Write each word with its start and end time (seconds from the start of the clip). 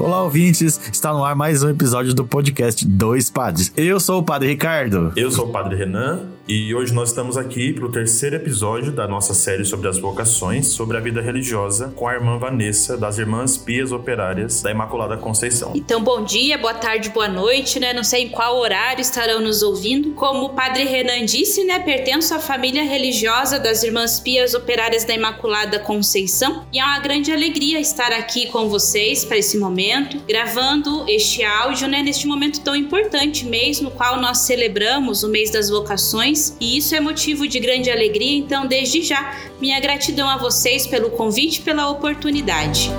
Olá, 0.00 0.22
ouvintes! 0.22 0.80
Está 0.90 1.12
no 1.12 1.22
ar 1.22 1.36
mais 1.36 1.62
um 1.62 1.68
episódio 1.68 2.14
do 2.14 2.24
podcast 2.24 2.88
Dois 2.88 3.28
Padres. 3.28 3.70
Eu 3.76 4.00
sou 4.00 4.20
o 4.20 4.22
Padre 4.22 4.48
Ricardo. 4.48 5.12
Eu 5.14 5.30
sou 5.30 5.46
o 5.46 5.52
Padre 5.52 5.76
Renan 5.76 6.22
e 6.52 6.74
hoje 6.74 6.92
nós 6.92 7.10
estamos 7.10 7.36
aqui 7.36 7.72
para 7.72 7.86
o 7.86 7.92
terceiro 7.92 8.34
episódio 8.34 8.90
da 8.90 9.06
nossa 9.06 9.32
série 9.32 9.64
sobre 9.64 9.86
as 9.86 10.00
vocações, 10.00 10.66
sobre 10.66 10.96
a 10.96 11.00
vida 11.00 11.20
religiosa, 11.20 11.92
com 11.94 12.08
a 12.08 12.14
irmã 12.14 12.38
Vanessa, 12.38 12.96
das 12.96 13.18
Irmãs 13.18 13.56
Pias 13.56 13.92
Operárias 13.92 14.60
da 14.60 14.68
Imaculada 14.68 15.16
Conceição. 15.16 15.70
Então, 15.76 16.02
bom 16.02 16.24
dia, 16.24 16.58
boa 16.58 16.74
tarde, 16.74 17.08
boa 17.10 17.28
noite, 17.28 17.78
né? 17.78 17.92
Não 17.92 18.02
sei 18.02 18.24
em 18.24 18.28
qual 18.30 18.58
horário 18.58 19.00
estarão 19.00 19.40
nos 19.40 19.62
ouvindo. 19.62 20.10
Como 20.14 20.46
o 20.46 20.48
Padre 20.48 20.82
Renan 20.82 21.24
disse, 21.24 21.62
né? 21.62 21.78
Pertenço 21.78 22.34
à 22.34 22.40
família 22.40 22.82
religiosa 22.82 23.60
das 23.60 23.84
Irmãs 23.84 24.18
Pias 24.18 24.52
Operárias 24.52 25.04
da 25.04 25.14
Imaculada 25.14 25.78
Conceição 25.78 26.66
e 26.72 26.80
é 26.80 26.84
uma 26.84 26.98
grande 26.98 27.30
alegria 27.30 27.78
estar 27.78 28.10
aqui 28.10 28.46
com 28.48 28.68
vocês 28.68 29.24
para 29.24 29.38
esse 29.38 29.56
momento 29.56 30.20
gravando 30.26 31.04
este 31.08 31.44
áudio, 31.44 31.86
né, 31.86 32.02
neste 32.02 32.26
momento 32.26 32.60
tão 32.60 32.74
importante, 32.74 33.46
mês 33.46 33.80
no 33.80 33.92
qual 33.92 34.20
nós 34.20 34.38
celebramos 34.38 35.22
o 35.22 35.28
mês 35.28 35.50
das 35.50 35.70
vocações, 35.70 36.39
e 36.60 36.78
isso 36.78 36.94
é 36.94 37.00
motivo 37.00 37.46
de 37.46 37.58
grande 37.60 37.90
alegria, 37.90 38.36
então 38.36 38.66
desde 38.66 39.02
já 39.02 39.36
minha 39.60 39.78
gratidão 39.80 40.28
a 40.28 40.36
vocês 40.36 40.86
pelo 40.86 41.10
convite 41.10 41.58
e 41.58 41.62
pela 41.62 41.88
oportunidade. 41.88 42.90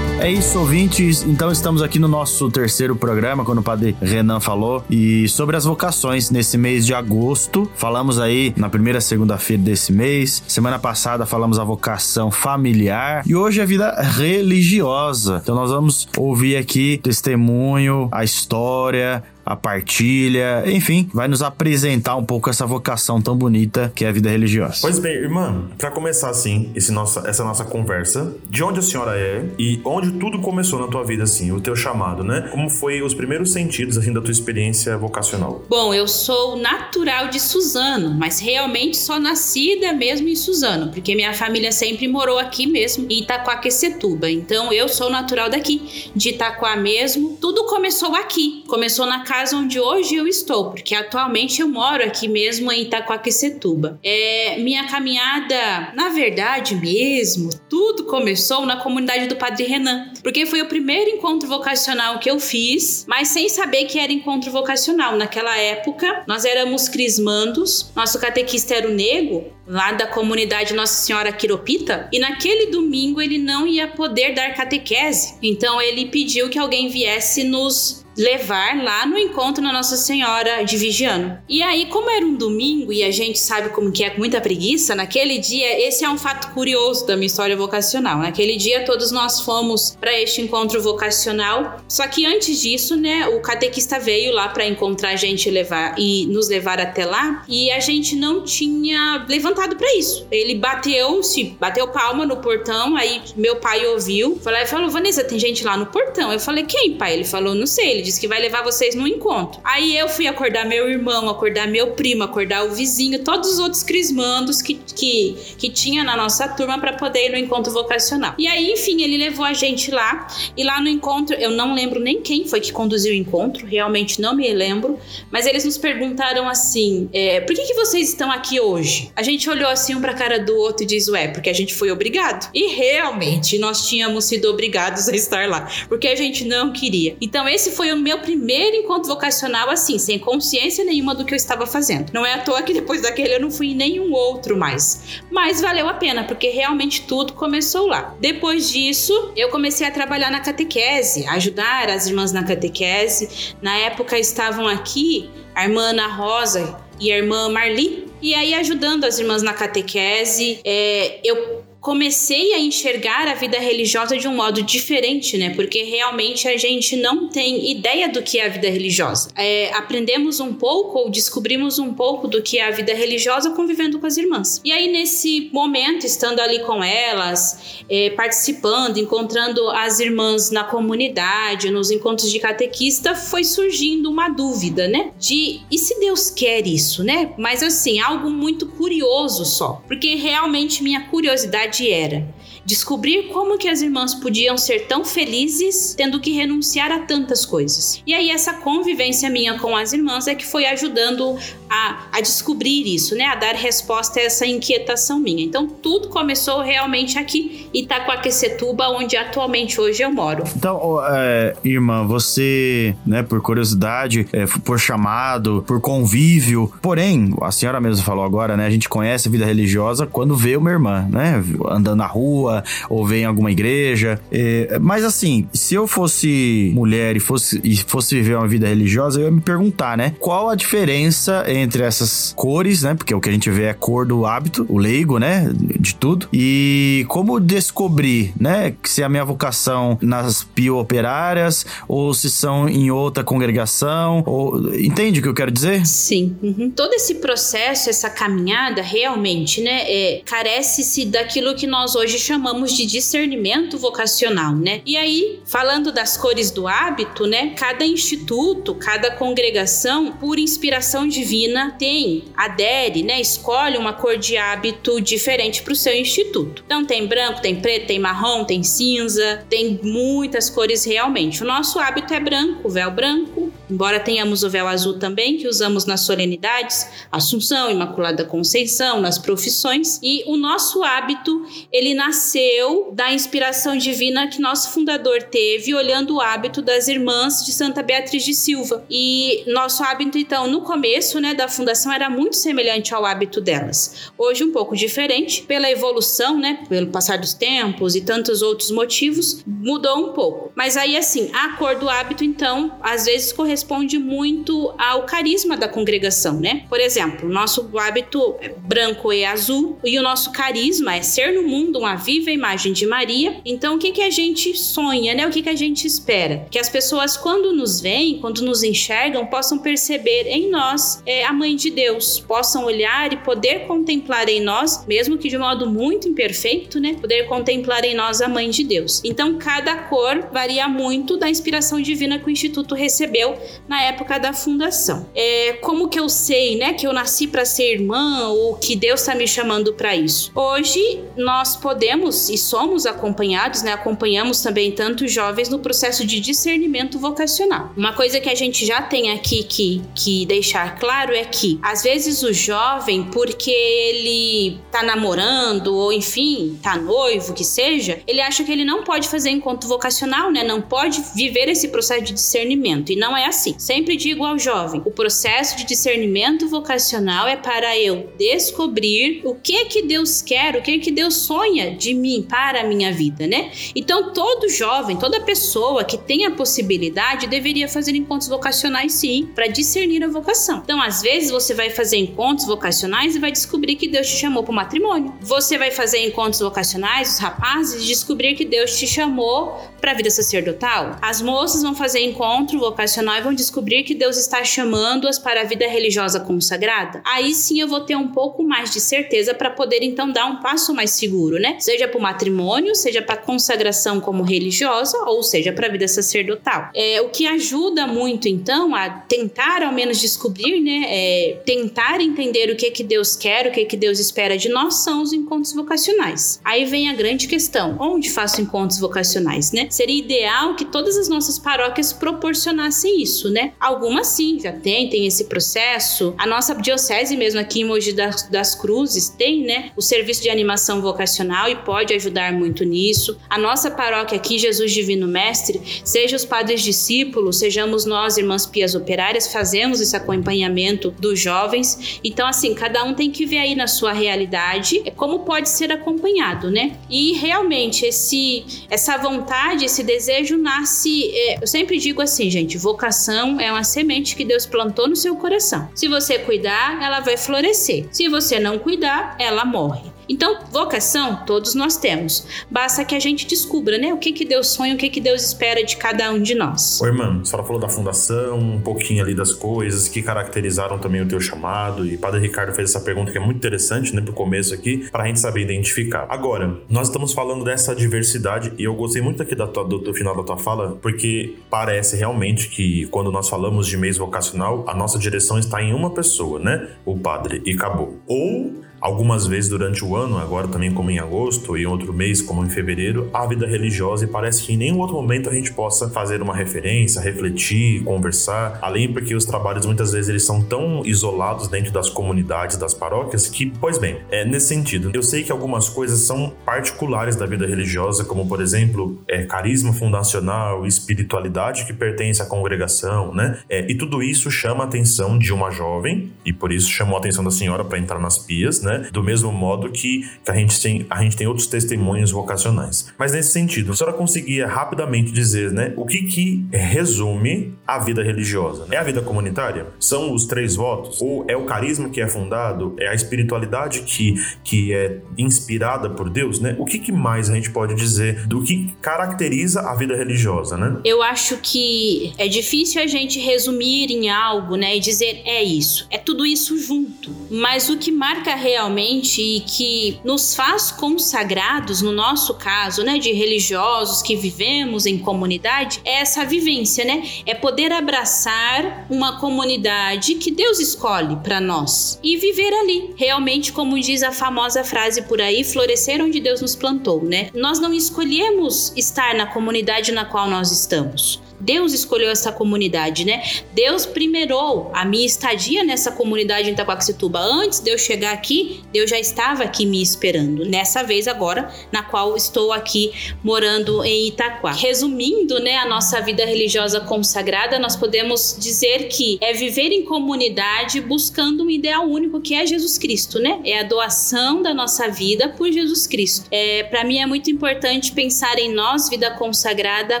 É 0.26 0.32
isso, 0.32 0.58
ouvintes. 0.58 1.22
Então 1.22 1.52
estamos 1.52 1.80
aqui 1.82 2.00
no 2.00 2.08
nosso 2.08 2.50
terceiro 2.50 2.96
programa, 2.96 3.44
quando 3.44 3.58
o 3.58 3.62
padre 3.62 3.96
Renan 4.02 4.40
falou, 4.40 4.84
e 4.90 5.28
sobre 5.28 5.56
as 5.56 5.64
vocações 5.64 6.32
nesse 6.32 6.58
mês 6.58 6.84
de 6.84 6.92
agosto. 6.92 7.70
Falamos 7.76 8.18
aí 8.18 8.52
na 8.56 8.68
primeira 8.68 9.00
segunda-feira 9.00 9.62
desse 9.62 9.92
mês. 9.92 10.42
Semana 10.48 10.80
passada 10.80 11.24
falamos 11.24 11.60
a 11.60 11.64
vocação 11.64 12.32
familiar 12.32 13.22
e 13.24 13.36
hoje 13.36 13.60
a 13.60 13.64
vida 13.64 14.02
religiosa. 14.02 15.38
Então 15.40 15.54
nós 15.54 15.70
vamos 15.70 16.08
ouvir 16.16 16.56
aqui 16.56 16.98
testemunho, 17.00 18.08
a 18.10 18.24
história, 18.24 19.22
a 19.46 19.54
partilha, 19.54 20.64
enfim, 20.66 21.08
vai 21.14 21.28
nos 21.28 21.40
apresentar 21.40 22.16
um 22.16 22.24
pouco 22.24 22.50
essa 22.50 22.66
vocação 22.66 23.22
tão 23.22 23.36
bonita 23.36 23.92
que 23.94 24.04
é 24.04 24.08
a 24.08 24.12
vida 24.12 24.28
religiosa. 24.28 24.78
Pois 24.82 24.98
bem, 24.98 25.12
irmã, 25.12 25.68
para 25.78 25.92
começar 25.92 26.30
assim, 26.30 26.72
esse 26.74 26.90
nossa, 26.90 27.22
essa 27.28 27.44
nossa 27.44 27.64
conversa, 27.64 28.34
de 28.50 28.64
onde 28.64 28.80
a 28.80 28.82
senhora 28.82 29.16
é 29.16 29.48
e 29.56 29.80
onde 29.84 30.10
tudo 30.18 30.40
começou 30.40 30.80
na 30.80 30.88
tua 30.88 31.04
vida 31.04 31.22
assim, 31.22 31.52
o 31.52 31.60
teu 31.60 31.76
chamado, 31.76 32.24
né? 32.24 32.48
Como 32.50 32.68
foi 32.68 33.00
os 33.02 33.14
primeiros 33.14 33.52
sentidos 33.52 33.96
assim 33.96 34.12
da 34.12 34.20
tua 34.20 34.32
experiência 34.32 34.98
vocacional? 34.98 35.64
Bom, 35.68 35.94
eu 35.94 36.08
sou 36.08 36.56
natural 36.56 37.28
de 37.28 37.38
Suzano, 37.38 38.16
mas 38.18 38.40
realmente 38.40 38.96
só 38.96 39.20
nascida 39.20 39.92
mesmo 39.92 40.26
em 40.26 40.34
Suzano, 40.34 40.90
porque 40.90 41.14
minha 41.14 41.32
família 41.32 41.70
sempre 41.70 42.08
morou 42.08 42.40
aqui 42.40 42.66
mesmo, 42.66 43.06
em 43.08 43.22
Itaquaquecetuba. 43.22 44.28
Então 44.28 44.72
eu 44.72 44.88
sou 44.88 45.08
natural 45.08 45.48
daqui, 45.48 46.10
de 46.16 46.30
Itaquá 46.30 46.74
mesmo. 46.74 47.38
Tudo 47.40 47.64
começou 47.66 48.12
aqui, 48.16 48.64
começou 48.66 49.06
na 49.06 49.20
casa 49.20 49.35
casa 49.36 49.54
onde 49.54 49.78
hoje 49.78 50.14
eu 50.14 50.26
estou, 50.26 50.70
porque 50.70 50.94
atualmente 50.94 51.60
eu 51.60 51.68
moro 51.68 52.02
aqui 52.02 52.26
mesmo 52.26 52.72
em 52.72 52.84
Itacoaquecetuba. 52.84 54.00
É, 54.02 54.56
minha 54.60 54.88
caminhada, 54.88 55.92
na 55.94 56.08
verdade 56.08 56.74
mesmo, 56.74 57.50
tudo 57.68 58.04
começou 58.04 58.64
na 58.64 58.78
comunidade 58.78 59.26
do 59.26 59.36
Padre 59.36 59.64
Renan, 59.64 60.10
porque 60.22 60.46
foi 60.46 60.62
o 60.62 60.68
primeiro 60.68 61.10
encontro 61.10 61.46
vocacional 61.46 62.18
que 62.18 62.30
eu 62.30 62.40
fiz, 62.40 63.04
mas 63.06 63.28
sem 63.28 63.46
saber 63.50 63.84
que 63.84 63.98
era 63.98 64.10
encontro 64.10 64.50
vocacional. 64.50 65.18
Naquela 65.18 65.54
época, 65.58 66.24
nós 66.26 66.46
éramos 66.46 66.88
crismandos, 66.88 67.92
nosso 67.94 68.18
catequista 68.18 68.74
era 68.74 68.88
o 68.88 68.94
Nego, 68.94 69.52
lá 69.66 69.92
da 69.92 70.06
comunidade 70.06 70.72
Nossa 70.72 71.04
Senhora 71.04 71.30
Quiropita, 71.30 72.08
e 72.10 72.18
naquele 72.18 72.70
domingo 72.70 73.20
ele 73.20 73.36
não 73.36 73.66
ia 73.66 73.86
poder 73.86 74.32
dar 74.32 74.54
catequese, 74.54 75.34
então 75.42 75.78
ele 75.78 76.06
pediu 76.06 76.48
que 76.48 76.58
alguém 76.58 76.88
viesse 76.88 77.44
nos 77.44 78.05
levar 78.16 78.82
lá 78.82 79.06
no 79.06 79.18
encontro 79.18 79.62
na 79.62 79.72
Nossa 79.72 79.96
Senhora 79.96 80.64
de 80.64 80.76
Vigiano. 80.76 81.38
E 81.48 81.62
aí, 81.62 81.86
como 81.86 82.10
era 82.10 82.24
um 82.24 82.34
domingo 82.34 82.92
e 82.92 83.02
a 83.02 83.10
gente 83.10 83.38
sabe 83.38 83.68
como 83.70 83.92
que 83.92 84.02
é 84.02 84.10
com 84.10 84.18
muita 84.18 84.40
preguiça, 84.40 84.94
naquele 84.94 85.38
dia, 85.38 85.86
esse 85.86 86.04
é 86.04 86.08
um 86.08 86.18
fato 86.18 86.52
curioso 86.52 87.06
da 87.06 87.16
minha 87.16 87.26
história 87.26 87.56
vocacional. 87.56 88.18
Naquele 88.18 88.56
dia, 88.56 88.84
todos 88.84 89.10
nós 89.10 89.40
fomos 89.40 89.96
para 90.00 90.18
este 90.18 90.40
encontro 90.40 90.80
vocacional. 90.82 91.80
Só 91.88 92.06
que 92.06 92.24
antes 92.24 92.60
disso, 92.60 92.96
né, 92.96 93.28
o 93.28 93.40
catequista 93.40 93.98
veio 93.98 94.32
lá 94.32 94.48
para 94.48 94.66
encontrar 94.66 95.10
a 95.10 95.16
gente 95.16 95.48
e 95.48 95.52
levar 95.52 95.94
e 95.98 96.26
nos 96.26 96.48
levar 96.48 96.80
até 96.80 97.04
lá, 97.04 97.44
e 97.48 97.70
a 97.70 97.80
gente 97.80 98.16
não 98.16 98.42
tinha 98.42 99.24
levantado 99.28 99.76
para 99.76 99.94
isso. 99.96 100.26
Ele 100.30 100.54
bateu, 100.54 101.22
se 101.22 101.56
bateu 101.60 101.88
palma 101.88 102.24
no 102.24 102.38
portão, 102.38 102.96
aí 102.96 103.20
meu 103.36 103.56
pai 103.56 103.86
ouviu, 103.86 104.38
falou, 104.42 104.66
falou: 104.66 104.90
"Vanessa, 104.90 105.24
tem 105.24 105.38
gente 105.38 105.64
lá 105.64 105.76
no 105.76 105.86
portão". 105.86 106.32
Eu 106.32 106.40
falei: 106.40 106.64
"Quem, 106.64 106.94
pai?" 106.96 107.14
Ele 107.14 107.24
falou: 107.24 107.54
"Não 107.54 107.66
sei". 107.66 107.90
Ele 107.90 108.02
disse 108.06 108.20
que 108.20 108.28
vai 108.28 108.40
levar 108.40 108.62
vocês 108.62 108.94
no 108.94 109.06
encontro. 109.06 109.60
Aí 109.64 109.96
eu 109.96 110.08
fui 110.08 110.26
acordar 110.26 110.64
meu 110.64 110.88
irmão, 110.88 111.28
acordar 111.28 111.66
meu 111.66 111.88
primo, 111.92 112.22
acordar 112.22 112.64
o 112.64 112.70
vizinho, 112.70 113.22
todos 113.22 113.50
os 113.50 113.58
outros 113.58 113.82
crismandos 113.82 114.62
que, 114.62 114.74
que, 114.74 115.36
que 115.58 115.68
tinha 115.68 116.04
na 116.04 116.16
nossa 116.16 116.48
turma 116.48 116.78
para 116.78 116.94
poder 116.94 117.26
ir 117.26 117.32
no 117.32 117.38
encontro 117.38 117.72
vocacional. 117.72 118.34
E 118.38 118.46
aí, 118.46 118.72
enfim, 118.72 119.02
ele 119.02 119.18
levou 119.18 119.44
a 119.44 119.52
gente 119.52 119.90
lá. 119.90 120.26
E 120.56 120.62
lá 120.62 120.80
no 120.80 120.88
encontro, 120.88 121.36
eu 121.36 121.50
não 121.50 121.74
lembro 121.74 122.00
nem 122.00 122.22
quem 122.22 122.46
foi 122.46 122.60
que 122.60 122.72
conduziu 122.72 123.12
o 123.12 123.16
encontro, 123.16 123.66
realmente 123.66 124.20
não 124.20 124.34
me 124.34 124.52
lembro. 124.52 124.98
Mas 125.30 125.46
eles 125.46 125.64
nos 125.64 125.76
perguntaram 125.76 126.48
assim: 126.48 127.08
é, 127.12 127.40
por 127.40 127.54
que, 127.54 127.66
que 127.66 127.74
vocês 127.74 128.08
estão 128.08 128.30
aqui 128.30 128.60
hoje? 128.60 129.10
A 129.16 129.22
gente 129.22 129.48
olhou 129.50 129.68
assim 129.68 129.94
um 129.94 130.00
pra 130.00 130.14
cara 130.14 130.38
do 130.38 130.56
outro 130.56 130.84
e 130.84 130.86
diz: 130.86 131.08
ué, 131.08 131.28
porque 131.28 131.50
a 131.50 131.52
gente 131.52 131.74
foi 131.74 131.90
obrigado. 131.90 132.48
E 132.54 132.74
realmente 132.74 133.58
nós 133.58 133.88
tínhamos 133.88 134.24
sido 134.24 134.48
obrigados 134.48 135.08
a 135.08 135.16
estar 135.16 135.48
lá, 135.48 135.68
porque 135.88 136.06
a 136.06 136.14
gente 136.14 136.44
não 136.44 136.72
queria. 136.72 137.16
Então, 137.20 137.48
esse 137.48 137.72
foi 137.72 137.90
o 137.90 137.95
o 137.96 138.00
meu 138.00 138.18
primeiro 138.18 138.76
encontro 138.76 139.08
vocacional 139.08 139.70
assim, 139.70 139.98
sem 139.98 140.18
consciência 140.18 140.84
nenhuma 140.84 141.14
do 141.14 141.24
que 141.24 141.34
eu 141.34 141.36
estava 141.36 141.66
fazendo. 141.66 142.12
Não 142.12 142.24
é 142.24 142.34
à 142.34 142.38
toa 142.38 142.62
que 142.62 142.72
depois 142.72 143.02
daquele 143.02 143.34
eu 143.34 143.40
não 143.40 143.50
fui 143.50 143.68
em 143.68 143.74
nenhum 143.74 144.12
outro 144.12 144.56
mais. 144.56 145.20
Mas 145.30 145.60
valeu 145.60 145.88
a 145.88 145.94
pena, 145.94 146.24
porque 146.24 146.48
realmente 146.48 147.02
tudo 147.02 147.32
começou 147.32 147.86
lá. 147.86 148.14
Depois 148.20 148.70
disso, 148.70 149.32
eu 149.36 149.48
comecei 149.48 149.86
a 149.86 149.90
trabalhar 149.90 150.30
na 150.30 150.40
catequese, 150.40 151.26
ajudar 151.26 151.88
as 151.88 152.06
irmãs 152.06 152.32
na 152.32 152.44
catequese. 152.44 153.54
Na 153.60 153.76
época 153.76 154.18
estavam 154.18 154.66
aqui 154.66 155.30
a 155.54 155.64
irmã 155.64 155.90
Ana 155.90 156.06
Rosa 156.08 156.76
e 157.00 157.12
a 157.12 157.16
irmã 157.16 157.48
Marli. 157.48 158.06
E 158.20 158.34
aí, 158.34 158.54
ajudando 158.54 159.04
as 159.04 159.18
irmãs 159.18 159.42
na 159.42 159.52
catequese, 159.52 160.60
é, 160.64 161.20
eu 161.22 161.65
comecei 161.80 162.52
a 162.54 162.58
enxergar 162.58 163.28
a 163.28 163.34
vida 163.34 163.58
religiosa 163.58 164.16
de 164.16 164.26
um 164.26 164.34
modo 164.34 164.62
diferente, 164.62 165.38
né? 165.38 165.50
Porque 165.50 165.82
realmente 165.82 166.48
a 166.48 166.56
gente 166.56 166.96
não 166.96 167.28
tem 167.28 167.70
ideia 167.70 168.08
do 168.08 168.22
que 168.22 168.38
é 168.38 168.46
a 168.46 168.48
vida 168.48 168.68
religiosa. 168.68 169.30
É, 169.36 169.72
aprendemos 169.72 170.40
um 170.40 170.52
pouco 170.52 170.98
ou 170.98 171.10
descobrimos 171.10 171.78
um 171.78 171.94
pouco 171.94 172.26
do 172.26 172.42
que 172.42 172.58
é 172.58 172.66
a 172.66 172.70
vida 172.70 172.92
religiosa 172.94 173.50
convivendo 173.50 173.98
com 173.98 174.06
as 174.06 174.16
irmãs. 174.16 174.60
E 174.64 174.72
aí, 174.72 174.90
nesse 174.90 175.48
momento, 175.52 176.04
estando 176.04 176.40
ali 176.40 176.60
com 176.60 176.82
elas, 176.82 177.84
é, 177.88 178.10
participando, 178.10 178.98
encontrando 178.98 179.68
as 179.70 180.00
irmãs 180.00 180.50
na 180.50 180.64
comunidade, 180.64 181.70
nos 181.70 181.90
encontros 181.90 182.30
de 182.30 182.38
catequista, 182.40 183.14
foi 183.14 183.44
surgindo 183.44 184.10
uma 184.10 184.28
dúvida, 184.28 184.88
né? 184.88 185.12
De 185.18 185.60
e 185.70 185.78
se 185.78 185.98
Deus 186.00 186.30
quer 186.30 186.66
isso, 186.66 187.04
né? 187.04 187.32
Mas 187.38 187.62
assim, 187.62 188.00
algo 188.00 188.30
muito 188.30 188.66
curioso 188.66 189.44
só. 189.44 189.82
Porque 189.86 190.14
realmente 190.14 190.82
minha 190.82 191.02
curiosidade 191.08 191.65
verdade 191.66 191.90
era 191.92 192.24
descobrir 192.66 193.28
como 193.28 193.56
que 193.56 193.68
as 193.68 193.80
irmãs 193.80 194.14
podiam 194.14 194.58
ser 194.58 194.86
tão 194.86 195.04
felizes 195.04 195.94
tendo 195.96 196.20
que 196.20 196.32
renunciar 196.32 196.90
a 196.90 196.98
tantas 197.00 197.46
coisas. 197.46 198.02
E 198.06 198.12
aí 198.12 198.30
essa 198.30 198.54
convivência 198.54 199.30
minha 199.30 199.58
com 199.58 199.76
as 199.76 199.92
irmãs 199.92 200.26
é 200.26 200.34
que 200.34 200.44
foi 200.44 200.66
ajudando 200.66 201.36
a, 201.70 202.06
a 202.12 202.20
descobrir 202.20 202.82
isso, 202.92 203.14
né? 203.14 203.24
A 203.26 203.36
dar 203.36 203.54
resposta 203.54 204.18
a 204.18 204.24
essa 204.24 204.46
inquietação 204.46 205.18
minha. 205.20 205.44
Então 205.44 205.66
tudo 205.68 206.08
começou 206.08 206.60
realmente 206.60 207.18
aqui, 207.18 207.68
Itacoaquecetuba, 207.72 208.88
onde 208.88 209.16
atualmente 209.16 209.80
hoje 209.80 210.02
eu 210.02 210.12
moro. 210.12 210.44
Então, 210.56 210.98
é, 211.08 211.54
irmã, 211.64 212.06
você, 212.06 212.96
né, 213.06 213.22
por 213.22 213.40
curiosidade, 213.40 214.26
é, 214.32 214.46
por 214.64 214.78
chamado, 214.78 215.62
por 215.66 215.80
convívio, 215.80 216.72
porém, 216.82 217.32
a 217.42 217.52
senhora 217.52 217.80
mesmo 217.80 218.04
falou 218.04 218.24
agora, 218.24 218.56
né? 218.56 218.66
A 218.66 218.70
gente 218.70 218.88
conhece 218.88 219.28
a 219.28 219.30
vida 219.30 219.44
religiosa 219.44 220.06
quando 220.06 220.34
vê 220.34 220.56
uma 220.56 220.70
irmã, 220.70 221.06
né? 221.10 221.42
Andando 221.68 221.96
na 221.96 222.06
rua, 222.06 222.55
ou 222.88 223.06
vem 223.06 223.22
em 223.22 223.24
alguma 223.24 223.50
igreja. 223.50 224.20
É, 224.30 224.78
mas 224.80 225.04
assim, 225.04 225.48
se 225.52 225.74
eu 225.74 225.86
fosse 225.86 226.70
mulher 226.74 227.16
e 227.16 227.20
fosse, 227.20 227.60
e 227.62 227.76
fosse 227.76 228.14
viver 228.16 228.36
uma 228.36 228.48
vida 228.48 228.66
religiosa, 228.66 229.20
eu 229.20 229.24
ia 229.24 229.30
me 229.30 229.40
perguntar, 229.40 229.96
né? 229.96 230.14
Qual 230.18 230.48
a 230.48 230.54
diferença 230.54 231.44
entre 231.48 231.82
essas 231.82 232.32
cores, 232.36 232.82
né? 232.82 232.94
Porque 232.94 233.14
o 233.14 233.20
que 233.20 233.28
a 233.28 233.32
gente 233.32 233.50
vê 233.50 233.64
é 233.64 233.70
a 233.70 233.74
cor 233.74 234.06
do 234.06 234.26
hábito, 234.26 234.66
o 234.68 234.78
leigo, 234.78 235.18
né? 235.18 235.50
De 235.78 235.94
tudo. 235.94 236.28
E 236.32 237.04
como 237.08 237.40
descobrir, 237.40 238.32
né? 238.38 238.74
Se 238.84 239.02
a 239.02 239.08
minha 239.08 239.24
vocação 239.24 239.98
nas 240.02 240.44
pio-operárias 240.44 241.66
ou 241.88 242.12
se 242.14 242.30
são 242.30 242.68
em 242.68 242.90
outra 242.90 243.24
congregação. 243.24 244.22
Ou... 244.26 244.74
Entende 244.74 245.20
o 245.20 245.22
que 245.22 245.28
eu 245.28 245.34
quero 245.34 245.50
dizer? 245.50 245.86
Sim. 245.86 246.36
Uhum. 246.42 246.70
Todo 246.70 246.92
esse 246.94 247.16
processo, 247.16 247.90
essa 247.90 248.08
caminhada, 248.08 248.82
realmente, 248.82 249.60
né? 249.60 249.82
É, 249.86 250.22
Carece-se 250.24 251.06
daquilo 251.06 251.54
que 251.54 251.66
nós 251.66 251.94
hoje 251.94 252.18
chamamos 252.18 252.45
chamamos 252.46 252.76
de 252.76 252.86
discernimento 252.86 253.76
vocacional, 253.76 254.54
né? 254.54 254.80
E 254.86 254.96
aí, 254.96 255.40
falando 255.44 255.90
das 255.90 256.16
cores 256.16 256.52
do 256.52 256.68
hábito, 256.68 257.26
né? 257.26 257.54
Cada 257.56 257.84
instituto, 257.84 258.72
cada 258.76 259.10
congregação, 259.10 260.12
por 260.12 260.38
inspiração 260.38 261.08
divina, 261.08 261.74
tem, 261.76 262.22
adere, 262.36 263.02
né? 263.02 263.20
Escolhe 263.20 263.76
uma 263.76 263.92
cor 263.92 264.16
de 264.16 264.36
hábito 264.36 265.00
diferente 265.00 265.60
para 265.60 265.72
o 265.72 265.76
seu 265.76 265.96
instituto. 265.96 266.62
Então 266.64 266.84
tem 266.84 267.04
branco, 267.04 267.42
tem 267.42 267.56
preto, 267.56 267.88
tem 267.88 267.98
marrom, 267.98 268.44
tem 268.44 268.62
cinza, 268.62 269.44
tem 269.50 269.80
muitas 269.82 270.48
cores 270.48 270.84
realmente. 270.84 271.42
O 271.42 271.46
nosso 271.46 271.80
hábito 271.80 272.14
é 272.14 272.20
branco, 272.20 272.68
véu 272.68 272.92
branco, 272.92 273.52
embora 273.68 273.98
tenhamos 273.98 274.44
o 274.44 274.50
véu 274.50 274.68
azul 274.68 275.00
também, 275.00 275.36
que 275.36 275.48
usamos 275.48 275.84
nas 275.84 276.02
solenidades, 276.02 276.86
Assunção, 277.10 277.68
Imaculada 277.68 278.24
Conceição, 278.24 279.00
nas 279.00 279.18
profissões, 279.18 279.98
e 280.00 280.22
o 280.28 280.36
nosso 280.36 280.84
hábito, 280.84 281.44
ele 281.72 281.92
nasceu 281.92 282.35
nasceu 282.36 282.90
da 282.92 283.12
inspiração 283.12 283.76
divina 283.76 284.28
que 284.28 284.40
nosso 284.40 284.70
fundador 284.70 285.22
teve 285.22 285.74
olhando 285.74 286.16
o 286.16 286.20
hábito 286.20 286.60
das 286.60 286.86
irmãs 286.86 287.44
de 287.44 287.52
Santa 287.52 287.82
Beatriz 287.82 288.24
de 288.24 288.34
Silva. 288.34 288.84
E 288.90 289.42
nosso 289.46 289.82
hábito, 289.82 290.18
então, 290.18 290.46
no 290.46 290.60
começo 290.60 291.18
né, 291.18 291.34
da 291.34 291.48
fundação 291.48 291.90
era 291.92 292.10
muito 292.10 292.36
semelhante 292.36 292.94
ao 292.94 293.06
hábito 293.06 293.40
delas. 293.40 294.12
Hoje, 294.18 294.44
um 294.44 294.52
pouco 294.52 294.76
diferente, 294.76 295.42
pela 295.42 295.70
evolução, 295.70 296.38
né, 296.38 296.64
pelo 296.68 296.88
passar 296.88 297.18
dos 297.18 297.32
tempos 297.32 297.96
e 297.96 298.02
tantos 298.02 298.42
outros 298.42 298.70
motivos, 298.70 299.42
mudou 299.46 299.96
um 299.96 300.12
pouco. 300.12 300.52
Mas 300.54 300.76
aí, 300.76 300.96
assim, 300.96 301.30
a 301.32 301.56
cor 301.56 301.76
do 301.76 301.88
hábito, 301.88 302.22
então, 302.22 302.76
às 302.82 303.06
vezes 303.06 303.32
corresponde 303.32 303.98
muito 303.98 304.74
ao 304.78 305.04
carisma 305.04 305.56
da 305.56 305.68
congregação, 305.68 306.38
né? 306.38 306.64
Por 306.68 306.80
exemplo, 306.80 307.28
nosso 307.28 307.70
hábito 307.78 308.36
é 308.40 308.48
branco 308.48 309.12
e 309.12 309.24
azul, 309.24 309.78
e 309.84 309.98
o 309.98 310.02
nosso 310.02 310.32
carisma 310.32 310.94
é 310.94 311.02
ser 311.02 311.32
no 311.32 311.42
mundo 311.42 311.78
uma 311.78 311.94
viva 311.94 312.25
viva 312.26 312.30
imagem 312.32 312.72
de 312.72 312.86
Maria. 312.86 313.40
Então, 313.44 313.76
o 313.76 313.78
que, 313.78 313.92
que 313.92 314.02
a 314.02 314.10
gente 314.10 314.56
sonha, 314.56 315.14
né? 315.14 315.26
O 315.26 315.30
que, 315.30 315.42
que 315.42 315.48
a 315.48 315.54
gente 315.54 315.86
espera? 315.86 316.46
Que 316.50 316.58
as 316.58 316.68
pessoas, 316.68 317.16
quando 317.16 317.52
nos 317.52 317.80
veem, 317.80 318.18
quando 318.18 318.42
nos 318.42 318.62
enxergam, 318.62 319.26
possam 319.26 319.58
perceber 319.58 320.26
em 320.26 320.50
nós 320.50 321.02
é, 321.06 321.24
a 321.24 321.32
Mãe 321.32 321.54
de 321.54 321.70
Deus, 321.70 322.18
possam 322.18 322.64
olhar 322.64 323.12
e 323.12 323.16
poder 323.18 323.66
contemplar 323.66 324.28
em 324.28 324.40
nós, 324.40 324.84
mesmo 324.86 325.16
que 325.16 325.28
de 325.28 325.38
modo 325.38 325.68
muito 325.70 326.08
imperfeito, 326.08 326.80
né? 326.80 326.96
Poder 327.00 327.26
contemplar 327.26 327.84
em 327.84 327.94
nós 327.94 328.20
a 328.20 328.28
Mãe 328.28 328.50
de 328.50 328.64
Deus. 328.64 329.00
Então, 329.04 329.38
cada 329.38 329.76
cor 329.84 330.28
varia 330.32 330.68
muito 330.68 331.16
da 331.16 331.30
inspiração 331.30 331.80
divina 331.80 332.18
que 332.18 332.26
o 332.26 332.30
Instituto 332.30 332.74
recebeu 332.74 333.36
na 333.68 333.82
época 333.82 334.18
da 334.18 334.32
fundação. 334.32 335.08
É, 335.14 335.52
como 335.54 335.88
que 335.88 336.00
eu 336.00 336.08
sei, 336.08 336.56
né, 336.56 336.72
que 336.72 336.86
eu 336.86 336.92
nasci 336.92 337.26
para 337.26 337.44
ser 337.44 337.74
irmã 337.74 338.28
ou 338.28 338.56
que 338.56 338.74
Deus 338.74 339.00
está 339.00 339.14
me 339.14 339.28
chamando 339.28 339.74
para 339.74 339.94
isso? 339.94 340.32
Hoje, 340.34 341.04
nós 341.16 341.56
podemos 341.56 342.05
e 342.08 342.38
somos 342.38 342.86
acompanhados, 342.86 343.62
né? 343.62 343.72
Acompanhamos 343.72 344.40
também 344.40 344.72
tantos 344.72 345.12
jovens 345.12 345.48
no 345.48 345.58
processo 345.58 346.06
de 346.06 346.20
discernimento 346.20 346.98
vocacional. 346.98 347.72
Uma 347.76 347.92
coisa 347.92 348.20
que 348.20 348.28
a 348.28 348.34
gente 348.34 348.64
já 348.64 348.82
tem 348.82 349.10
aqui 349.10 349.42
que, 349.42 349.82
que 349.94 350.26
deixar 350.26 350.78
claro 350.78 351.12
é 351.12 351.24
que, 351.24 351.58
às 351.62 351.82
vezes, 351.82 352.22
o 352.22 352.32
jovem, 352.32 353.04
porque 353.04 353.50
ele 353.50 354.58
tá 354.70 354.82
namorando 354.82 355.74
ou, 355.74 355.92
enfim, 355.92 356.58
tá 356.62 356.76
noivo, 356.76 357.34
que 357.34 357.44
seja, 357.44 358.00
ele 358.06 358.20
acha 358.20 358.44
que 358.44 358.52
ele 358.52 358.64
não 358.64 358.84
pode 358.84 359.08
fazer 359.08 359.30
encontro 359.30 359.68
vocacional, 359.68 360.30
né? 360.30 360.42
Não 360.42 360.60
pode 360.60 361.02
viver 361.14 361.48
esse 361.48 361.68
processo 361.68 362.04
de 362.04 362.12
discernimento. 362.12 362.92
E 362.92 362.96
não 362.96 363.16
é 363.16 363.26
assim. 363.26 363.58
Sempre 363.58 363.96
digo 363.96 364.24
ao 364.24 364.38
jovem: 364.38 364.82
o 364.84 364.90
processo 364.90 365.56
de 365.56 365.64
discernimento 365.64 366.48
vocacional 366.48 367.26
é 367.26 367.36
para 367.36 367.78
eu 367.78 368.12
descobrir 368.18 369.22
o 369.24 369.34
que 369.34 369.64
que 369.66 369.82
Deus 369.82 370.22
quer, 370.22 370.56
o 370.56 370.62
que 370.62 370.78
que 370.78 370.90
Deus 370.90 371.14
sonha 371.14 371.74
de 371.74 371.94
mim, 371.96 372.26
para 372.28 372.60
a 372.60 372.64
minha 372.64 372.92
vida, 372.92 373.26
né? 373.26 373.50
Então, 373.74 374.12
todo 374.12 374.48
jovem, 374.48 374.96
toda 374.96 375.20
pessoa 375.20 375.84
que 375.84 375.98
tem 375.98 376.24
a 376.24 376.30
possibilidade 376.30 377.26
deveria 377.26 377.68
fazer 377.68 377.94
encontros 377.94 378.28
vocacionais 378.28 378.92
sim, 378.94 379.28
para 379.34 379.46
discernir 379.46 380.02
a 380.04 380.08
vocação. 380.08 380.62
Então, 380.64 380.80
às 380.80 381.02
vezes 381.02 381.30
você 381.30 381.54
vai 381.54 381.70
fazer 381.70 381.96
encontros 381.96 382.46
vocacionais 382.46 383.16
e 383.16 383.18
vai 383.18 383.32
descobrir 383.32 383.76
que 383.76 383.88
Deus 383.88 384.08
te 384.08 384.16
chamou 384.16 384.42
para 384.42 384.52
o 384.52 384.54
matrimônio. 384.54 385.14
Você 385.20 385.58
vai 385.58 385.70
fazer 385.70 386.04
encontros 386.06 386.40
vocacionais, 386.40 387.14
os 387.14 387.18
rapazes, 387.18 387.82
e 387.82 387.86
descobrir 387.86 388.34
que 388.34 388.44
Deus 388.44 388.78
te 388.78 388.86
chamou 388.86 389.58
para 389.80 389.92
a 389.92 389.94
vida 389.94 390.10
sacerdotal. 390.10 390.96
As 391.00 391.20
moças 391.22 391.62
vão 391.62 391.74
fazer 391.74 392.00
encontro 392.00 392.58
vocacional 392.58 393.16
e 393.16 393.20
vão 393.20 393.34
descobrir 393.34 393.82
que 393.82 393.94
Deus 393.94 394.16
está 394.16 394.44
chamando-as 394.44 395.18
para 395.18 395.42
a 395.42 395.44
vida 395.44 395.66
religiosa 395.66 396.20
consagrada. 396.20 397.02
Aí 397.04 397.34
sim 397.34 397.60
eu 397.60 397.68
vou 397.68 397.80
ter 397.80 397.96
um 397.96 398.08
pouco 398.08 398.42
mais 398.42 398.70
de 398.72 398.80
certeza 398.80 399.34
para 399.34 399.50
poder 399.50 399.82
então 399.82 400.10
dar 400.10 400.26
um 400.26 400.40
passo 400.40 400.74
mais 400.74 400.90
seguro, 400.90 401.38
né? 401.38 401.56
Seja 401.58 401.85
seja 401.86 401.88
para 401.88 401.98
o 401.98 402.02
matrimônio, 402.02 402.74
seja 402.74 403.02
para 403.02 403.16
consagração 403.16 404.00
como 404.00 404.22
religiosa, 404.22 404.98
ou 405.06 405.22
seja 405.22 405.52
para 405.52 405.68
a 405.68 405.70
vida 405.70 405.86
sacerdotal. 405.86 406.70
É, 406.74 407.00
o 407.00 407.08
que 407.08 407.26
ajuda 407.26 407.86
muito, 407.86 408.28
então, 408.28 408.74
a 408.74 408.90
tentar 408.90 409.62
ao 409.62 409.72
menos 409.72 410.00
descobrir, 410.00 410.60
né, 410.60 410.84
é, 410.88 411.40
tentar 411.44 412.00
entender 412.00 412.50
o 412.50 412.56
que 412.56 412.70
que 412.70 412.82
Deus 412.82 413.16
quer, 413.16 413.46
o 413.46 413.52
que 413.52 413.64
que 413.64 413.76
Deus 413.76 413.98
espera 413.98 414.36
de 414.36 414.48
nós, 414.48 414.74
são 414.76 415.02
os 415.02 415.12
encontros 415.12 415.52
vocacionais. 415.52 416.40
Aí 416.44 416.64
vem 416.64 416.88
a 416.88 416.94
grande 416.94 417.28
questão: 417.28 417.76
onde 417.78 418.10
faço 418.10 418.40
encontros 418.40 418.78
vocacionais, 418.78 419.52
né? 419.52 419.68
Seria 419.70 419.98
ideal 419.98 420.54
que 420.54 420.64
todas 420.64 420.96
as 420.96 421.08
nossas 421.08 421.38
paróquias 421.38 421.92
proporcionassem 421.92 423.02
isso, 423.02 423.30
né? 423.30 423.52
Algumas 423.60 424.08
sim, 424.08 424.38
já 424.40 424.52
tem, 424.52 424.88
tem 424.88 425.06
esse 425.06 425.24
processo. 425.24 426.14
A 426.18 426.26
nossa 426.26 426.54
diocese 426.54 427.16
mesmo 427.16 427.40
aqui 427.40 427.60
em 427.60 427.64
Mogi 427.64 427.92
das, 427.92 428.28
das 428.28 428.54
Cruzes 428.54 429.08
tem, 429.08 429.42
né, 429.42 429.70
o 429.76 429.82
serviço 429.82 430.22
de 430.22 430.30
animação 430.30 430.80
vocacional 430.80 431.48
e 431.48 431.56
pode 431.56 431.75
pode 431.76 431.92
ajudar 431.92 432.32
muito 432.32 432.64
nisso. 432.64 433.18
A 433.28 433.36
nossa 433.36 433.70
paróquia 433.70 434.16
aqui, 434.16 434.38
Jesus 434.38 434.72
Divino 434.72 435.06
Mestre, 435.06 435.60
seja 435.84 436.16
os 436.16 436.24
padres 436.24 436.62
discípulos, 436.62 437.36
sejamos 437.36 437.84
nós, 437.84 438.16
irmãs 438.16 438.46
pias 438.46 438.74
operárias, 438.74 439.30
fazemos 439.30 439.78
esse 439.78 439.94
acompanhamento 439.94 440.90
dos 440.98 441.20
jovens. 441.20 442.00
Então, 442.02 442.26
assim, 442.26 442.54
cada 442.54 442.82
um 442.82 442.94
tem 442.94 443.10
que 443.10 443.26
ver 443.26 443.40
aí 443.40 443.54
na 443.54 443.66
sua 443.66 443.92
realidade 443.92 444.82
como 444.96 445.18
pode 445.18 445.50
ser 445.50 445.70
acompanhado, 445.70 446.50
né? 446.50 446.78
E 446.88 447.12
realmente 447.12 447.84
esse 447.84 448.64
essa 448.70 448.96
vontade, 448.96 449.66
esse 449.66 449.82
desejo 449.82 450.38
nasce. 450.38 451.10
É, 451.12 451.42
eu 451.42 451.46
sempre 451.46 451.76
digo 451.76 452.00
assim, 452.00 452.30
gente, 452.30 452.56
vocação 452.56 453.38
é 453.38 453.52
uma 453.52 453.64
semente 453.64 454.16
que 454.16 454.24
Deus 454.24 454.46
plantou 454.46 454.88
no 454.88 454.96
seu 454.96 455.14
coração. 455.16 455.68
Se 455.74 455.88
você 455.88 456.18
cuidar, 456.18 456.82
ela 456.82 457.00
vai 457.00 457.18
florescer. 457.18 457.86
Se 457.92 458.08
você 458.08 458.40
não 458.40 458.58
cuidar, 458.58 459.14
ela 459.18 459.44
morre. 459.44 459.95
Então, 460.08 460.38
vocação 460.52 461.24
todos 461.26 461.54
nós 461.54 461.76
temos. 461.76 462.26
Basta 462.50 462.84
que 462.84 462.94
a 462.94 463.00
gente 463.00 463.26
descubra, 463.26 463.76
né, 463.78 463.92
o 463.92 463.98
que 463.98 464.12
que 464.12 464.24
Deus 464.24 464.48
sonha, 464.48 464.74
o 464.74 464.78
que 464.78 464.88
que 464.88 465.00
Deus 465.00 465.22
espera 465.22 465.64
de 465.64 465.76
cada 465.76 466.10
um 466.12 466.20
de 466.20 466.34
nós. 466.34 466.80
Oi, 466.80 466.88
irmã, 466.88 467.20
a 467.20 467.24
senhora 467.24 467.46
falou 467.46 467.60
da 467.60 467.68
fundação, 467.68 468.38
um 468.38 468.60
pouquinho 468.60 469.02
ali 469.02 469.14
das 469.14 469.32
coisas 469.32 469.88
que 469.88 470.02
caracterizaram 470.02 470.78
também 470.78 471.00
o 471.00 471.08
teu 471.08 471.20
chamado 471.20 471.86
e 471.86 471.96
Padre 471.96 472.20
Ricardo 472.20 472.54
fez 472.54 472.70
essa 472.70 472.80
pergunta 472.80 473.10
que 473.10 473.18
é 473.18 473.20
muito 473.20 473.36
interessante, 473.36 473.94
né, 473.94 474.00
pro 474.00 474.12
começo 474.12 474.54
aqui, 474.54 474.88
pra 474.90 475.06
gente 475.06 475.18
saber 475.18 475.42
identificar. 475.42 476.06
Agora, 476.08 476.60
nós 476.68 476.88
estamos 476.88 477.12
falando 477.12 477.44
dessa 477.44 477.74
diversidade 477.74 478.52
e 478.58 478.64
eu 478.64 478.74
gostei 478.74 479.02
muito 479.02 479.22
aqui 479.22 479.34
da 479.34 479.46
tua, 479.46 479.64
do, 479.64 479.78
do 479.78 479.92
final 479.92 480.16
da 480.16 480.22
tua 480.22 480.38
fala, 480.38 480.76
porque 480.80 481.36
parece 481.50 481.96
realmente 481.96 482.48
que 482.48 482.86
quando 482.86 483.10
nós 483.10 483.28
falamos 483.28 483.66
de 483.66 483.76
mês 483.76 483.98
vocacional, 483.98 484.64
a 484.68 484.74
nossa 484.74 484.98
direção 484.98 485.38
está 485.38 485.62
em 485.62 485.72
uma 485.72 485.90
pessoa, 485.90 486.38
né? 486.38 486.68
O 486.84 486.96
padre, 486.96 487.42
e 487.44 487.54
acabou. 487.54 487.98
Ou 488.06 488.66
algumas 488.86 489.26
vezes 489.26 489.50
durante 489.50 489.84
o 489.84 489.96
ano, 489.96 490.16
agora 490.16 490.46
também 490.46 490.72
como 490.72 490.88
em 490.92 491.00
agosto, 491.00 491.56
e 491.58 491.66
outro 491.66 491.92
mês 491.92 492.22
como 492.22 492.44
em 492.44 492.48
fevereiro, 492.48 493.10
a 493.12 493.26
vida 493.26 493.44
religiosa 493.44 494.04
e 494.04 494.06
parece 494.06 494.44
que 494.44 494.52
em 494.52 494.56
nenhum 494.56 494.78
outro 494.78 494.94
momento 494.94 495.28
a 495.28 495.34
gente 495.34 495.52
possa 495.52 495.88
fazer 495.88 496.22
uma 496.22 496.32
referência, 496.32 497.00
refletir, 497.00 497.82
conversar, 497.82 498.60
além 498.62 498.92
porque 498.92 499.12
os 499.12 499.24
trabalhos 499.24 499.66
muitas 499.66 499.90
vezes 499.90 500.08
eles 500.08 500.22
são 500.22 500.40
tão 500.40 500.82
isolados 500.84 501.48
dentro 501.48 501.72
das 501.72 501.90
comunidades, 501.90 502.56
das 502.56 502.74
paróquias, 502.74 503.28
que, 503.28 503.52
pois 503.60 503.76
bem, 503.76 503.98
é 504.08 504.24
nesse 504.24 504.46
sentido. 504.46 504.92
Eu 504.94 505.02
sei 505.02 505.24
que 505.24 505.32
algumas 505.32 505.68
coisas 505.68 506.02
são 506.02 506.32
particulares 506.44 507.16
da 507.16 507.26
vida 507.26 507.44
religiosa, 507.44 508.04
como 508.04 508.28
por 508.28 508.40
exemplo, 508.40 509.02
é, 509.08 509.24
carisma 509.24 509.72
fundacional, 509.72 510.64
espiritualidade 510.64 511.66
que 511.66 511.72
pertence 511.72 512.22
à 512.22 512.26
congregação, 512.26 513.12
né? 513.12 513.38
É, 513.48 513.68
e 513.68 513.74
tudo 513.74 514.00
isso 514.00 514.30
chama 514.30 514.62
a 514.62 514.66
atenção 514.68 515.18
de 515.18 515.32
uma 515.32 515.50
jovem, 515.50 516.12
e 516.24 516.32
por 516.32 516.52
isso 516.52 516.70
chamou 516.70 516.94
a 516.96 517.00
atenção 517.00 517.24
da 517.24 517.32
senhora 517.32 517.64
para 517.64 517.78
entrar 517.78 517.98
nas 517.98 518.16
pias, 518.16 518.62
né? 518.62 518.75
Do 518.92 519.02
mesmo 519.02 519.32
modo 519.32 519.70
que, 519.70 520.08
que 520.24 520.30
a, 520.30 520.34
gente 520.34 520.60
tem, 520.60 520.86
a 520.88 521.02
gente 521.02 521.16
tem 521.16 521.26
outros 521.26 521.46
testemunhos 521.46 522.10
vocacionais. 522.10 522.92
Mas 522.98 523.12
nesse 523.12 523.32
sentido, 523.32 523.72
a 523.72 523.76
senhora 523.76 523.96
conseguia 523.96 524.46
rapidamente 524.46 525.12
dizer, 525.12 525.52
né? 525.52 525.72
O 525.76 525.86
que 525.86 526.02
que 526.04 526.46
resume 526.52 527.54
a 527.66 527.78
vida 527.78 528.02
religiosa? 528.02 528.66
É 528.70 528.76
a 528.76 528.82
vida 528.82 529.00
comunitária? 529.02 529.66
São 529.78 530.12
os 530.12 530.26
três 530.26 530.56
votos? 530.56 531.00
Ou 531.00 531.24
é 531.28 531.36
o 531.36 531.44
carisma 531.44 531.88
que 531.88 532.00
é 532.00 532.08
fundado? 532.08 532.74
É 532.78 532.88
a 532.88 532.94
espiritualidade 532.94 533.80
que, 533.82 534.14
que 534.42 534.72
é 534.72 535.00
inspirada 535.18 535.90
por 535.90 536.10
Deus, 536.10 536.40
né? 536.40 536.56
O 536.58 536.64
que, 536.64 536.78
que 536.78 536.92
mais 536.92 537.30
a 537.30 537.34
gente 537.34 537.50
pode 537.50 537.74
dizer 537.74 538.26
do 538.26 538.42
que 538.42 538.74
caracteriza 538.80 539.60
a 539.62 539.74
vida 539.74 539.96
religiosa, 539.96 540.56
né? 540.56 540.80
Eu 540.84 541.02
acho 541.02 541.38
que 541.38 542.12
é 542.18 542.28
difícil 542.28 542.82
a 542.82 542.86
gente 542.86 543.18
resumir 543.18 543.90
em 543.90 544.08
algo, 544.08 544.56
né, 544.56 544.76
e 544.76 544.80
dizer 544.80 545.22
é 545.24 545.42
isso. 545.42 545.86
É 545.90 545.98
tudo 545.98 546.24
isso 546.24 546.58
junto. 546.58 547.14
Mas 547.30 547.68
o 547.68 547.76
que 547.76 547.90
marca 547.90 548.34
realmente 548.34 548.55
e 548.56 549.40
que 549.40 549.98
nos 550.04 550.34
faz 550.34 550.70
consagrados, 550.70 551.82
no 551.82 551.92
nosso 551.92 552.34
caso, 552.34 552.82
né, 552.82 552.98
de 552.98 553.12
religiosos 553.12 554.02
que 554.02 554.16
vivemos 554.16 554.86
em 554.86 554.98
comunidade, 554.98 555.80
é 555.84 556.00
essa 556.00 556.24
vivência, 556.24 556.84
né? 556.84 557.02
É 557.24 557.34
poder 557.34 557.72
abraçar 557.72 558.86
uma 558.90 559.18
comunidade 559.20 560.14
que 560.16 560.30
Deus 560.30 560.58
escolhe 560.58 561.16
para 561.16 561.40
nós 561.40 561.98
e 562.02 562.16
viver 562.16 562.52
ali, 562.52 562.94
realmente 562.96 563.52
como 563.52 563.78
diz 563.78 564.02
a 564.02 564.12
famosa 564.12 564.64
frase 564.64 565.02
por 565.02 565.20
aí, 565.20 565.44
florescer 565.44 566.02
onde 566.02 566.20
Deus 566.20 566.40
nos 566.40 566.54
plantou, 566.54 567.02
né? 567.02 567.30
Nós 567.34 567.58
não 567.58 567.72
escolhemos 567.72 568.72
estar 568.76 569.14
na 569.14 569.26
comunidade 569.26 569.92
na 569.92 570.04
qual 570.04 570.28
nós 570.28 570.50
estamos. 570.50 571.25
Deus 571.40 571.72
escolheu 571.72 572.10
essa 572.10 572.32
comunidade, 572.32 573.04
né? 573.04 573.22
Deus 573.52 573.84
primeirou 573.84 574.70
a 574.72 574.84
minha 574.84 575.06
estadia 575.06 575.62
nessa 575.64 575.92
comunidade 575.92 576.48
em 576.48 576.52
Itaquaquecetuba. 576.52 577.18
Antes 577.18 577.60
de 577.60 577.70
eu 577.70 577.78
chegar 577.78 578.12
aqui, 578.12 578.62
Deus 578.72 578.88
já 578.90 578.98
estava 578.98 579.42
aqui 579.42 579.66
me 579.66 579.82
esperando. 579.82 580.44
Nessa 580.44 580.82
vez 580.82 581.06
agora, 581.06 581.52
na 581.70 581.82
qual 581.82 582.16
estou 582.16 582.52
aqui 582.52 582.92
morando 583.22 583.84
em 583.84 584.08
Itaquá. 584.08 584.52
Resumindo, 584.52 585.38
né, 585.40 585.56
a 585.56 585.66
nossa 585.66 586.00
vida 586.00 586.24
religiosa 586.24 586.80
consagrada, 586.80 587.58
nós 587.58 587.76
podemos 587.76 588.36
dizer 588.38 588.88
que 588.88 589.18
é 589.20 589.32
viver 589.32 589.72
em 589.72 589.84
comunidade 589.84 590.80
buscando 590.80 591.44
um 591.44 591.50
ideal 591.50 591.86
único 591.88 592.20
que 592.20 592.34
é 592.34 592.46
Jesus 592.46 592.78
Cristo, 592.78 593.18
né? 593.18 593.40
É 593.44 593.60
a 593.60 593.62
doação 593.62 594.42
da 594.42 594.54
nossa 594.54 594.88
vida 594.88 595.28
por 595.28 595.50
Jesus 595.50 595.86
Cristo. 595.86 596.26
É, 596.30 596.64
para 596.64 596.84
mim 596.84 596.98
é 596.98 597.06
muito 597.06 597.30
importante 597.30 597.92
pensar 597.92 598.38
em 598.38 598.52
nós, 598.52 598.88
vida 598.88 599.10
consagrada, 599.12 600.00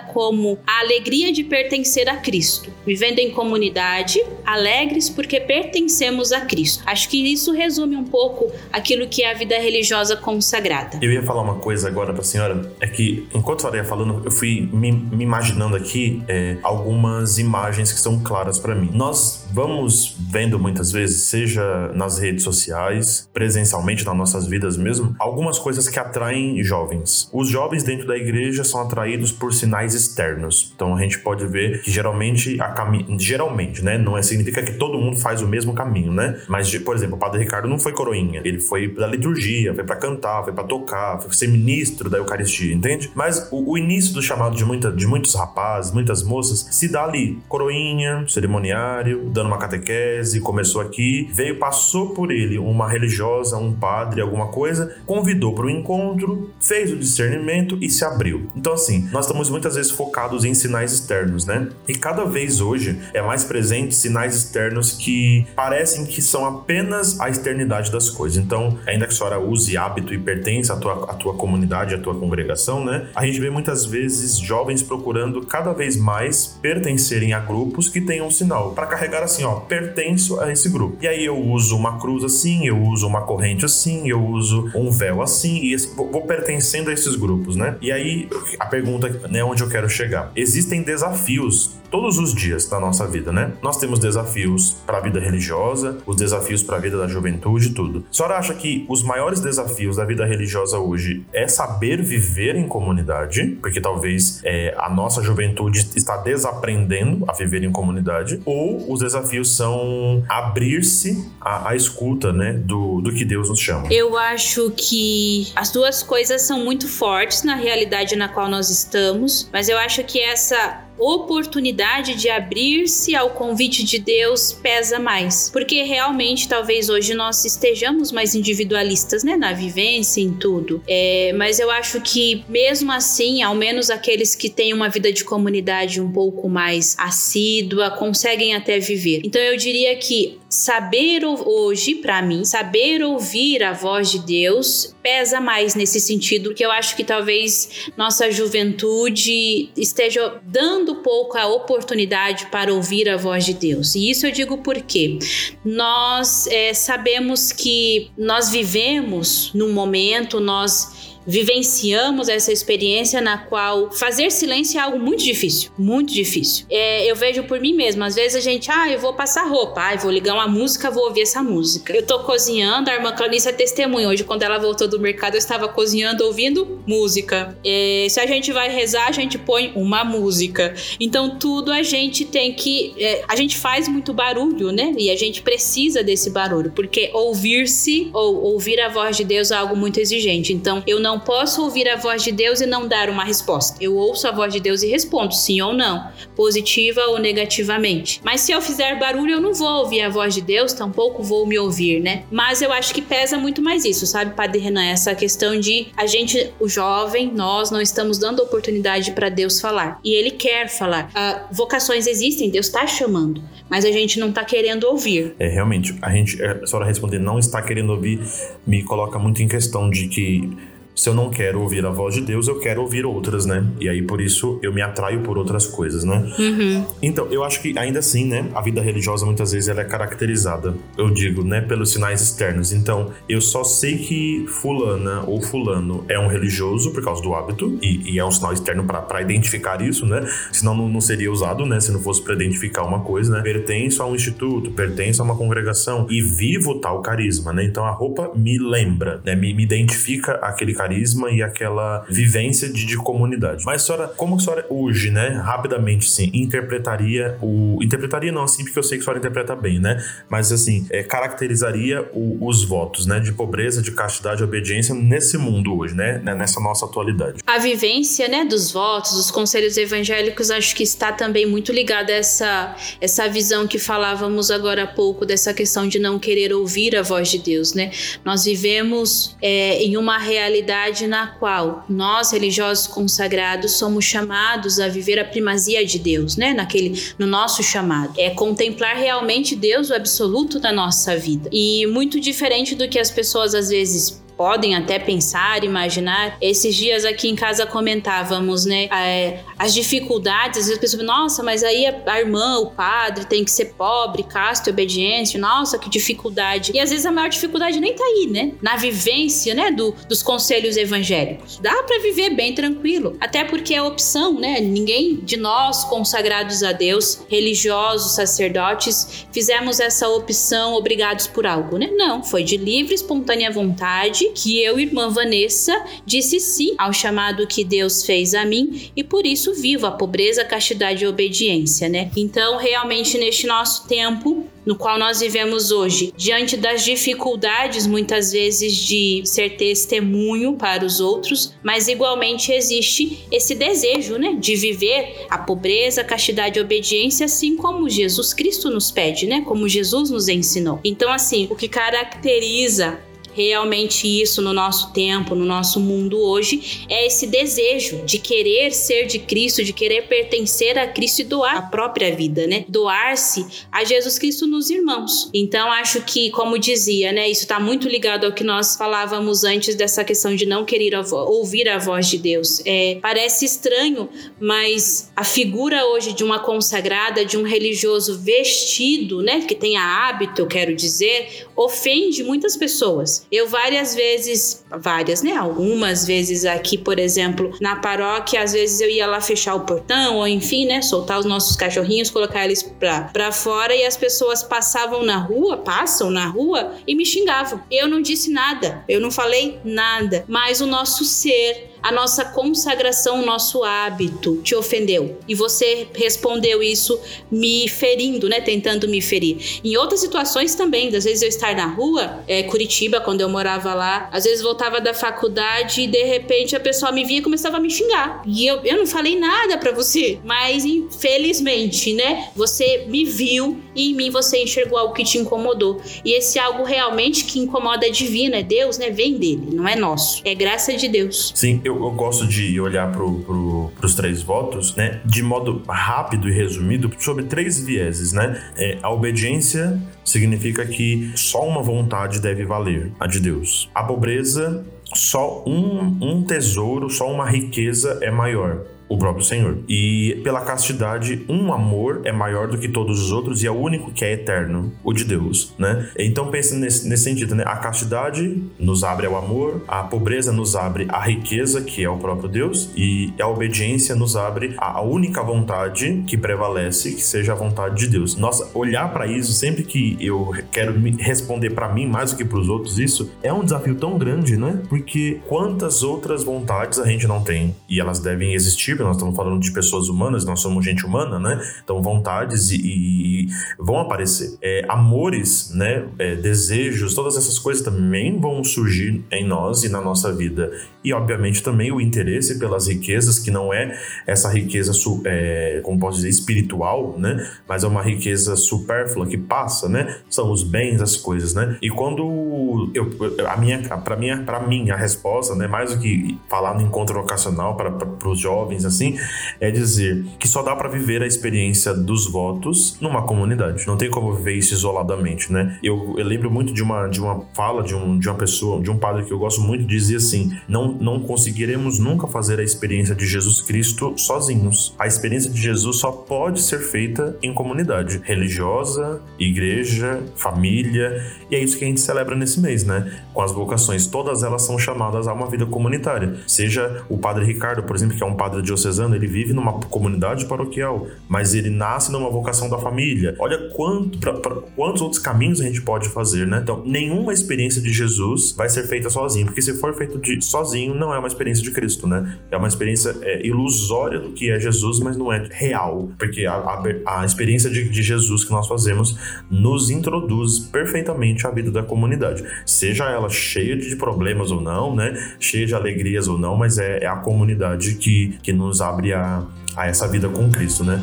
como 0.00 0.58
a 0.66 0.80
alegria 0.80 1.25
alegria 1.25 1.25
de 1.32 1.44
pertencer 1.44 2.08
a 2.08 2.20
Cristo, 2.20 2.70
vivendo 2.86 3.18
em 3.18 3.30
comunidade, 3.30 4.22
alegres 4.44 5.10
porque 5.10 5.40
pertencemos 5.40 6.32
a 6.32 6.42
Cristo. 6.42 6.82
Acho 6.86 7.08
que 7.08 7.32
isso 7.32 7.52
resume 7.52 7.96
um 7.96 8.04
pouco 8.04 8.50
aquilo 8.72 9.08
que 9.08 9.22
é 9.22 9.32
a 9.32 9.34
vida 9.34 9.58
religiosa 9.58 10.16
consagrada. 10.16 10.98
Eu 11.02 11.12
ia 11.12 11.22
falar 11.22 11.42
uma 11.42 11.56
coisa 11.56 11.88
agora 11.88 12.12
para 12.12 12.22
a 12.22 12.24
senhora, 12.24 12.72
é 12.80 12.86
que 12.86 13.26
enquanto 13.34 13.66
a 13.66 13.76
ia 13.76 13.84
falando, 13.84 14.22
eu 14.24 14.30
fui 14.30 14.68
me, 14.72 14.92
me 14.92 15.24
imaginando 15.24 15.76
aqui 15.76 16.22
é, 16.28 16.56
algumas 16.62 17.38
imagens 17.38 17.92
que 17.92 17.98
são 17.98 18.20
claras 18.20 18.58
para 18.58 18.74
mim. 18.74 18.90
Nós 18.92 19.46
vamos 19.52 20.16
vendo 20.30 20.58
muitas 20.58 20.92
vezes, 20.92 21.22
seja 21.22 21.90
nas 21.94 22.18
redes 22.18 22.44
sociais, 22.44 23.28
presencialmente 23.32 24.04
nas 24.04 24.16
nossas 24.16 24.46
vidas 24.46 24.76
mesmo, 24.76 25.14
algumas 25.18 25.58
coisas 25.58 25.88
que 25.88 25.98
atraem 25.98 26.62
jovens. 26.62 27.28
Os 27.32 27.48
jovens 27.48 27.82
dentro 27.82 28.06
da 28.06 28.16
igreja 28.16 28.62
são 28.62 28.80
atraídos 28.80 29.32
por 29.32 29.52
sinais 29.52 29.94
externos. 29.94 30.72
Então 30.74 30.94
a 30.94 31.00
gente 31.00 31.18
pode 31.18 31.46
ver 31.46 31.82
que 31.82 31.90
geralmente 31.90 32.60
a 32.60 32.68
caminho, 32.76 33.18
geralmente, 33.18 33.82
né, 33.82 33.98
não 33.98 34.16
é 34.16 34.22
significa 34.22 34.62
que 34.62 34.74
todo 34.74 34.98
mundo 34.98 35.16
faz 35.16 35.42
o 35.42 35.48
mesmo 35.48 35.72
caminho, 35.72 36.12
né? 36.12 36.40
Mas 36.48 36.76
por 36.78 36.94
exemplo, 36.94 37.16
o 37.16 37.18
Padre 37.18 37.40
Ricardo 37.40 37.68
não 37.68 37.78
foi 37.78 37.92
coroinha, 37.92 38.40
ele 38.44 38.60
foi 38.60 38.88
da 38.88 39.06
liturgia, 39.06 39.74
foi 39.74 39.84
para 39.84 39.96
cantar, 39.96 40.44
foi 40.44 40.52
para 40.52 40.64
tocar, 40.64 41.20
foi 41.20 41.32
ser 41.32 41.48
ministro 41.48 42.10
da 42.10 42.18
Eucaristia, 42.18 42.74
entende? 42.74 43.10
Mas 43.14 43.48
o, 43.50 43.72
o, 43.72 43.78
início 43.78 44.12
do 44.12 44.22
chamado 44.22 44.56
de, 44.56 44.64
muita, 44.64 44.92
de 44.92 45.06
muitos 45.06 45.34
rapazes, 45.34 45.92
muitas 45.92 46.22
moças, 46.22 46.68
se 46.70 46.88
dá 46.88 47.04
ali, 47.04 47.38
coroinha, 47.48 48.24
cerimoniário, 48.28 49.30
dando 49.30 49.46
uma 49.46 49.58
catequese, 49.58 50.40
começou 50.40 50.80
aqui, 50.80 51.28
veio, 51.32 51.58
passou 51.58 52.10
por 52.10 52.30
ele 52.30 52.58
uma 52.58 52.88
religiosa, 52.88 53.56
um 53.56 53.72
padre, 53.72 54.20
alguma 54.20 54.48
coisa, 54.48 54.96
convidou 55.06 55.54
para 55.54 55.66
o 55.66 55.70
encontro, 55.70 56.50
fez 56.60 56.92
o 56.92 56.96
discernimento 56.96 57.78
e 57.80 57.88
se 57.88 58.04
abriu. 58.04 58.50
Então 58.54 58.72
assim, 58.72 59.08
nós 59.12 59.26
estamos 59.26 59.48
muitas 59.50 59.74
vezes 59.76 59.90
focados 59.90 60.44
em 60.44 60.54
sinais 60.54 60.92
externos, 60.92 61.46
né? 61.46 61.68
E 61.88 61.94
cada 61.94 62.24
vez 62.24 62.60
hoje 62.66 62.98
é 63.14 63.22
mais 63.22 63.44
presente 63.44 63.94
sinais 63.94 64.34
externos 64.36 64.92
que 64.92 65.46
parecem 65.54 66.04
que 66.04 66.20
são 66.20 66.44
apenas 66.44 67.18
a 67.20 67.30
externidade 67.30 67.90
das 67.90 68.10
coisas. 68.10 68.42
Então, 68.42 68.78
ainda 68.86 69.06
que 69.06 69.12
a 69.12 69.16
senhora 69.16 69.38
use 69.38 69.76
hábito 69.76 70.12
e 70.12 70.18
pertence 70.18 70.70
à 70.70 70.76
tua, 70.76 71.10
à 71.10 71.14
tua 71.14 71.34
comunidade, 71.34 71.94
à 71.94 71.98
tua 71.98 72.14
congregação, 72.14 72.84
né? 72.84 73.08
A 73.14 73.24
gente 73.24 73.40
vê 73.40 73.50
muitas 73.50 73.84
vezes 73.84 74.38
jovens 74.38 74.82
procurando 74.82 75.42
cada 75.46 75.72
vez 75.72 75.96
mais 75.96 76.58
pertencerem 76.60 77.32
a 77.32 77.40
grupos 77.40 77.88
que 77.88 78.00
tenham 78.00 78.26
um 78.26 78.30
sinal 78.30 78.72
para 78.72 78.86
carregar 78.86 79.22
assim, 79.22 79.44
ó, 79.44 79.56
pertenço 79.60 80.40
a 80.40 80.50
esse 80.50 80.68
grupo. 80.68 80.96
E 81.00 81.08
aí 81.08 81.24
eu 81.24 81.38
uso 81.38 81.76
uma 81.76 81.98
cruz 81.98 82.24
assim, 82.24 82.66
eu 82.66 82.80
uso 82.80 83.06
uma 83.06 83.22
corrente 83.22 83.64
assim, 83.64 84.08
eu 84.08 84.24
uso 84.24 84.70
um 84.74 84.90
véu 84.90 85.22
assim 85.22 85.56
e 85.64 85.76
vou 85.94 86.22
pertencendo 86.22 86.90
a 86.90 86.92
esses 86.92 87.16
grupos, 87.16 87.56
né? 87.56 87.76
E 87.80 87.92
aí 87.92 88.28
a 88.58 88.66
pergunta, 88.66 89.08
né, 89.28 89.44
onde 89.44 89.62
eu 89.62 89.68
quero 89.68 89.88
chegar? 89.88 90.32
Existem 90.34 90.82
desafios 90.82 91.76
todos 91.96 92.18
os 92.18 92.34
dias 92.34 92.68
da 92.68 92.78
nossa 92.78 93.06
vida, 93.06 93.32
né? 93.32 93.52
Nós 93.62 93.78
temos 93.78 93.98
desafios 93.98 94.76
para 94.84 94.98
a 94.98 95.00
vida 95.00 95.18
religiosa, 95.18 95.96
os 96.04 96.14
desafios 96.14 96.62
para 96.62 96.76
a 96.76 96.78
vida 96.78 96.98
da 96.98 97.08
juventude, 97.08 97.70
tudo. 97.70 98.04
A 98.10 98.14
senhora 98.14 98.36
acha 98.36 98.52
que 98.52 98.84
os 98.86 99.02
maiores 99.02 99.40
desafios 99.40 99.96
da 99.96 100.04
vida 100.04 100.26
religiosa 100.26 100.78
hoje 100.78 101.24
é 101.32 101.48
saber 101.48 102.02
viver 102.02 102.54
em 102.54 102.68
comunidade, 102.68 103.56
porque 103.62 103.80
talvez 103.80 104.42
é, 104.44 104.74
a 104.76 104.90
nossa 104.90 105.22
juventude 105.22 105.88
está 105.96 106.18
desaprendendo 106.18 107.24
a 107.26 107.32
viver 107.32 107.64
em 107.64 107.72
comunidade, 107.72 108.42
ou 108.44 108.92
os 108.92 109.00
desafios 109.00 109.56
são 109.56 110.22
abrir-se 110.28 111.26
à, 111.40 111.70
à, 111.70 111.74
escuta, 111.74 112.30
né, 112.30 112.52
do, 112.52 113.00
do 113.00 113.10
que 113.10 113.24
Deus 113.24 113.48
nos 113.48 113.58
chama? 113.58 113.88
Eu 113.90 114.18
acho 114.18 114.70
que 114.72 115.50
as 115.56 115.70
duas 115.70 116.02
coisas 116.02 116.42
são 116.42 116.62
muito 116.62 116.86
fortes 116.86 117.42
na 117.42 117.54
realidade 117.54 118.16
na 118.16 118.28
qual 118.28 118.50
nós 118.50 118.68
estamos, 118.68 119.48
mas 119.50 119.70
eu 119.70 119.78
acho 119.78 120.04
que 120.04 120.20
essa 120.20 120.84
oportunidade 120.98 122.14
de 122.14 122.28
abrir-se 122.28 123.14
ao 123.14 123.30
convite 123.30 123.84
de 123.84 123.98
Deus 123.98 124.52
pesa 124.52 124.98
mais. 124.98 125.50
Porque 125.50 125.82
realmente, 125.82 126.48
talvez 126.48 126.88
hoje 126.88 127.14
nós 127.14 127.44
estejamos 127.44 128.12
mais 128.12 128.34
individualistas, 128.34 129.22
né? 129.22 129.36
Na 129.36 129.52
vivência, 129.52 130.20
em 130.20 130.32
tudo. 130.32 130.82
É, 130.86 131.32
mas 131.36 131.58
eu 131.60 131.70
acho 131.70 132.00
que, 132.00 132.44
mesmo 132.48 132.90
assim, 132.92 133.42
ao 133.42 133.54
menos 133.54 133.90
aqueles 133.90 134.34
que 134.34 134.48
têm 134.48 134.72
uma 134.72 134.88
vida 134.88 135.12
de 135.12 135.24
comunidade 135.24 136.00
um 136.00 136.10
pouco 136.10 136.48
mais 136.48 136.96
assídua 136.98 137.90
conseguem 137.90 138.54
até 138.54 138.78
viver. 138.78 139.20
Então 139.24 139.40
eu 139.40 139.56
diria 139.56 139.96
que 139.96 140.38
saber 140.48 141.24
hoje, 141.24 141.96
para 141.96 142.22
mim, 142.22 142.44
saber 142.44 143.02
ouvir 143.02 143.62
a 143.62 143.72
voz 143.72 144.10
de 144.10 144.18
Deus 144.20 144.94
pesa 145.06 145.40
mais 145.40 145.76
nesse 145.76 146.00
sentido, 146.00 146.52
que 146.52 146.66
eu 146.66 146.72
acho 146.72 146.96
que 146.96 147.04
talvez 147.04 147.88
nossa 147.96 148.28
juventude 148.28 149.70
esteja 149.76 150.40
dando 150.42 150.96
pouco 150.96 151.38
a 151.38 151.46
oportunidade 151.46 152.46
para 152.46 152.74
ouvir 152.74 153.08
a 153.08 153.16
voz 153.16 153.44
de 153.44 153.54
Deus. 153.54 153.94
E 153.94 154.10
isso 154.10 154.26
eu 154.26 154.32
digo 154.32 154.58
porque 154.58 155.20
nós 155.64 156.48
é, 156.48 156.74
sabemos 156.74 157.52
que 157.52 158.10
nós 158.18 158.50
vivemos 158.50 159.52
num 159.54 159.72
momento, 159.72 160.40
nós 160.40 160.95
vivenciamos 161.26 162.28
essa 162.28 162.52
experiência 162.52 163.20
na 163.20 163.38
qual 163.38 163.90
fazer 163.90 164.30
silêncio 164.30 164.78
é 164.78 164.82
algo 164.82 164.98
muito 164.98 165.24
difícil, 165.24 165.70
muito 165.76 166.12
difícil. 166.12 166.66
É, 166.70 167.10
eu 167.10 167.16
vejo 167.16 167.44
por 167.44 167.60
mim 167.60 167.74
mesma, 167.74 168.06
às 168.06 168.14
vezes 168.14 168.36
a 168.36 168.40
gente, 168.40 168.70
ah, 168.70 168.90
eu 168.90 168.98
vou 168.98 169.14
passar 169.14 169.46
roupa, 169.48 169.80
ah, 169.82 169.94
eu 169.94 169.98
vou 169.98 170.10
ligar 170.10 170.34
uma 170.34 170.48
música, 170.48 170.90
vou 170.90 171.04
ouvir 171.04 171.22
essa 171.22 171.42
música. 171.42 171.94
Eu 171.94 172.04
tô 172.04 172.20
cozinhando, 172.20 172.90
a 172.90 172.94
irmã 172.94 173.12
Clarice 173.12 173.48
é 173.48 173.52
testemunha. 173.52 174.08
Hoje, 174.08 174.24
quando 174.24 174.42
ela 174.42 174.58
voltou 174.58 174.86
do 174.86 174.98
mercado, 175.00 175.34
eu 175.34 175.38
estava 175.38 175.68
cozinhando 175.68 176.24
ouvindo 176.24 176.82
música. 176.86 177.56
É, 177.64 178.06
se 178.08 178.20
a 178.20 178.26
gente 178.26 178.52
vai 178.52 178.68
rezar, 178.68 179.08
a 179.08 179.12
gente 179.12 179.38
põe 179.38 179.72
uma 179.74 180.04
música. 180.04 180.74
Então, 181.00 181.38
tudo 181.38 181.72
a 181.72 181.82
gente 181.82 182.24
tem 182.24 182.52
que. 182.52 182.94
É, 182.98 183.24
a 183.26 183.36
gente 183.36 183.56
faz 183.56 183.88
muito 183.88 184.12
barulho, 184.12 184.70
né? 184.70 184.94
E 184.96 185.10
a 185.10 185.16
gente 185.16 185.42
precisa 185.42 186.02
desse 186.02 186.30
barulho, 186.30 186.72
porque 186.72 187.10
ouvir-se 187.12 188.10
ou 188.12 188.42
ouvir 188.42 188.80
a 188.80 188.88
voz 188.88 189.16
de 189.16 189.24
Deus 189.24 189.50
é 189.50 189.56
algo 189.56 189.76
muito 189.76 189.98
exigente. 189.98 190.52
Então, 190.52 190.82
eu 190.86 191.00
não 191.16 191.20
posso 191.20 191.62
ouvir 191.62 191.88
a 191.88 191.96
voz 191.96 192.22
de 192.22 192.30
Deus 192.30 192.60
e 192.60 192.66
não 192.66 192.86
dar 192.86 193.08
uma 193.08 193.24
resposta. 193.24 193.78
Eu 193.80 193.96
ouço 193.96 194.28
a 194.28 194.32
voz 194.32 194.52
de 194.52 194.60
Deus 194.60 194.82
e 194.82 194.86
respondo 194.86 195.34
sim 195.34 195.62
ou 195.62 195.72
não, 195.72 196.08
positiva 196.36 197.00
ou 197.06 197.18
negativamente. 197.18 198.20
Mas 198.22 198.42
se 198.42 198.52
eu 198.52 198.60
fizer 198.60 198.98
barulho, 198.98 199.32
eu 199.32 199.40
não 199.40 199.54
vou 199.54 199.78
ouvir 199.78 200.02
a 200.02 200.10
voz 200.10 200.34
de 200.34 200.42
Deus, 200.42 200.74
tampouco 200.74 201.22
vou 201.22 201.46
me 201.46 201.58
ouvir, 201.58 202.00
né? 202.00 202.24
Mas 202.30 202.60
eu 202.60 202.70
acho 202.70 202.92
que 202.92 203.00
pesa 203.00 203.38
muito 203.38 203.62
mais 203.62 203.86
isso, 203.86 204.06
sabe, 204.06 204.34
Padre 204.34 204.60
Renan? 204.60 204.84
Essa 204.84 205.14
questão 205.14 205.58
de 205.58 205.88
a 205.96 206.04
gente, 206.04 206.52
o 206.60 206.68
jovem, 206.68 207.32
nós 207.32 207.70
não 207.70 207.80
estamos 207.80 208.18
dando 208.18 208.42
oportunidade 208.42 209.12
para 209.12 209.30
Deus 209.30 209.58
falar. 209.58 209.98
E 210.04 210.12
Ele 210.12 210.30
quer 210.30 210.68
falar. 210.68 211.06
Uh, 211.06 211.54
vocações 211.54 212.06
existem, 212.06 212.50
Deus 212.50 212.66
está 212.66 212.86
chamando, 212.86 213.42
mas 213.70 213.86
a 213.86 213.90
gente 213.90 214.20
não 214.20 214.28
está 214.28 214.44
querendo 214.44 214.84
ouvir. 214.84 215.34
É, 215.38 215.48
realmente, 215.48 215.96
a 216.02 216.10
gente, 216.10 216.42
é, 216.42 216.60
a 216.62 216.66
senhora 216.66 216.84
responder 216.86 217.18
não 217.18 217.38
está 217.38 217.62
querendo 217.62 217.90
ouvir, 217.90 218.20
me 218.66 218.82
coloca 218.82 219.18
muito 219.18 219.42
em 219.42 219.48
questão 219.48 219.88
de 219.88 220.08
que 220.08 220.75
se 220.96 221.10
eu 221.10 221.14
não 221.14 221.28
quero 221.28 221.60
ouvir 221.60 221.84
a 221.84 221.90
voz 221.90 222.14
de 222.14 222.22
Deus, 222.22 222.48
eu 222.48 222.58
quero 222.58 222.80
ouvir 222.80 223.04
outras, 223.04 223.44
né? 223.44 223.64
E 223.78 223.86
aí 223.86 224.00
por 224.00 224.18
isso 224.18 224.58
eu 224.62 224.72
me 224.72 224.80
atraio 224.80 225.20
por 225.20 225.36
outras 225.36 225.66
coisas, 225.66 226.04
né? 226.04 226.32
Uhum. 226.38 226.86
Então, 227.02 227.26
eu 227.30 227.44
acho 227.44 227.60
que 227.60 227.78
ainda 227.78 227.98
assim, 227.98 228.24
né? 228.24 228.48
A 228.54 228.62
vida 228.62 228.80
religiosa 228.80 229.26
muitas 229.26 229.52
vezes 229.52 229.68
ela 229.68 229.82
é 229.82 229.84
caracterizada, 229.84 230.74
eu 230.96 231.10
digo, 231.10 231.44
né? 231.44 231.60
Pelos 231.60 231.92
sinais 231.92 232.22
externos. 232.22 232.72
Então, 232.72 233.10
eu 233.28 233.42
só 233.42 233.62
sei 233.62 233.98
que 233.98 234.46
fulana 234.48 235.22
ou 235.26 235.42
fulano 235.42 236.02
é 236.08 236.18
um 236.18 236.28
religioso 236.28 236.90
por 236.92 237.04
causa 237.04 237.22
do 237.22 237.34
hábito, 237.34 237.78
e, 237.82 238.14
e 238.14 238.18
é 238.18 238.24
um 238.24 238.30
sinal 238.30 238.54
externo 238.54 238.84
para 238.84 239.20
identificar 239.20 239.82
isso, 239.82 240.06
né? 240.06 240.26
Senão 240.50 240.74
não, 240.74 240.88
não 240.88 241.00
seria 241.02 241.30
usado, 241.30 241.66
né? 241.66 241.78
Se 241.78 241.92
não 241.92 242.00
fosse 242.00 242.22
para 242.22 242.32
identificar 242.32 242.84
uma 242.84 243.00
coisa, 243.00 243.36
né? 243.36 243.42
Pertenço 243.42 244.02
a 244.02 244.06
um 244.06 244.14
instituto, 244.14 244.70
pertenço 244.70 245.20
a 245.20 245.24
uma 245.26 245.36
congregação 245.36 246.06
e 246.08 246.22
vivo 246.22 246.80
tal 246.80 247.02
carisma, 247.02 247.52
né? 247.52 247.64
Então 247.64 247.84
a 247.84 247.90
roupa 247.90 248.32
me 248.34 248.58
lembra, 248.58 249.20
né? 249.22 249.34
Me, 249.36 249.52
me 249.52 249.62
identifica 249.62 250.36
aquele 250.36 250.72
carisma 250.72 250.85
carisma 250.86 251.30
e 251.30 251.42
aquela 251.42 252.04
vivência 252.08 252.68
de, 252.68 252.86
de 252.86 252.96
comunidade. 252.96 253.64
Mas 253.64 253.82
senhora, 253.82 254.08
como 254.08 254.36
a 254.36 254.38
senhora 254.38 254.66
hoje, 254.70 255.10
né, 255.10 255.28
rapidamente, 255.44 256.08
sim, 256.08 256.30
interpretaria 256.32 257.36
o. 257.42 257.78
Interpretaria 257.82 258.30
não, 258.30 258.44
assim, 258.44 258.64
porque 258.64 258.78
eu 258.78 258.82
sei 258.82 258.98
que 258.98 259.02
a 259.02 259.04
senhora 259.04 259.18
interpreta 259.18 259.56
bem, 259.56 259.80
né? 259.80 260.02
Mas 260.28 260.52
assim, 260.52 260.86
é, 260.90 261.02
caracterizaria 261.02 262.08
o, 262.12 262.46
os 262.46 262.64
votos, 262.64 263.06
né, 263.06 263.18
de 263.18 263.32
pobreza, 263.32 263.82
de 263.82 263.90
castidade 263.90 264.40
e 264.40 264.44
obediência 264.44 264.94
nesse 264.94 265.36
mundo 265.36 265.76
hoje, 265.76 265.94
né, 265.94 266.20
né? 266.24 266.34
Nessa 266.34 266.60
nossa 266.60 266.86
atualidade. 266.86 267.40
A 267.46 267.58
vivência, 267.58 268.28
né, 268.28 268.44
dos 268.44 268.70
votos, 268.70 269.12
dos 269.12 269.30
conselhos 269.30 269.76
evangélicos, 269.76 270.50
acho 270.50 270.74
que 270.74 270.82
está 270.82 271.12
também 271.12 271.46
muito 271.46 271.72
ligada 271.72 272.12
a 272.12 272.16
essa, 272.16 272.76
essa 273.00 273.28
visão 273.28 273.66
que 273.66 273.78
falávamos 273.78 274.50
agora 274.50 274.84
há 274.84 274.86
pouco, 274.86 275.26
dessa 275.26 275.52
questão 275.52 275.88
de 275.88 275.98
não 275.98 276.18
querer 276.18 276.52
ouvir 276.52 276.94
a 276.96 277.02
voz 277.02 277.28
de 277.28 277.38
Deus, 277.38 277.74
né? 277.74 277.90
Nós 278.24 278.44
vivemos 278.44 279.36
é, 279.42 279.82
em 279.82 279.96
uma 279.96 280.18
realidade 280.18 280.75
na 281.06 281.26
qual 281.26 281.84
nós, 281.88 282.32
religiosos 282.32 282.86
consagrados, 282.86 283.72
somos 283.72 284.04
chamados 284.04 284.78
a 284.78 284.88
viver 284.88 285.18
a 285.18 285.24
primazia 285.24 285.84
de 285.84 285.98
Deus, 285.98 286.36
né? 286.36 286.52
Naquele, 286.52 287.02
no 287.18 287.26
nosso 287.26 287.62
chamado. 287.62 288.12
É 288.18 288.30
contemplar 288.30 288.96
realmente 288.96 289.56
Deus, 289.56 289.90
o 289.90 289.94
absoluto 289.94 290.58
da 290.58 290.72
nossa 290.72 291.16
vida. 291.16 291.48
E 291.52 291.86
muito 291.86 292.20
diferente 292.20 292.74
do 292.74 292.88
que 292.88 292.98
as 292.98 293.10
pessoas 293.10 293.54
às 293.54 293.68
vezes 293.70 294.22
podem 294.36 294.74
até 294.74 294.98
pensar, 294.98 295.64
imaginar. 295.64 296.36
Esses 296.40 296.74
dias 296.74 297.04
aqui 297.04 297.28
em 297.28 297.34
casa 297.34 297.66
comentávamos, 297.66 298.64
né, 298.64 298.84
é, 298.84 299.40
as 299.58 299.72
dificuldades, 299.72 300.60
às 300.60 300.66
vezes 300.66 300.78
a 300.78 300.80
pessoa, 300.80 301.02
nossa, 301.02 301.42
mas 301.42 301.62
aí 301.62 301.86
a, 301.86 302.20
irmã, 302.20 302.58
o 302.58 302.70
padre 302.70 303.24
tem 303.24 303.44
que 303.44 303.50
ser 303.50 303.74
pobre, 303.76 304.22
casto 304.22 304.70
obediente, 304.70 305.38
nossa, 305.38 305.78
que 305.78 305.88
dificuldade. 305.88 306.72
E 306.74 306.80
às 306.80 306.90
vezes 306.90 307.06
a 307.06 307.12
maior 307.12 307.28
dificuldade 307.28 307.80
nem 307.80 307.94
tá 307.94 308.04
aí, 308.04 308.28
né, 308.30 308.52
na 308.60 308.76
vivência, 308.76 309.54
né, 309.54 309.70
do, 309.70 309.94
dos 310.08 310.22
conselhos 310.22 310.76
evangélicos. 310.76 311.58
Dá 311.58 311.82
para 311.82 312.00
viver 312.00 312.30
bem 312.30 312.54
tranquilo, 312.54 313.16
até 313.20 313.44
porque 313.44 313.74
é 313.74 313.82
opção, 313.82 314.34
né, 314.38 314.60
ninguém 314.60 315.16
de 315.16 315.36
nós 315.36 315.84
consagrados 315.84 316.62
a 316.62 316.72
Deus, 316.72 317.22
religiosos, 317.28 318.12
sacerdotes, 318.12 319.26
fizemos 319.32 319.80
essa 319.80 320.08
opção 320.08 320.74
obrigados 320.74 321.26
por 321.26 321.46
algo, 321.46 321.78
né? 321.78 321.88
Não, 321.92 322.22
foi 322.22 322.42
de 322.42 322.56
livre, 322.56 322.94
espontânea 322.94 323.50
vontade 323.50 324.25
que 324.34 324.62
eu, 324.62 324.78
irmã 324.78 325.10
Vanessa, 325.10 325.74
disse 326.04 326.40
sim 326.40 326.74
ao 326.78 326.92
chamado 326.92 327.46
que 327.46 327.64
Deus 327.64 328.04
fez 328.04 328.34
a 328.34 328.44
mim 328.44 328.90
e 328.96 329.02
por 329.02 329.26
isso 329.26 329.54
vivo 329.54 329.86
a 329.86 329.90
pobreza, 329.90 330.44
castidade 330.44 331.04
e 331.04 331.06
obediência, 331.06 331.88
né? 331.88 332.10
Então, 332.16 332.56
realmente, 332.56 333.18
neste 333.18 333.46
nosso 333.46 333.86
tempo, 333.86 334.46
no 334.66 334.74
qual 334.74 334.98
nós 334.98 335.20
vivemos 335.20 335.70
hoje, 335.70 336.12
diante 336.16 336.56
das 336.56 336.84
dificuldades 336.84 337.86
muitas 337.86 338.32
vezes 338.32 338.74
de 338.74 339.22
ser 339.24 339.56
testemunho 339.56 340.54
para 340.54 340.84
os 340.84 340.98
outros, 340.98 341.54
mas 341.62 341.86
igualmente 341.86 342.50
existe 342.50 343.24
esse 343.30 343.54
desejo, 343.54 344.18
né, 344.18 344.36
de 344.38 344.56
viver 344.56 345.26
a 345.30 345.38
pobreza, 345.38 346.00
a 346.00 346.04
castidade 346.04 346.58
e 346.58 346.60
a 346.60 346.64
obediência, 346.64 347.26
assim 347.26 347.56
como 347.56 347.88
Jesus 347.88 348.34
Cristo 348.34 348.68
nos 348.68 348.90
pede, 348.90 349.26
né, 349.26 349.42
como 349.46 349.68
Jesus 349.68 350.10
nos 350.10 350.28
ensinou. 350.28 350.80
Então, 350.84 351.12
assim, 351.12 351.46
o 351.48 351.54
que 351.54 351.68
caracteriza 351.68 352.98
realmente 353.36 354.08
isso 354.08 354.40
no 354.40 354.54
nosso 354.54 354.92
tempo, 354.94 355.34
no 355.34 355.44
nosso 355.44 355.78
mundo 355.78 356.18
hoje, 356.18 356.86
é 356.88 357.06
esse 357.06 357.26
desejo 357.26 358.02
de 358.06 358.18
querer 358.18 358.72
ser 358.72 359.04
de 359.06 359.18
Cristo, 359.18 359.62
de 359.62 359.74
querer 359.74 360.08
pertencer 360.08 360.78
a 360.78 360.86
Cristo 360.86 361.20
e 361.20 361.24
doar 361.24 361.56
a 361.58 361.62
própria 361.62 362.16
vida, 362.16 362.46
né? 362.46 362.64
Doar-se 362.66 363.46
a 363.70 363.84
Jesus 363.84 364.18
Cristo 364.18 364.46
nos 364.46 364.70
irmãos. 364.70 365.28
Então, 365.34 365.70
acho 365.70 366.00
que, 366.02 366.30
como 366.30 366.58
dizia, 366.58 367.12
né, 367.12 367.28
isso 367.28 367.42
está 367.42 367.60
muito 367.60 367.86
ligado 367.88 368.24
ao 368.24 368.32
que 368.32 368.42
nós 368.42 368.74
falávamos 368.74 369.44
antes 369.44 369.74
dessa 369.74 370.02
questão 370.02 370.34
de 370.34 370.46
não 370.46 370.64
querer 370.64 370.94
ouvir 371.12 371.68
a 371.68 371.76
voz 371.76 372.08
de 372.08 372.16
Deus. 372.16 372.62
É, 372.64 372.98
parece 373.02 373.44
estranho, 373.44 374.08
mas 374.40 375.12
a 375.14 375.24
figura 375.24 375.84
hoje 375.88 376.14
de 376.14 376.24
uma 376.24 376.38
consagrada, 376.38 377.22
de 377.22 377.36
um 377.36 377.42
religioso 377.42 378.18
vestido, 378.18 379.20
né, 379.20 379.42
que 379.42 379.54
tenha 379.54 379.82
hábito, 379.82 380.40
eu 380.40 380.46
quero 380.46 380.74
dizer, 380.74 381.46
ofende 381.54 382.22
muitas 382.22 382.56
pessoas. 382.56 383.25
Eu 383.30 383.48
várias 383.48 383.94
vezes, 383.94 384.64
várias, 384.70 385.22
né? 385.22 385.36
Algumas 385.36 386.06
vezes 386.06 386.44
aqui, 386.44 386.78
por 386.78 386.98
exemplo, 386.98 387.52
na 387.60 387.76
paróquia, 387.76 388.42
às 388.42 388.52
vezes 388.52 388.80
eu 388.80 388.88
ia 388.88 389.06
lá 389.06 389.20
fechar 389.20 389.54
o 389.54 389.60
portão, 389.60 390.16
ou 390.16 390.28
enfim, 390.28 390.66
né? 390.66 390.82
Soltar 390.82 391.18
os 391.18 391.26
nossos 391.26 391.56
cachorrinhos, 391.56 392.10
colocar 392.10 392.44
eles 392.44 392.62
pra, 392.62 393.02
pra 393.02 393.32
fora 393.32 393.74
e 393.74 393.84
as 393.84 393.96
pessoas 393.96 394.42
passavam 394.42 395.02
na 395.02 395.18
rua, 395.18 395.58
passam 395.58 396.10
na 396.10 396.26
rua 396.26 396.74
e 396.86 396.94
me 396.94 397.04
xingavam. 397.04 397.60
Eu 397.70 397.88
não 397.88 398.00
disse 398.00 398.30
nada, 398.30 398.84
eu 398.88 399.00
não 399.00 399.10
falei 399.10 399.58
nada, 399.64 400.24
mas 400.28 400.60
o 400.60 400.66
nosso 400.66 401.04
ser 401.04 401.65
a 401.82 401.92
nossa 401.92 402.24
consagração, 402.24 403.22
o 403.22 403.26
nosso 403.26 403.62
hábito 403.64 404.40
te 404.42 404.54
ofendeu. 404.54 405.18
E 405.28 405.34
você 405.34 405.88
respondeu 405.94 406.62
isso 406.62 406.98
me 407.30 407.68
ferindo, 407.68 408.28
né? 408.28 408.40
Tentando 408.40 408.88
me 408.88 409.00
ferir. 409.00 409.60
Em 409.64 409.76
outras 409.76 410.00
situações 410.00 410.54
também, 410.54 410.94
às 410.94 411.04
vezes 411.04 411.22
eu 411.22 411.28
estar 411.28 411.54
na 411.54 411.66
rua, 411.66 412.24
é, 412.26 412.42
Curitiba, 412.44 413.00
quando 413.00 413.20
eu 413.20 413.28
morava 413.28 413.74
lá, 413.74 414.08
às 414.12 414.24
vezes 414.24 414.42
voltava 414.42 414.80
da 414.80 414.94
faculdade 414.94 415.82
e 415.82 415.86
de 415.86 416.02
repente 416.04 416.56
a 416.56 416.60
pessoa 416.60 416.92
me 416.92 417.04
via 417.04 417.18
e 417.18 417.22
começava 417.22 417.56
a 417.56 417.60
me 417.60 417.70
xingar. 417.70 418.22
E 418.26 418.46
eu, 418.46 418.60
eu 418.64 418.78
não 418.78 418.86
falei 418.86 419.18
nada 419.18 419.58
para 419.58 419.72
você, 419.72 420.18
mas 420.24 420.64
infelizmente, 420.64 421.92
né? 421.92 422.28
Você 422.34 422.86
me 422.88 423.04
viu 423.04 423.60
e 423.74 423.90
em 423.90 423.94
mim 423.94 424.10
você 424.10 424.42
enxergou 424.42 424.78
algo 424.78 424.94
que 424.94 425.04
te 425.04 425.18
incomodou. 425.18 425.80
E 426.04 426.12
esse 426.12 426.38
algo 426.38 426.64
realmente 426.64 427.24
que 427.24 427.38
incomoda 427.38 427.86
é 427.86 427.90
divino, 427.90 428.34
é 428.34 428.42
Deus, 428.42 428.78
né? 428.78 428.90
Vem 428.90 429.18
dele, 429.18 429.48
não 429.52 429.68
é 429.68 429.76
nosso. 429.76 430.22
É 430.24 430.34
graça 430.34 430.72
de 430.72 430.88
Deus. 430.88 431.32
Sim, 431.34 431.60
eu, 431.66 431.76
eu 431.76 431.90
gosto 431.90 432.26
de 432.26 432.60
olhar 432.60 432.90
para 432.90 433.00
pro, 433.00 433.72
os 433.82 433.94
três 433.94 434.22
votos, 434.22 434.74
né, 434.76 435.00
de 435.04 435.22
modo 435.22 435.62
rápido 435.68 436.28
e 436.28 436.32
resumido, 436.32 436.90
sobre 436.98 437.24
três 437.24 437.58
vieses, 437.60 438.12
né? 438.12 438.40
É, 438.56 438.78
a 438.82 438.90
obediência 438.90 439.80
significa 440.04 440.64
que 440.64 441.12
só 441.14 441.46
uma 441.46 441.62
vontade 441.62 442.20
deve 442.20 442.44
valer, 442.44 442.92
a 442.98 443.06
de 443.06 443.20
Deus. 443.20 443.68
A 443.74 443.82
pobreza, 443.82 444.64
só 444.94 445.42
um, 445.46 445.98
um 446.00 446.22
tesouro, 446.22 446.88
só 446.88 447.10
uma 447.10 447.28
riqueza 447.28 447.98
é 448.02 448.10
maior 448.10 448.64
o 448.88 448.98
próprio 448.98 449.24
Senhor. 449.24 449.58
E 449.68 450.20
pela 450.22 450.40
castidade, 450.40 451.24
um 451.28 451.52
amor 451.52 452.02
é 452.04 452.12
maior 452.12 452.48
do 452.48 452.58
que 452.58 452.68
todos 452.68 453.00
os 453.02 453.12
outros 453.12 453.42
e 453.42 453.46
é 453.46 453.50
o 453.50 453.54
único 453.54 453.90
que 453.90 454.04
é 454.04 454.12
eterno, 454.12 454.72
o 454.84 454.92
de 454.92 455.04
Deus, 455.04 455.54
né? 455.58 455.88
Então 455.98 456.30
pense 456.30 456.54
nesse, 456.54 456.88
nesse 456.88 457.04
sentido, 457.04 457.34
né? 457.34 457.44
A 457.46 457.56
castidade 457.56 458.42
nos 458.58 458.84
abre 458.84 459.06
ao 459.06 459.16
amor, 459.16 459.62
a 459.66 459.82
pobreza 459.82 460.32
nos 460.32 460.54
abre 460.54 460.86
à 460.88 461.00
riqueza, 461.00 461.62
que 461.62 461.82
é 461.82 461.88
o 461.88 461.98
próprio 461.98 462.28
Deus, 462.28 462.70
e 462.76 463.12
a 463.20 463.26
obediência 463.26 463.94
nos 463.94 464.16
abre 464.16 464.54
à 464.58 464.80
única 464.80 465.22
vontade 465.22 466.04
que 466.06 466.16
prevalece, 466.16 466.94
que 466.94 467.02
seja 467.02 467.32
a 467.32 467.36
vontade 467.36 467.76
de 467.76 467.88
Deus. 467.88 468.16
Nossa, 468.16 468.50
olhar 468.54 468.92
para 468.92 469.06
isso 469.06 469.32
sempre 469.32 469.62
que 469.62 469.96
eu 470.00 470.32
quero 470.50 470.74
responder 470.98 471.50
para 471.50 471.72
mim 471.72 471.86
mais 471.86 472.12
do 472.12 472.16
que 472.16 472.24
para 472.24 472.38
os 472.38 472.48
outros, 472.48 472.78
isso 472.78 473.10
é 473.22 473.32
um 473.32 473.44
desafio 473.44 473.74
tão 473.74 473.98
grande, 473.98 474.36
né? 474.36 474.60
Porque 474.68 475.20
quantas 475.26 475.82
outras 475.82 476.22
vontades 476.22 476.78
a 476.78 476.86
gente 476.86 477.06
não 477.06 477.22
tem 477.22 477.54
e 477.68 477.80
elas 477.80 478.00
devem 478.00 478.34
existir, 478.34 478.75
nós 478.82 478.96
estamos 478.96 479.16
falando 479.16 479.40
de 479.40 479.52
pessoas 479.52 479.88
humanas, 479.88 480.24
nós 480.24 480.40
somos 480.40 480.64
gente 480.64 480.84
humana, 480.84 481.18
né? 481.18 481.40
Então 481.62 481.82
vontades 481.82 482.50
e, 482.50 482.56
e 482.56 483.26
vão 483.58 483.78
aparecer. 483.78 484.36
É, 484.42 484.64
amores, 484.68 485.52
né? 485.54 485.86
É, 485.98 486.16
desejos, 486.16 486.94
todas 486.94 487.16
essas 487.16 487.38
coisas 487.38 487.62
também 487.62 488.18
vão 488.18 488.42
surgir 488.42 489.04
em 489.10 489.26
nós 489.26 489.64
e 489.64 489.68
na 489.68 489.80
nossa 489.80 490.12
vida. 490.12 490.50
E 490.86 490.92
obviamente 490.92 491.42
também 491.42 491.72
o 491.72 491.80
interesse 491.80 492.38
pelas 492.38 492.68
riquezas, 492.68 493.18
que 493.18 493.28
não 493.28 493.52
é 493.52 493.76
essa 494.06 494.30
riqueza, 494.30 494.70
é, 495.04 495.60
como 495.64 495.80
posso 495.80 495.96
dizer, 495.96 496.08
espiritual, 496.08 496.94
né? 496.96 497.28
Mas 497.48 497.64
é 497.64 497.66
uma 497.66 497.82
riqueza 497.82 498.36
supérflua 498.36 499.04
que 499.06 499.18
passa, 499.18 499.68
né? 499.68 499.96
São 500.08 500.30
os 500.30 500.44
bens, 500.44 500.80
as 500.80 500.96
coisas, 500.96 501.34
né? 501.34 501.58
E 501.60 501.68
quando 501.68 502.70
eu, 502.72 502.88
a 503.28 503.36
minha, 503.36 503.58
para 503.58 503.96
minha, 503.96 504.22
para 504.22 504.46
mim 504.46 504.70
a 504.70 504.76
resposta, 504.76 505.34
né? 505.34 505.48
Mais 505.48 505.74
do 505.74 505.80
que 505.80 506.16
falar 506.30 506.54
no 506.54 506.62
encontro 506.62 506.94
vocacional 506.94 507.56
para 507.56 508.08
os 508.08 508.20
jovens 508.20 508.64
assim, 508.64 508.96
é 509.40 509.50
dizer 509.50 510.04
que 510.20 510.28
só 510.28 510.40
dá 510.40 510.54
para 510.54 510.68
viver 510.68 511.02
a 511.02 511.06
experiência 511.06 511.74
dos 511.74 512.08
votos 512.08 512.78
numa 512.80 513.02
comunidade. 513.02 513.66
Não 513.66 513.76
tem 513.76 513.90
como 513.90 514.14
viver 514.14 514.34
isso 514.34 514.54
isoladamente, 514.54 515.32
né? 515.32 515.58
Eu, 515.60 515.96
eu 515.98 516.04
lembro 516.04 516.30
muito 516.30 516.52
de 516.52 516.62
uma 516.62 516.86
de 516.86 517.00
uma 517.00 517.22
fala 517.34 517.64
de, 517.64 517.74
um, 517.74 517.98
de 517.98 518.08
uma 518.08 518.16
pessoa, 518.16 518.62
de 518.62 518.70
um 518.70 518.78
padre 518.78 519.04
que 519.04 519.12
eu 519.12 519.18
gosto 519.18 519.40
muito, 519.40 519.64
dizia 519.64 519.96
assim: 519.96 520.36
não, 520.48 520.75
não 520.80 521.00
conseguiremos 521.00 521.78
nunca 521.78 522.06
fazer 522.06 522.38
a 522.40 522.42
experiência 522.42 522.94
de 522.94 523.06
Jesus 523.06 523.40
Cristo 523.40 523.94
sozinhos. 523.96 524.74
A 524.78 524.86
experiência 524.86 525.30
de 525.30 525.40
Jesus 525.40 525.78
só 525.78 525.90
pode 525.90 526.42
ser 526.42 526.58
feita 526.58 527.16
em 527.22 527.32
comunidade 527.32 528.00
religiosa, 528.02 529.00
igreja, 529.18 530.02
família, 530.16 531.04
e 531.30 531.36
é 531.36 531.42
isso 531.42 531.58
que 531.58 531.64
a 531.64 531.68
gente 531.68 531.80
celebra 531.80 532.16
nesse 532.16 532.40
mês, 532.40 532.64
né? 532.64 533.02
Com 533.12 533.22
as 533.22 533.32
vocações, 533.32 533.86
todas 533.86 534.22
elas 534.22 534.42
são 534.42 534.58
chamadas 534.58 535.08
a 535.08 535.12
uma 535.12 535.28
vida 535.28 535.46
comunitária. 535.46 536.16
Seja 536.26 536.84
o 536.88 536.98
padre 536.98 537.24
Ricardo, 537.24 537.62
por 537.62 537.74
exemplo, 537.74 537.96
que 537.96 538.02
é 538.02 538.06
um 538.06 538.14
padre 538.14 538.42
diocesano, 538.42 538.94
ele 538.94 539.06
vive 539.06 539.32
numa 539.32 539.54
comunidade 539.60 540.26
paroquial, 540.26 540.86
mas 541.08 541.34
ele 541.34 541.50
nasce 541.50 541.90
numa 541.90 542.10
vocação 542.10 542.48
da 542.48 542.58
família. 542.58 543.14
Olha 543.18 543.50
quanto, 543.54 543.98
pra, 543.98 544.14
pra, 544.14 544.36
quantos 544.54 544.82
outros 544.82 545.00
caminhos 545.00 545.40
a 545.40 545.44
gente 545.44 545.62
pode 545.62 545.88
fazer, 545.88 546.26
né? 546.26 546.40
Então, 546.42 546.62
nenhuma 546.64 547.12
experiência 547.12 547.60
de 547.60 547.72
Jesus 547.72 548.32
vai 548.32 548.48
ser 548.48 548.64
feita 548.64 548.90
sozinho, 548.90 549.26
porque 549.26 549.42
se 549.42 549.54
for 549.54 549.74
feito 549.74 549.98
de, 549.98 550.22
sozinho, 550.24 550.65
não 550.74 550.94
é 550.94 550.98
uma 550.98 551.08
experiência 551.08 551.42
de 551.42 551.50
Cristo, 551.50 551.86
né? 551.86 552.18
É 552.30 552.36
uma 552.36 552.48
experiência 552.48 552.94
é, 553.02 553.26
ilusória 553.26 553.98
do 553.98 554.12
que 554.12 554.30
é 554.30 554.38
Jesus, 554.38 554.80
mas 554.80 554.96
não 554.96 555.12
é 555.12 555.26
real, 555.30 555.90
porque 555.98 556.26
a, 556.26 556.34
a, 556.34 557.00
a 557.00 557.04
experiência 557.04 557.50
de, 557.50 557.68
de, 557.68 557.82
Jesus 557.82 558.24
que 558.24 558.30
nós 558.30 558.46
fazemos 558.48 558.98
nos 559.30 559.70
introduz 559.70 560.38
perfeitamente 560.38 561.26
à 561.26 561.30
vida 561.30 561.50
da 561.50 561.62
comunidade, 561.62 562.24
seja 562.44 562.84
ela 562.90 563.08
cheia 563.08 563.56
de 563.56 563.76
problemas 563.76 564.30
ou 564.30 564.40
não, 564.40 564.74
né? 564.74 565.14
Cheia 565.20 565.46
de 565.46 565.54
alegrias 565.54 566.08
ou 566.08 566.18
não, 566.18 566.36
mas 566.36 566.58
é, 566.58 566.84
é 566.84 566.86
a 566.86 566.96
comunidade 566.96 567.74
que, 567.76 568.18
que 568.22 568.32
nos 568.32 568.60
abre 568.60 568.92
a, 568.92 569.26
a 569.56 569.66
essa 569.66 569.86
vida 569.86 570.08
com 570.08 570.30
Cristo, 570.30 570.64
né? 570.64 570.82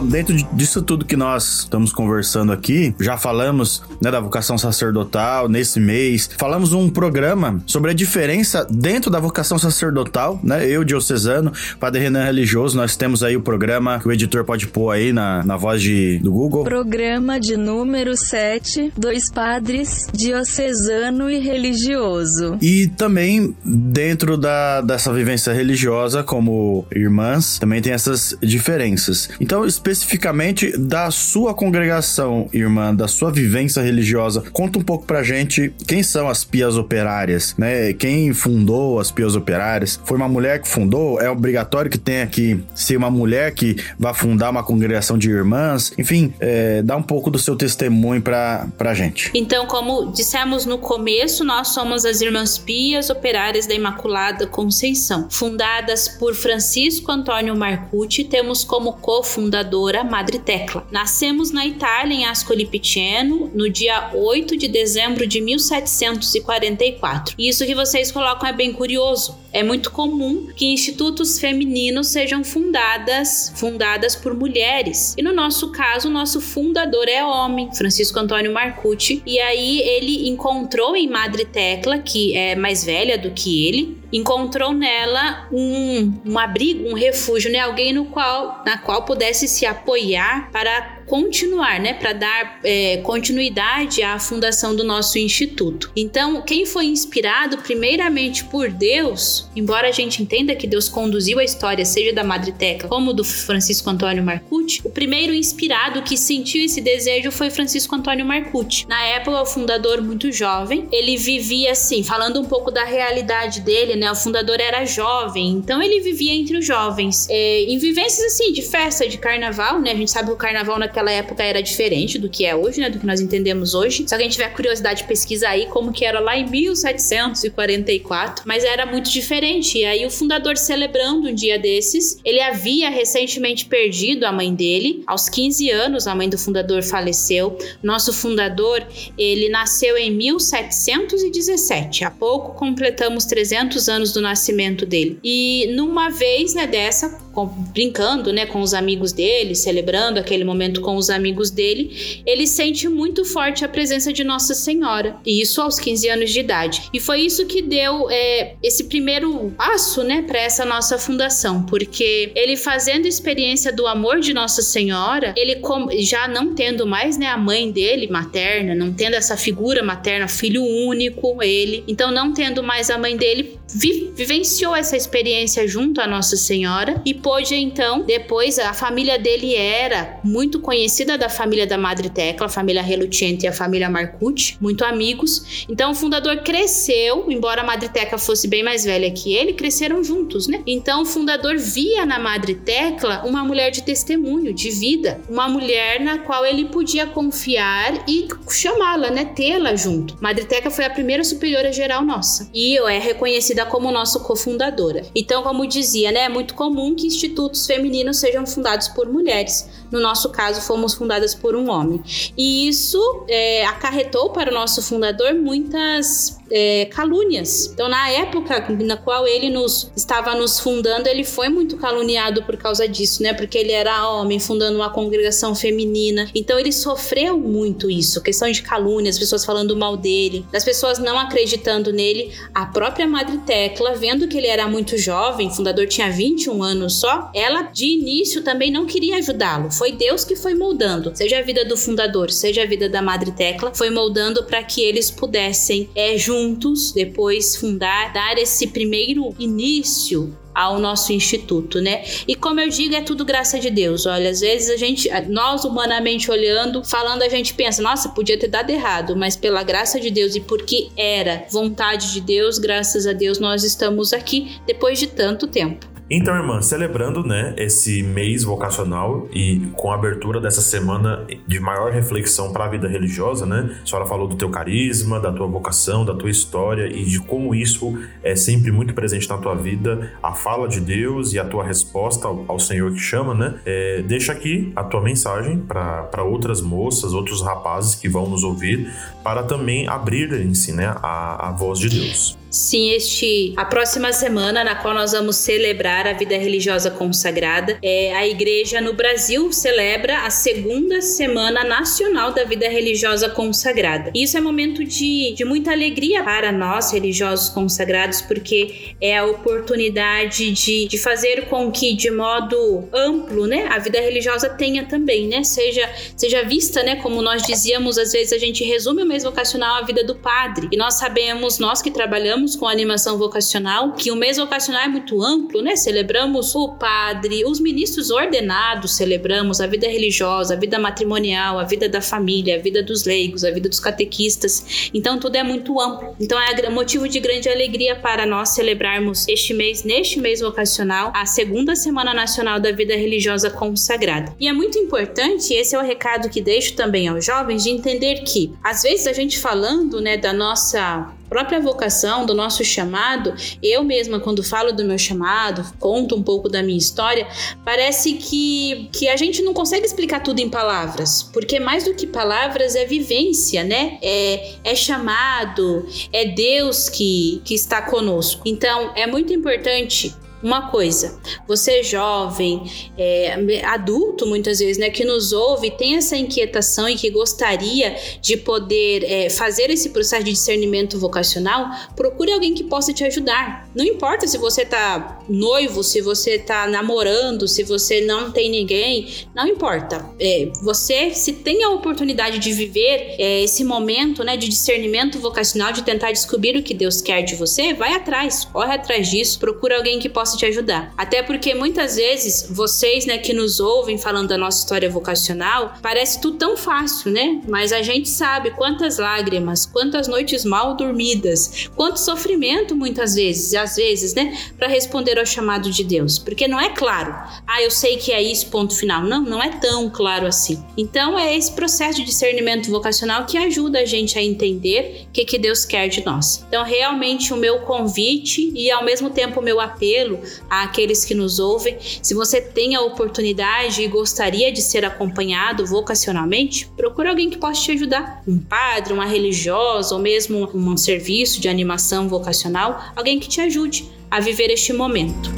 Então, 0.00 0.08
dentro 0.08 0.34
disso 0.54 0.80
tudo 0.80 1.04
que 1.04 1.16
nós 1.16 1.60
estamos 1.60 1.92
conversando 1.92 2.52
aqui, 2.52 2.94
já 2.98 3.18
falamos 3.18 3.82
né, 4.00 4.10
da 4.10 4.18
vocação 4.18 4.56
sacerdotal 4.56 5.46
nesse 5.46 5.78
mês, 5.78 6.30
falamos 6.38 6.72
um 6.72 6.88
programa 6.88 7.62
sobre 7.66 7.90
a 7.90 7.94
diferença 7.94 8.66
dentro 8.70 9.10
da 9.10 9.20
vocação 9.20 9.58
sacerdotal, 9.58 10.40
né? 10.42 10.66
Eu, 10.66 10.84
diocesano, 10.84 11.52
Padre 11.78 12.00
Renan 12.00 12.24
Religioso, 12.24 12.78
nós 12.78 12.96
temos 12.96 13.22
aí 13.22 13.36
o 13.36 13.42
programa 13.42 14.00
que 14.00 14.08
o 14.08 14.12
editor 14.12 14.42
pode 14.42 14.68
pôr 14.68 14.90
aí 14.90 15.12
na, 15.12 15.44
na 15.44 15.58
voz 15.58 15.82
de, 15.82 16.18
do 16.20 16.32
Google. 16.32 16.64
Programa 16.64 17.38
de 17.38 17.58
número 17.58 18.16
7, 18.16 18.94
dois 18.96 19.30
padres, 19.30 20.06
diocesano 20.14 21.28
e 21.28 21.38
religioso. 21.38 22.56
E 22.62 22.86
também, 22.96 23.54
dentro 23.62 24.38
da, 24.38 24.80
dessa 24.80 25.12
vivência 25.12 25.52
religiosa, 25.52 26.22
como 26.22 26.86
irmãs, 26.90 27.58
também 27.58 27.82
tem 27.82 27.92
essas 27.92 28.34
diferenças. 28.40 29.28
Então, 29.38 29.66
especificamente 29.90 30.76
da 30.76 31.10
sua 31.10 31.54
congregação, 31.54 32.48
irmã, 32.52 32.94
da 32.94 33.08
sua 33.08 33.30
vivência 33.30 33.82
religiosa. 33.82 34.42
Conta 34.52 34.78
um 34.78 34.82
pouco 34.82 35.04
pra 35.04 35.22
gente 35.22 35.72
quem 35.86 36.02
são 36.02 36.28
as 36.28 36.44
pias 36.44 36.76
operárias, 36.76 37.54
né? 37.56 37.92
Quem 37.92 38.32
fundou 38.32 38.98
as 38.98 39.10
pias 39.10 39.34
operárias? 39.34 40.00
Foi 40.04 40.16
uma 40.16 40.28
mulher 40.28 40.60
que 40.60 40.68
fundou? 40.68 41.20
É 41.20 41.30
obrigatório 41.30 41.90
que 41.90 41.98
tenha 41.98 42.26
que 42.26 42.60
ser 42.74 42.96
uma 42.96 43.10
mulher 43.10 43.54
que 43.54 43.76
vá 43.98 44.14
fundar 44.14 44.50
uma 44.50 44.62
congregação 44.62 45.18
de 45.18 45.30
irmãs? 45.30 45.92
Enfim, 45.98 46.32
é, 46.40 46.82
dá 46.82 46.96
um 46.96 47.02
pouco 47.02 47.30
do 47.30 47.38
seu 47.38 47.56
testemunho 47.56 48.22
pra, 48.22 48.66
pra 48.76 48.94
gente. 48.94 49.30
Então, 49.34 49.66
como 49.66 50.12
dissemos 50.12 50.66
no 50.66 50.78
começo, 50.78 51.44
nós 51.44 51.68
somos 51.68 52.04
as 52.04 52.20
Irmãs 52.20 52.58
Pias 52.58 53.10
Operárias 53.10 53.66
da 53.66 53.74
Imaculada 53.74 54.46
Conceição, 54.46 55.28
fundadas 55.30 56.08
por 56.08 56.34
Francisco 56.34 57.10
Antônio 57.10 57.56
Marcucci, 57.56 58.24
temos 58.24 58.64
como 58.64 58.94
cofundador 58.94 59.79
fundadora 59.80 60.04
Madre 60.04 60.38
Tecla. 60.38 60.86
Nascemos 60.90 61.50
na 61.50 61.66
Itália, 61.66 62.14
em 62.14 62.26
Ascoli 62.26 62.66
Piceno, 62.66 63.50
no 63.54 63.70
dia 63.70 64.10
8 64.14 64.56
de 64.56 64.68
dezembro 64.68 65.26
de 65.26 65.40
1744. 65.40 67.34
E 67.38 67.48
isso 67.48 67.64
que 67.64 67.74
vocês 67.74 68.12
colocam 68.12 68.46
é 68.48 68.52
bem 68.52 68.72
curioso. 68.72 69.38
É 69.52 69.62
muito 69.62 69.90
comum 69.90 70.48
que 70.54 70.66
institutos 70.66 71.38
femininos 71.38 72.08
sejam 72.08 72.44
fundadas, 72.44 73.52
fundadas 73.56 74.14
por 74.14 74.34
mulheres. 74.34 75.14
E 75.16 75.22
no 75.22 75.32
nosso 75.32 75.72
caso, 75.72 76.08
o 76.08 76.12
nosso 76.12 76.40
fundador 76.40 77.08
é 77.08 77.24
homem, 77.24 77.74
Francisco 77.74 78.18
Antônio 78.18 78.52
Marcucci. 78.52 79.22
E 79.26 79.40
aí 79.40 79.80
ele 79.80 80.28
encontrou 80.28 80.94
em 80.94 81.08
Madre 81.08 81.44
Tecla, 81.44 81.98
que 81.98 82.36
é 82.36 82.54
mais 82.54 82.84
velha 82.84 83.18
do 83.18 83.30
que 83.30 83.66
ele, 83.66 83.98
encontrou 84.12 84.72
nela 84.72 85.48
um, 85.52 86.12
um 86.24 86.38
abrigo, 86.38 86.88
um 86.88 86.94
refúgio, 86.94 87.50
né? 87.50 87.60
Alguém 87.60 87.92
no 87.92 88.06
qual, 88.06 88.62
na 88.64 88.78
qual 88.78 89.04
pudesse 89.04 89.46
se 89.46 89.64
apoiar 89.66 90.50
para 90.50 90.99
continuar, 91.10 91.80
né, 91.80 91.92
para 91.94 92.12
dar 92.12 92.60
é, 92.62 92.98
continuidade 92.98 94.00
à 94.00 94.16
fundação 94.20 94.76
do 94.76 94.84
nosso 94.84 95.18
instituto. 95.18 95.90
Então, 95.96 96.40
quem 96.42 96.64
foi 96.64 96.86
inspirado 96.86 97.58
primeiramente 97.58 98.44
por 98.44 98.70
Deus, 98.70 99.50
embora 99.56 99.88
a 99.88 99.90
gente 99.90 100.22
entenda 100.22 100.54
que 100.54 100.68
Deus 100.68 100.88
conduziu 100.88 101.40
a 101.40 101.44
história, 101.44 101.84
seja 101.84 102.12
da 102.12 102.22
Madre 102.22 102.52
Tecla 102.52 102.88
como 102.88 103.12
do 103.12 103.24
Francisco 103.24 103.90
Antônio 103.90 104.22
Marcucci, 104.22 104.82
o 104.84 104.90
primeiro 104.90 105.34
inspirado 105.34 106.02
que 106.02 106.16
sentiu 106.16 106.64
esse 106.64 106.80
desejo 106.80 107.32
foi 107.32 107.50
Francisco 107.50 107.92
Antônio 107.96 108.24
Marcucci. 108.24 108.86
Na 108.86 109.02
época, 109.02 109.42
o 109.42 109.46
fundador 109.46 110.00
muito 110.00 110.30
jovem, 110.30 110.86
ele 110.92 111.16
vivia 111.16 111.72
assim, 111.72 112.04
falando 112.04 112.40
um 112.40 112.44
pouco 112.44 112.70
da 112.70 112.84
realidade 112.84 113.62
dele, 113.62 113.96
né? 113.96 114.12
O 114.12 114.14
fundador 114.14 114.60
era 114.60 114.84
jovem, 114.84 115.48
então 115.48 115.82
ele 115.82 116.00
vivia 116.02 116.32
entre 116.32 116.56
os 116.56 116.64
jovens, 116.64 117.26
é, 117.28 117.62
em 117.64 117.78
vivências 117.78 118.32
assim 118.32 118.52
de 118.52 118.62
festa, 118.62 119.08
de 119.08 119.18
carnaval, 119.18 119.80
né? 119.80 119.90
A 119.90 119.96
gente 119.96 120.12
sabe 120.12 120.28
que 120.28 120.34
o 120.34 120.36
carnaval 120.36 120.78
naquela 120.78 120.99
naquela 121.00 121.10
época 121.10 121.42
era 121.42 121.62
diferente 121.62 122.18
do 122.18 122.28
que 122.28 122.44
é 122.44 122.54
hoje, 122.54 122.80
né? 122.80 122.90
Do 122.90 122.98
que 122.98 123.06
nós 123.06 123.20
entendemos 123.20 123.74
hoje. 123.74 124.04
Se 124.06 124.14
alguém 124.14 124.28
tiver 124.28 124.50
curiosidade, 124.50 125.04
pesquisa 125.04 125.48
aí 125.48 125.66
como 125.66 125.92
que 125.92 126.04
era 126.04 126.20
lá 126.20 126.36
em 126.36 126.48
1744, 126.48 128.44
mas 128.46 128.64
era 128.64 128.84
muito 128.84 129.10
diferente. 129.10 129.78
E 129.78 129.84
aí 129.84 130.04
o 130.04 130.10
fundador 130.10 130.56
celebrando 130.56 131.28
um 131.28 131.34
dia 131.34 131.58
desses, 131.58 132.18
ele 132.24 132.40
havia 132.40 132.90
recentemente 132.90 133.64
perdido 133.66 134.24
a 134.24 134.32
mãe 134.32 134.54
dele. 134.54 135.02
Aos 135.06 135.28
15 135.28 135.70
anos, 135.70 136.06
a 136.06 136.14
mãe 136.14 136.28
do 136.28 136.38
fundador 136.38 136.82
faleceu. 136.82 137.56
Nosso 137.82 138.12
fundador, 138.12 138.86
ele 139.16 139.48
nasceu 139.48 139.96
em 139.96 140.10
1717. 140.10 142.04
Há 142.04 142.10
pouco 142.10 142.54
completamos 142.54 143.24
300 143.24 143.88
anos 143.88 144.12
do 144.12 144.20
nascimento 144.20 144.84
dele. 144.84 145.18
E 145.24 145.72
numa 145.74 146.10
vez, 146.10 146.52
né, 146.54 146.66
dessa, 146.66 147.18
com, 147.32 147.46
brincando, 147.46 148.32
né, 148.32 148.46
com 148.46 148.60
os 148.60 148.74
amigos 148.74 149.12
dele, 149.12 149.54
celebrando 149.54 150.18
aquele 150.18 150.44
momento 150.44 150.80
com 150.80 150.96
os 150.96 151.10
amigos 151.10 151.50
dele, 151.50 152.22
ele 152.26 152.46
sente 152.46 152.88
muito 152.88 153.24
forte 153.24 153.64
a 153.64 153.68
presença 153.68 154.12
de 154.12 154.24
Nossa 154.24 154.54
Senhora. 154.54 155.16
E 155.24 155.40
isso 155.40 155.60
aos 155.60 155.78
15 155.78 156.08
anos 156.08 156.30
de 156.30 156.40
idade. 156.40 156.82
E 156.92 157.00
foi 157.00 157.20
isso 157.20 157.46
que 157.46 157.62
deu 157.62 158.10
é, 158.10 158.54
esse 158.62 158.84
primeiro 158.84 159.52
passo, 159.56 160.02
né, 160.02 160.22
para 160.22 160.38
essa 160.38 160.64
nossa 160.64 160.98
fundação, 160.98 161.62
porque 161.62 162.32
ele 162.34 162.56
fazendo 162.56 163.06
experiência 163.06 163.72
do 163.72 163.86
amor 163.86 164.20
de 164.20 164.32
Nossa 164.32 164.62
Senhora, 164.62 165.34
ele 165.36 165.60
já 165.98 166.26
não 166.28 166.54
tendo 166.54 166.86
mais, 166.86 167.16
né, 167.16 167.26
a 167.26 167.36
mãe 167.36 167.70
dele 167.70 168.08
materna, 168.08 168.74
não 168.74 168.92
tendo 168.92 169.14
essa 169.14 169.36
figura 169.36 169.82
materna, 169.82 170.28
filho 170.28 170.62
único, 170.62 171.42
ele, 171.42 171.84
então 171.86 172.10
não 172.10 172.32
tendo 172.32 172.62
mais 172.62 172.90
a 172.90 172.98
mãe 172.98 173.16
dele, 173.16 173.58
vi 173.74 174.10
vivenciou 174.14 174.74
essa 174.74 174.96
experiência 174.96 175.66
junto 175.66 176.00
à 176.00 176.06
Nossa 176.06 176.36
Senhora 176.36 177.00
e 177.04 177.14
pôde 177.20 177.54
então, 177.54 178.02
depois 178.02 178.58
a 178.58 178.72
família 178.72 179.18
dele 179.18 179.54
era 179.54 180.18
muito 180.24 180.60
conhecida 180.60 181.16
da 181.16 181.28
família 181.28 181.66
da 181.66 181.78
Madre 181.78 182.08
Tecla, 182.10 182.46
a 182.46 182.50
família 182.50 182.82
Relutiente 182.82 183.44
e 183.44 183.48
a 183.48 183.52
família 183.52 183.88
Marcucci, 183.88 184.56
muito 184.60 184.84
amigos. 184.84 185.66
Então 185.68 185.92
o 185.92 185.94
fundador 185.94 186.38
cresceu, 186.42 187.26
embora 187.30 187.62
a 187.62 187.64
Madre 187.64 187.88
Tecla 187.88 188.18
fosse 188.18 188.48
bem 188.48 188.62
mais 188.62 188.84
velha 188.84 189.10
que 189.10 189.34
ele, 189.34 189.52
cresceram 189.52 190.02
juntos, 190.02 190.46
né? 190.46 190.62
Então 190.66 191.02
o 191.02 191.06
fundador 191.06 191.56
via 191.58 192.06
na 192.06 192.18
Madre 192.18 192.54
Tecla 192.54 193.22
uma 193.24 193.44
mulher 193.44 193.70
de 193.70 193.82
testemunho, 193.82 194.52
de 194.52 194.70
vida, 194.70 195.20
uma 195.28 195.48
mulher 195.48 196.00
na 196.00 196.18
qual 196.18 196.44
ele 196.44 196.66
podia 196.66 197.06
confiar 197.06 198.04
e 198.08 198.28
chamá-la, 198.48 199.10
né? 199.10 199.24
Tê-la 199.24 199.74
junto. 199.76 200.16
Madre 200.20 200.44
Tecla 200.44 200.70
foi 200.70 200.84
a 200.84 200.90
primeira 200.90 201.24
superiora 201.24 201.72
geral 201.72 202.04
nossa 202.04 202.50
e 202.54 202.78
é 202.78 202.98
reconhecida 202.98 203.66
como 203.66 203.90
nosso 203.90 204.20
cofundadora. 204.20 205.02
Então, 205.14 205.42
como 205.42 205.66
dizia, 205.66 206.10
né, 206.12 206.20
é 206.20 206.28
muito 206.28 206.54
comum 206.54 206.94
que 206.94 207.09
institutos 207.10 207.66
femininos 207.66 208.18
sejam 208.18 208.46
fundados 208.46 208.88
por 208.88 209.08
mulheres. 209.08 209.68
No 209.90 210.00
nosso 210.00 210.30
caso, 210.30 210.60
fomos 210.60 210.94
fundadas 210.94 211.34
por 211.34 211.54
um 211.54 211.70
homem. 211.70 212.02
E 212.36 212.68
isso 212.68 213.24
é, 213.28 213.64
acarretou 213.66 214.30
para 214.30 214.50
o 214.50 214.54
nosso 214.54 214.82
fundador 214.82 215.34
muitas 215.34 216.40
é, 216.50 216.86
calúnias. 216.86 217.70
Então, 217.72 217.88
na 217.88 218.10
época 218.10 218.66
na 218.84 218.96
qual 218.96 219.26
ele 219.26 219.48
nos 219.48 219.90
estava 219.96 220.34
nos 220.34 220.58
fundando, 220.58 221.08
ele 221.08 221.24
foi 221.24 221.48
muito 221.48 221.76
caluniado 221.76 222.42
por 222.42 222.56
causa 222.56 222.88
disso, 222.88 223.22
né? 223.22 223.32
Porque 223.32 223.56
ele 223.56 223.72
era 223.72 224.08
homem, 224.08 224.38
fundando 224.38 224.76
uma 224.76 224.90
congregação 224.90 225.54
feminina. 225.54 226.28
Então, 226.34 226.58
ele 226.58 226.72
sofreu 226.72 227.38
muito 227.38 227.90
isso, 227.90 228.22
questão 228.22 228.50
de 228.50 228.62
calúnias, 228.62 229.18
pessoas 229.18 229.44
falando 229.44 229.76
mal 229.76 229.96
dele, 229.96 230.44
das 230.52 230.64
pessoas 230.64 230.98
não 230.98 231.18
acreditando 231.18 231.92
nele. 231.92 232.32
A 232.54 232.66
própria 232.66 233.06
Madre 233.06 233.38
Tecla, 233.38 233.94
vendo 233.94 234.26
que 234.26 234.36
ele 234.36 234.46
era 234.46 234.66
muito 234.66 234.96
jovem, 234.98 235.50
fundador 235.50 235.86
tinha 235.86 236.10
21 236.10 236.62
anos 236.62 237.00
só, 237.00 237.30
ela 237.34 237.62
de 237.62 237.86
início 237.86 238.42
também 238.42 238.70
não 238.70 238.86
queria 238.86 239.16
ajudá-lo. 239.16 239.70
Foi 239.80 239.92
Deus 239.92 240.26
que 240.26 240.36
foi 240.36 240.52
moldando, 240.52 241.10
seja 241.14 241.38
a 241.38 241.42
vida 241.42 241.64
do 241.64 241.74
fundador, 241.74 242.30
seja 242.30 242.64
a 242.64 242.66
vida 242.66 242.86
da 242.86 243.00
Madre 243.00 243.32
Tecla, 243.32 243.72
foi 243.74 243.88
moldando 243.88 244.44
para 244.44 244.62
que 244.62 244.82
eles 244.82 245.10
pudessem 245.10 245.88
é, 245.94 246.18
juntos 246.18 246.92
depois 246.92 247.56
fundar, 247.56 248.12
dar 248.12 248.36
esse 248.36 248.66
primeiro 248.66 249.34
início 249.38 250.36
ao 250.54 250.78
nosso 250.78 251.14
instituto, 251.14 251.80
né? 251.80 252.04
E 252.28 252.34
como 252.34 252.60
eu 252.60 252.68
digo, 252.68 252.94
é 252.94 253.00
tudo 253.00 253.24
graça 253.24 253.58
de 253.58 253.70
Deus. 253.70 254.04
Olha, 254.04 254.28
às 254.28 254.40
vezes 254.40 254.68
a 254.68 254.76
gente, 254.76 255.08
nós 255.30 255.64
humanamente 255.64 256.30
olhando, 256.30 256.84
falando, 256.84 257.22
a 257.22 257.28
gente 257.30 257.54
pensa, 257.54 257.80
nossa, 257.80 258.10
podia 258.10 258.38
ter 258.38 258.48
dado 258.48 258.68
errado, 258.68 259.16
mas 259.16 259.34
pela 259.34 259.62
graça 259.62 259.98
de 259.98 260.10
Deus 260.10 260.34
e 260.34 260.40
porque 260.40 260.90
era 260.94 261.46
vontade 261.48 262.12
de 262.12 262.20
Deus, 262.20 262.58
graças 262.58 263.06
a 263.06 263.14
Deus 263.14 263.38
nós 263.38 263.64
estamos 263.64 264.12
aqui 264.12 264.60
depois 264.66 264.98
de 264.98 265.06
tanto 265.06 265.46
tempo. 265.46 265.89
Então, 266.12 266.34
irmã, 266.34 266.60
celebrando, 266.60 267.22
né, 267.22 267.54
esse 267.56 268.02
mês 268.02 268.42
vocacional 268.42 269.28
e 269.32 269.60
com 269.76 269.92
a 269.92 269.94
abertura 269.94 270.40
dessa 270.40 270.60
semana 270.60 271.24
de 271.46 271.60
maior 271.60 271.92
reflexão 271.92 272.52
para 272.52 272.64
a 272.64 272.68
vida 272.68 272.88
religiosa, 272.88 273.46
né? 273.46 273.78
A 273.80 273.86
senhora 273.86 274.04
falou 274.04 274.26
do 274.26 274.34
teu 274.34 274.50
carisma, 274.50 275.20
da 275.20 275.30
tua 275.30 275.46
vocação, 275.46 276.04
da 276.04 276.12
tua 276.12 276.28
história 276.28 276.88
e 276.88 277.04
de 277.04 277.20
como 277.20 277.54
isso 277.54 277.96
é 278.24 278.34
sempre 278.34 278.72
muito 278.72 278.92
presente 278.92 279.28
na 279.28 279.38
tua 279.38 279.54
vida, 279.54 280.12
a 280.20 280.32
fala 280.32 280.66
de 280.66 280.80
Deus 280.80 281.32
e 281.32 281.38
a 281.38 281.44
tua 281.44 281.62
resposta 281.62 282.26
ao, 282.26 282.44
ao 282.48 282.58
Senhor 282.58 282.92
que 282.92 282.98
chama, 282.98 283.32
né? 283.32 283.60
É, 283.64 284.02
deixa 284.02 284.32
aqui 284.32 284.72
a 284.74 284.82
tua 284.82 285.00
mensagem 285.00 285.58
para 285.58 286.24
outras 286.24 286.60
moças, 286.60 287.12
outros 287.12 287.40
rapazes 287.40 287.94
que 287.94 288.08
vão 288.08 288.28
nos 288.28 288.42
ouvir, 288.42 288.92
para 289.22 289.44
também 289.44 289.86
abrirem-se, 289.86 290.72
né, 290.72 290.92
a, 290.96 291.50
a 291.50 291.52
voz 291.52 291.78
de 291.78 291.88
Deus. 291.88 292.39
Sim, 292.50 292.90
este 292.90 293.52
a 293.56 293.64
próxima 293.64 294.12
semana 294.12 294.64
na 294.64 294.74
qual 294.74 294.92
nós 294.92 295.12
vamos 295.12 295.36
celebrar 295.36 296.08
a 296.08 296.12
vida 296.12 296.36
religiosa 296.36 296.90
consagrada, 296.90 297.78
é 297.80 298.12
a 298.12 298.26
igreja 298.26 298.80
no 298.80 298.92
Brasil 298.92 299.52
celebra 299.52 300.22
a 300.22 300.30
segunda 300.30 301.00
semana 301.00 301.62
nacional 301.62 302.32
da 302.32 302.42
vida 302.42 302.68
religiosa 302.68 303.28
consagrada. 303.28 304.10
Isso 304.12 304.36
é 304.36 304.40
momento 304.40 304.84
de, 304.84 305.32
de 305.32 305.44
muita 305.44 305.70
alegria 305.70 306.24
para 306.24 306.50
nós 306.50 306.90
religiosos 306.92 307.50
consagrados, 307.50 308.20
porque 308.20 308.94
é 309.00 309.16
a 309.16 309.26
oportunidade 309.26 310.50
de, 310.50 310.88
de 310.88 310.98
fazer 310.98 311.46
com 311.46 311.70
que 311.70 311.94
de 311.94 312.10
modo 312.10 312.88
amplo, 312.92 313.46
né, 313.46 313.68
a 313.70 313.78
vida 313.78 314.00
religiosa 314.00 314.48
tenha 314.48 314.84
também, 314.86 315.28
né, 315.28 315.44
seja 315.44 315.88
seja 316.16 316.42
vista, 316.42 316.82
né, 316.82 316.96
como 316.96 317.22
nós 317.22 317.44
dizíamos, 317.44 317.96
às 317.96 318.10
vezes 318.10 318.32
a 318.32 318.38
gente 318.38 318.64
resume 318.64 319.04
o 319.04 319.06
mês 319.06 319.22
vocacional 319.22 319.76
a 319.76 319.82
vida 319.82 320.02
do 320.02 320.16
padre. 320.16 320.68
E 320.72 320.76
nós 320.76 320.94
sabemos, 320.94 321.60
nós 321.60 321.80
que 321.80 321.92
trabalhamos 321.92 322.39
com 322.56 322.66
animação 322.66 323.18
vocacional, 323.18 323.92
que 323.92 324.10
o 324.10 324.16
mês 324.16 324.36
vocacional 324.36 324.82
é 324.82 324.88
muito 324.88 325.22
amplo, 325.22 325.62
né? 325.62 325.76
Celebramos 325.76 326.54
o 326.54 326.70
padre, 326.70 327.44
os 327.44 327.60
ministros 327.60 328.10
ordenados, 328.10 328.96
celebramos 328.96 329.60
a 329.60 329.66
vida 329.66 329.86
religiosa, 329.86 330.54
a 330.54 330.56
vida 330.56 330.78
matrimonial, 330.78 331.58
a 331.58 331.64
vida 331.64 331.88
da 331.88 332.00
família, 332.00 332.56
a 332.56 332.58
vida 332.58 332.82
dos 332.82 333.04
leigos, 333.04 333.44
a 333.44 333.50
vida 333.50 333.68
dos 333.68 333.80
catequistas. 333.80 334.90
Então 334.92 335.18
tudo 335.18 335.36
é 335.36 335.42
muito 335.42 335.80
amplo. 335.80 336.14
Então 336.18 336.38
é 336.40 336.70
motivo 336.70 337.08
de 337.08 337.20
grande 337.20 337.48
alegria 337.48 337.96
para 337.96 338.24
nós 338.26 338.50
celebrarmos 338.50 339.26
este 339.28 339.52
mês, 339.52 339.84
neste 339.84 340.20
mês 340.20 340.40
vocacional, 340.40 341.12
a 341.14 341.26
segunda 341.26 341.76
semana 341.76 342.14
nacional 342.14 342.58
da 342.60 342.72
vida 342.72 342.94
religiosa 342.94 343.50
consagrada. 343.50 344.34
E 344.38 344.48
é 344.48 344.52
muito 344.52 344.78
importante, 344.78 345.52
esse 345.54 345.74
é 345.74 345.78
o 345.78 345.82
recado 345.82 346.28
que 346.28 346.40
deixo 346.40 346.74
também 346.74 347.08
aos 347.08 347.24
jovens, 347.24 347.64
de 347.64 347.70
entender 347.70 348.22
que 348.22 348.52
às 348.62 348.82
vezes 348.82 349.06
a 349.06 349.12
gente 349.12 349.38
falando, 349.38 350.00
né, 350.00 350.16
da 350.16 350.32
nossa 350.32 351.12
própria 351.30 351.60
vocação, 351.60 352.26
do 352.26 352.34
nosso 352.34 352.64
chamado, 352.64 353.32
eu 353.62 353.84
mesma, 353.84 354.18
quando 354.18 354.42
falo 354.42 354.72
do 354.72 354.84
meu 354.84 354.98
chamado, 354.98 355.64
conto 355.78 356.16
um 356.16 356.22
pouco 356.22 356.48
da 356.48 356.60
minha 356.60 356.76
história, 356.76 357.26
parece 357.64 358.14
que, 358.14 358.90
que 358.92 359.08
a 359.08 359.16
gente 359.16 359.40
não 359.40 359.54
consegue 359.54 359.86
explicar 359.86 360.20
tudo 360.20 360.40
em 360.40 360.50
palavras, 360.50 361.22
porque 361.22 361.60
mais 361.60 361.84
do 361.84 361.94
que 361.94 362.06
palavras 362.06 362.74
é 362.74 362.84
vivência, 362.84 363.62
né? 363.62 363.98
É, 364.02 364.54
é 364.64 364.74
chamado, 364.74 365.86
é 366.12 366.24
Deus 366.24 366.88
que, 366.88 367.40
que 367.44 367.54
está 367.54 367.80
conosco. 367.80 368.42
Então, 368.44 368.90
é 368.96 369.06
muito 369.06 369.32
importante 369.32 370.12
uma 370.42 370.70
coisa, 370.70 371.20
você 371.46 371.82
jovem, 371.82 372.64
é, 372.96 373.64
adulto 373.64 374.26
muitas 374.26 374.58
vezes, 374.58 374.78
né, 374.78 374.90
que 374.90 375.04
nos 375.04 375.32
ouve, 375.32 375.70
tem 375.70 375.96
essa 375.96 376.16
inquietação 376.16 376.88
e 376.88 376.96
que 376.96 377.10
gostaria 377.10 377.96
de 378.20 378.36
poder 378.36 379.04
é, 379.04 379.30
fazer 379.30 379.70
esse 379.70 379.90
processo 379.90 380.24
de 380.24 380.32
discernimento 380.32 380.98
vocacional, 380.98 381.70
procure 381.94 382.32
alguém 382.32 382.54
que 382.54 382.64
possa 382.64 382.92
te 382.92 383.04
ajudar. 383.04 383.68
Não 383.74 383.84
importa 383.84 384.26
se 384.26 384.36
você 384.36 384.64
tá 384.64 385.20
noivo, 385.28 385.82
se 385.82 386.00
você 386.00 386.38
tá 386.38 386.66
namorando, 386.66 387.46
se 387.46 387.62
você 387.62 388.00
não 388.00 388.30
tem 388.30 388.50
ninguém, 388.50 389.08
não 389.34 389.46
importa. 389.46 390.10
É, 390.18 390.50
você, 390.62 391.12
se 391.14 391.34
tem 391.34 391.62
a 391.62 391.70
oportunidade 391.70 392.38
de 392.38 392.52
viver 392.52 393.14
é, 393.18 393.42
esse 393.42 393.64
momento, 393.64 394.24
né, 394.24 394.36
de 394.36 394.48
discernimento 394.48 395.18
vocacional, 395.18 395.72
de 395.72 395.82
tentar 395.82 396.10
descobrir 396.12 396.56
o 396.56 396.62
que 396.62 396.74
Deus 396.74 397.00
quer 397.00 397.22
de 397.22 397.36
você, 397.36 397.72
vai 397.72 397.94
atrás, 397.94 398.44
corre 398.44 398.74
atrás 398.74 399.08
disso, 399.08 399.38
procura 399.38 399.76
alguém 399.76 399.98
que 399.98 400.08
possa 400.08 400.36
te 400.36 400.44
ajudar. 400.46 400.92
Até 400.96 401.22
porque 401.22 401.54
muitas 401.54 401.96
vezes 401.96 402.48
vocês, 402.50 403.06
né, 403.06 403.18
que 403.18 403.32
nos 403.32 403.60
ouvem 403.60 403.98
falando 403.98 404.28
da 404.28 404.38
nossa 404.38 404.58
história 404.58 404.90
vocacional, 404.90 405.74
parece 405.80 406.20
tudo 406.20 406.38
tão 406.38 406.56
fácil, 406.56 407.10
né? 407.10 407.40
Mas 407.48 407.72
a 407.72 407.82
gente 407.82 408.08
sabe 408.08 408.50
quantas 408.52 408.98
lágrimas, 408.98 409.66
quantas 409.66 410.08
noites 410.08 410.44
mal 410.44 410.74
dormidas, 410.76 411.68
quanto 411.76 411.98
sofrimento 411.98 412.74
muitas 412.74 413.14
vezes, 413.14 413.52
às 413.60 413.76
vezes, 413.76 414.14
né, 414.14 414.36
para 414.58 414.68
responder 414.68 415.18
ao 415.18 415.26
chamado 415.26 415.70
de 415.70 415.84
Deus. 415.84 416.18
Porque 416.18 416.48
não 416.48 416.60
é 416.60 416.70
claro, 416.70 417.14
ah, 417.46 417.62
eu 417.62 417.70
sei 417.70 417.96
que 417.96 418.12
é 418.12 418.22
isso, 418.22 418.48
ponto 418.48 418.74
final. 418.76 419.02
Não, 419.02 419.22
não 419.22 419.42
é 419.42 419.50
tão 419.50 419.88
claro 419.90 420.26
assim. 420.26 420.62
Então 420.76 421.18
é 421.18 421.36
esse 421.36 421.52
processo 421.52 421.98
de 421.98 422.04
discernimento 422.04 422.70
vocacional 422.70 423.26
que 423.26 423.36
ajuda 423.38 423.80
a 423.80 423.84
gente 423.84 424.18
a 424.18 424.22
entender 424.22 425.06
o 425.08 425.12
que, 425.12 425.24
que 425.24 425.38
Deus 425.38 425.64
quer 425.64 425.88
de 425.88 426.04
nós. 426.04 426.44
Então, 426.48 426.64
realmente, 426.64 427.32
o 427.32 427.36
meu 427.36 427.60
convite 427.60 428.50
e 428.54 428.70
ao 428.70 428.84
mesmo 428.84 429.10
tempo 429.10 429.40
o 429.40 429.42
meu 429.42 429.60
apelo 429.60 430.20
àqueles 430.48 431.04
que 431.04 431.14
nos 431.14 431.38
ouvem. 431.38 431.76
Se 431.80 432.14
você 432.14 432.40
tem 432.40 432.74
a 432.74 432.80
oportunidade 432.82 433.82
e 433.82 433.88
gostaria 433.88 434.50
de 434.52 434.62
ser 434.62 434.84
acompanhado 434.84 435.66
vocacionalmente, 435.66 436.66
procure 436.76 437.08
alguém 437.08 437.30
que 437.30 437.38
possa 437.38 437.62
te 437.62 437.72
ajudar. 437.72 438.22
Um 438.26 438.38
padre, 438.38 438.92
uma 438.92 439.06
religiosa 439.06 439.94
ou 439.94 440.00
mesmo 440.00 440.48
um 440.54 440.76
serviço 440.76 441.40
de 441.40 441.48
animação 441.48 442.08
vocacional, 442.08 442.92
alguém 442.94 443.18
que 443.18 443.28
te 443.28 443.40
ajude 443.50 443.84
a 444.10 444.20
viver 444.20 444.50
este 444.52 444.72
momento. 444.72 445.30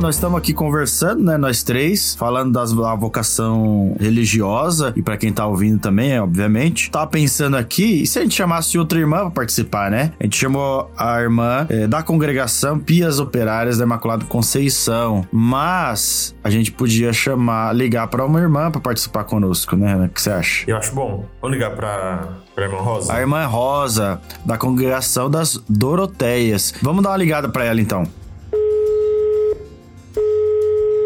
Então, 0.00 0.08
nós 0.08 0.14
estamos 0.14 0.38
aqui 0.38 0.54
conversando, 0.54 1.22
né, 1.22 1.36
nós 1.36 1.62
três, 1.62 2.14
falando 2.14 2.52
das, 2.52 2.72
da 2.72 2.94
vocação 2.94 3.94
religiosa, 4.00 4.94
e 4.96 5.02
para 5.02 5.18
quem 5.18 5.30
tá 5.30 5.46
ouvindo 5.46 5.78
também, 5.78 6.18
obviamente. 6.18 6.90
Tava 6.90 7.06
pensando 7.06 7.54
aqui, 7.54 8.02
e 8.02 8.06
se 8.06 8.18
a 8.18 8.22
gente 8.22 8.34
chamasse 8.34 8.78
outra 8.78 8.98
irmã 8.98 9.18
pra 9.18 9.30
participar, 9.30 9.90
né? 9.90 10.12
A 10.18 10.24
gente 10.24 10.38
chamou 10.38 10.90
a 10.96 11.20
irmã 11.20 11.66
é, 11.68 11.86
da 11.86 12.02
congregação 12.02 12.78
Pias 12.78 13.18
Operárias 13.18 13.76
da 13.76 13.84
Imaculada 13.84 14.24
Conceição, 14.24 15.26
mas 15.30 16.34
a 16.42 16.48
gente 16.48 16.72
podia 16.72 17.12
chamar, 17.12 17.76
ligar 17.76 18.06
para 18.06 18.24
uma 18.24 18.40
irmã 18.40 18.70
para 18.70 18.80
participar 18.80 19.24
conosco, 19.24 19.76
né? 19.76 20.06
O 20.06 20.08
que 20.08 20.22
você 20.22 20.30
acha? 20.30 20.64
Eu 20.66 20.78
acho 20.78 20.94
bom. 20.94 21.26
Vamos 21.42 21.58
ligar 21.58 21.76
pra, 21.76 22.38
pra 22.54 22.64
irmã 22.64 22.78
Rosa? 22.78 23.12
A 23.12 23.20
irmã 23.20 23.44
Rosa, 23.44 24.18
da 24.46 24.56
congregação 24.56 25.28
das 25.28 25.62
Doroteias. 25.68 26.72
Vamos 26.80 27.02
dar 27.02 27.10
uma 27.10 27.18
ligada 27.18 27.50
para 27.50 27.64
ela 27.64 27.82
então. 27.82 28.06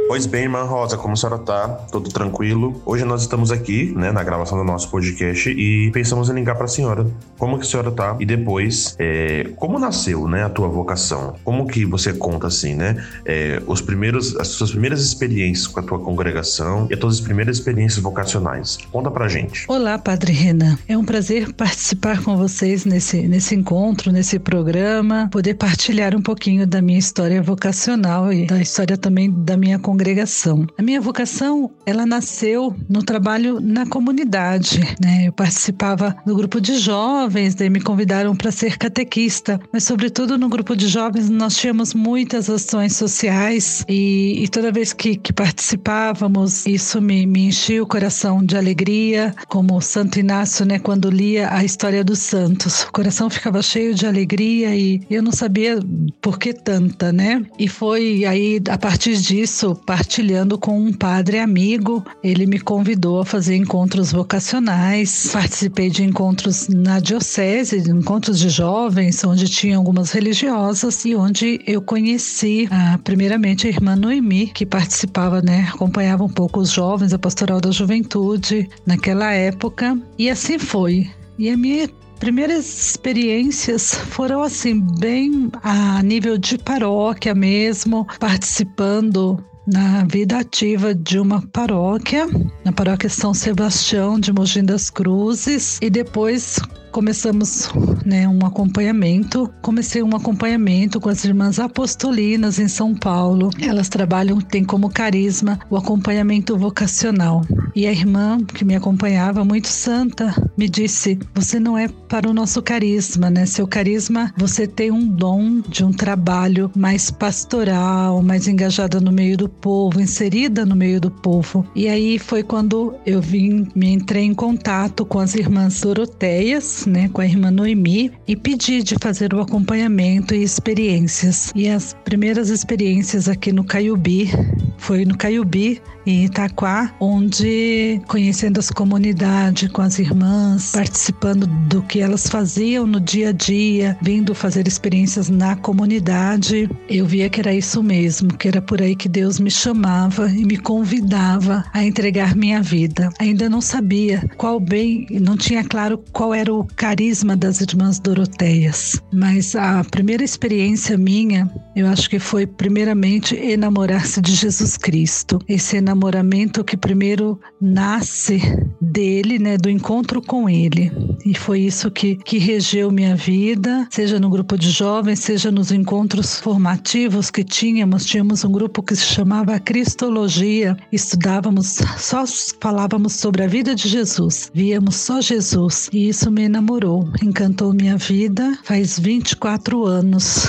Pois 0.07 0.27
bem, 0.27 0.43
irmã 0.43 0.64
Rosa, 0.64 0.99
como 0.99 1.14
a 1.14 1.17
senhora 1.17 1.38
tá? 1.38 1.67
Tudo 1.90 2.11
tranquilo? 2.11 2.81
Hoje 2.85 3.05
nós 3.05 3.23
estamos 3.23 3.51
aqui, 3.51 3.93
né, 3.97 4.12
na 4.12 4.23
gravação 4.23 4.59
do 4.59 4.62
nosso 4.62 4.90
podcast 4.90 5.49
e 5.49 5.90
pensamos 5.93 6.29
em 6.29 6.35
ligar 6.35 6.55
para 6.57 6.67
a 6.67 6.69
senhora. 6.69 7.07
Como 7.38 7.59
que 7.59 7.64
a 7.64 7.69
senhora 7.69 7.90
tá? 7.90 8.14
E 8.21 8.27
depois, 8.27 8.95
é, 8.99 9.51
como 9.57 9.79
nasceu, 9.79 10.29
né, 10.29 10.45
a 10.45 10.51
tua 10.51 10.69
vocação? 10.69 11.35
Como 11.43 11.67
que 11.67 11.87
você 11.87 12.12
conta 12.12 12.49
assim, 12.49 12.75
né, 12.75 13.03
é, 13.25 13.62
os 13.67 13.81
primeiros, 13.81 14.37
as 14.37 14.49
suas 14.49 14.73
primeiras 14.73 15.03
experiências 15.03 15.67
com 15.67 15.81
a 15.81 15.83
tua 15.83 15.99
congregação 15.99 16.87
e 16.90 16.95
as 16.95 17.01
tuas 17.01 17.21
primeiras 17.21 17.57
experiências 17.57 18.03
vocacionais? 18.03 18.79
Conta 18.93 19.11
pra 19.11 19.27
gente. 19.27 19.64
Olá, 19.69 19.99
Padre 19.99 20.33
Renan. 20.33 20.79
É 20.87 20.99
um 20.99 21.05
prazer 21.05 21.53
participar 21.55 22.23
com 22.23 22.37
vocês 22.37 22.85
nesse, 22.85 23.27
nesse 23.27 23.55
encontro, 23.55 24.12
nesse 24.12 24.38
programa, 24.38 25.29
poder 25.33 25.55
partilhar 25.55 26.14
um 26.14 26.23
pouquinho 26.23 26.67
da 26.67 26.83
minha 26.83 26.99
história 26.99 27.43
vocacional 27.43 28.31
e 28.31 28.47
da 28.47 28.61
história 28.61 28.99
também 28.99 29.33
da 29.33 29.57
minha 29.57 29.79
congregação 29.79 29.93
congregação. 29.94 30.66
A 30.76 30.83
minha 30.83 31.00
vocação, 31.00 31.70
ela 31.87 32.04
nasceu 32.04 32.74
no 32.88 33.02
trabalho 33.02 33.61
na 33.61 33.87
comunidade, 33.87 34.80
né? 35.00 35.28
Eu 35.28 35.33
participava 35.33 36.16
do 36.26 36.35
grupo 36.35 36.61
de 36.61 36.76
jovens, 36.78 37.54
daí 37.54 37.70
me 37.70 37.80
convidaram 37.80 38.35
para 38.35 38.50
ser 38.50 38.76
catequista, 38.76 39.61
mas 39.72 39.85
sobretudo 39.85 40.37
no 40.37 40.48
grupo 40.48 40.74
de 40.74 40.88
jovens 40.88 41.30
nós 41.30 41.57
tínhamos 41.57 41.94
muitas 41.94 42.50
ações 42.50 42.96
sociais 42.96 43.85
e, 43.88 44.42
e 44.42 44.48
toda 44.48 44.72
vez 44.72 44.92
que, 44.92 45.14
que 45.14 45.33
participávamos, 45.33 46.66
isso 46.66 47.00
me, 47.00 47.24
me 47.24 47.46
enchia 47.46 47.80
o 47.80 47.87
coração 47.87 48.44
de 48.44 48.57
alegria, 48.57 49.33
como 49.46 49.80
Santo 49.80 50.18
Inácio, 50.18 50.66
né, 50.66 50.80
quando 50.80 51.09
lia 51.09 51.52
a 51.52 51.64
história 51.64 52.02
dos 52.02 52.18
santos. 52.18 52.83
O 52.83 52.92
coração 52.92 53.30
ficava 53.30 53.62
cheio 53.62 53.94
de 53.94 54.07
alegria 54.07 54.74
e 54.74 55.00
eu 55.09 55.22
não 55.22 55.33
sabia 55.33 55.78
por 56.20 56.38
que 56.38 56.52
tanta, 56.52 57.12
né? 57.12 57.44
E 57.59 57.68
foi 57.68 58.24
aí, 58.24 58.61
a 58.68 58.78
partir 58.78 59.16
disso, 59.16 59.76
partilhando 59.85 60.59
com 60.59 60.79
um 60.79 60.92
padre 60.92 61.38
amigo. 61.38 62.05
Ele 62.23 62.47
me 62.47 62.59
convidou 62.59 63.20
a 63.20 63.25
fazer 63.25 63.57
encontros 63.57 64.12
vocacionais. 64.12 65.29
Participei 65.33 65.90
de 65.90 66.03
encontros 66.03 66.68
na 66.68 67.01
diocese, 67.01 67.90
encontros 67.90 68.38
de 68.38 68.49
jovens, 68.49 69.23
onde 69.25 69.49
tinha 69.49 69.77
algumas 69.77 70.11
religiosas 70.11 71.05
e 71.05 71.14
onde 71.14 71.61
eu 71.66 71.83
conheci, 71.83 72.68
ah, 72.70 72.99
primeiramente, 73.03 73.66
a 73.66 73.70
irmã 73.70 73.97
Noemi, 73.97 74.49
que 74.49 74.66
participava, 74.66 75.40
né, 75.42 75.68
acompanhava 75.73 76.25
um 76.25 76.29
pouco 76.29 76.61
os 76.61 76.70
jovens, 76.70 77.12
a 77.12 77.18
pastoral 77.18 77.61
da 77.61 77.70
juventude 77.70 78.68
naquela 78.87 79.33
época. 79.33 79.99
E 80.18 80.31
assim 80.31 80.59
foi. 80.59 81.11
E 81.38 81.51
a 81.51 81.57
minha 81.57 81.88
primeiras 82.18 82.90
experiências 82.90 83.92
foram 83.92 84.40
assim, 84.40 84.81
bem 84.99 85.51
a 85.62 86.03
nível 86.03 86.38
de 86.38 86.57
paróquia 86.57 87.35
mesmo, 87.35 88.07
participando 88.18 89.44
na 89.66 90.05
vida 90.05 90.38
ativa 90.38 90.94
de 90.94 91.18
uma 91.18 91.42
paróquia, 91.48 92.27
na 92.64 92.72
paróquia 92.72 93.09
São 93.09 93.33
Sebastião 93.33 94.18
de 94.18 94.33
Mogi 94.33 94.62
das 94.62 94.90
Cruzes, 94.90 95.79
e 95.81 95.88
depois 95.88 96.61
começamos 96.94 97.70
né, 98.07 98.29
um 98.29 98.46
acompanhamento. 98.46 99.53
Comecei 99.61 100.00
um 100.00 100.14
acompanhamento 100.14 101.00
com 101.00 101.09
as 101.09 101.24
irmãs 101.24 101.59
apostolinas 101.59 102.61
em 102.61 102.68
São 102.68 102.94
Paulo. 102.94 103.50
Elas 103.61 103.88
trabalham, 103.88 104.40
têm 104.40 104.64
como 104.64 104.88
carisma 104.88 105.59
o 105.68 105.77
acompanhamento 105.77 106.57
vocacional. 106.57 107.42
E 107.74 107.88
a 107.88 107.90
irmã 107.90 108.38
que 108.38 108.64
me 108.64 108.77
acompanhava, 108.77 109.44
muito 109.44 109.66
santa, 109.66 110.33
me 110.57 110.68
disse: 110.68 111.18
Você 111.35 111.59
não 111.59 111.77
é 111.77 111.88
para 111.88 112.31
o 112.31 112.33
nosso 112.33 112.62
carisma, 112.62 113.29
né? 113.29 113.44
Seu 113.44 113.66
carisma, 113.66 114.33
você 114.37 114.64
tem 114.64 114.92
um 114.92 115.05
dom 115.05 115.61
de 115.68 115.85
um 115.85 115.90
trabalho 115.90 116.70
mais 116.77 117.11
pastoral, 117.11 118.22
mais 118.22 118.46
engajada 118.46 119.00
no 119.00 119.11
meio 119.11 119.37
do 119.37 119.48
povo, 119.61 120.01
inserida 120.01 120.64
no 120.67 120.77
meio 120.77 121.01
do 121.01 121.11
povo. 121.11 121.67
E 121.75 121.88
aí 121.88 122.19
foi 122.19 122.43
quando 122.43 122.95
eu 123.07 123.21
vim, 123.21 123.67
me 123.75 123.93
entrei 123.93 124.25
em 124.25 124.35
contato 124.35 125.05
com 125.05 125.19
as 125.19 125.35
irmãs 125.35 125.81
Doroteias, 125.81 126.87
né, 126.87 127.09
com 127.12 127.21
a 127.21 127.27
irmã 127.27 127.51
Noemi 127.51 128.12
e 128.27 128.37
pedi 128.37 128.83
de 128.83 128.97
fazer 129.01 129.33
o 129.35 129.40
acompanhamento 129.40 130.35
e 130.35 130.43
experiências. 130.43 131.53
E 131.55 131.69
as 131.69 131.95
primeiras 132.05 132.51
experiências 132.51 133.29
aqui 133.29 133.53
no 133.53 133.64
Caiubi 133.64 134.31
foi 134.79 135.05
no 135.05 135.17
Caiubi, 135.17 135.81
em 136.07 136.25
Itaquá, 136.25 136.95
onde 137.01 138.01
conhecendo 138.07 138.59
as 138.59 138.71
comunidades 138.71 139.71
com 139.71 139.83
as 139.83 139.99
irmãs, 139.99 140.73
participando 140.73 141.47
do 141.69 141.83
que 141.83 142.01
elas 142.01 142.27
faziam 142.27 142.87
no 142.87 143.01
dia 143.01 143.31
a 143.31 143.33
dia, 143.33 143.97
vindo 144.03 144.35
fazer 144.35 144.67
experiências 144.67 145.29
na 145.29 145.57
comunidade, 145.57 146.69
eu 146.88 147.07
via 147.07 147.29
que 147.29 147.40
era 147.40 147.55
isso 147.55 147.83
mesmo, 147.83 148.37
que 148.37 148.49
era 148.49 148.61
por 148.61 148.81
aí 148.81 148.95
que 148.95 149.09
Deus 149.09 149.38
me 149.40 149.51
chamava 149.51 150.31
e 150.31 150.45
me 150.45 150.57
convidava 150.57 151.64
a 151.73 151.85
entregar 151.85 152.35
minha 152.37 152.62
vida. 152.62 153.11
Ainda 153.19 153.49
não 153.49 153.61
sabia 153.61 154.29
qual 154.37 154.61
bem, 154.61 155.07
não 155.11 155.37
tinha 155.37 155.64
claro 155.64 156.03
qual 156.12 156.35
era 156.35 156.53
o 156.53 156.64
carisma 156.64 157.37
das 157.37 157.61
irmãs 157.61 157.99
Doroteias, 157.99 159.01
mas 159.12 159.55
a 159.55 159.83
primeira 159.85 160.25
experiência 160.25 160.97
minha, 160.97 161.51
eu 161.75 161.87
acho 161.87 162.09
que 162.09 162.19
foi 162.19 162.47
primeiramente 162.47 163.35
enamorar-se 163.37 164.21
de 164.21 164.35
Jesus 164.35 164.77
Cristo. 164.77 165.38
Esse 165.49 165.77
enamoramento 165.94 166.64
que 166.64 166.76
primeiro 166.76 167.40
nasce 167.61 168.40
dele, 168.80 169.38
né, 169.38 169.57
do 169.57 169.70
encontro 169.70 170.20
com 170.20 170.48
ele. 170.50 170.92
E 171.24 171.35
foi 171.35 171.61
isso 171.61 171.90
que, 171.90 172.16
que 172.16 172.37
regeu 172.37 172.90
minha 172.90 173.16
vida, 173.16 173.87
seja 173.90 174.20
no 174.20 174.28
grupo 174.28 174.59
de 174.59 174.70
jovens, 174.70 175.20
seja 175.20 175.50
nos 175.50 175.70
encontros 175.70 176.38
formativos 176.38 177.30
que 177.30 177.44
tínhamos. 177.44 178.04
Tínhamos 178.04 178.44
um 178.44 178.52
grupo 178.52 178.83
que 178.83 178.94
se 178.94 179.07
chamava 179.07 179.59
Cristologia, 179.59 180.76
estudávamos, 180.92 181.78
só 181.96 182.24
falávamos 182.61 183.14
sobre 183.14 183.44
a 183.44 183.46
vida 183.46 183.74
de 183.74 183.88
Jesus, 183.88 184.50
víamos 184.52 184.96
só 184.96 185.20
Jesus. 185.20 185.88
E 185.92 186.09
isso 186.09 186.30
me 186.30 186.42
enamorou, 186.42 187.09
encantou 187.22 187.72
minha 187.72 187.96
vida 187.96 188.59
faz 188.64 188.98
24 188.98 189.87
anos 189.87 190.48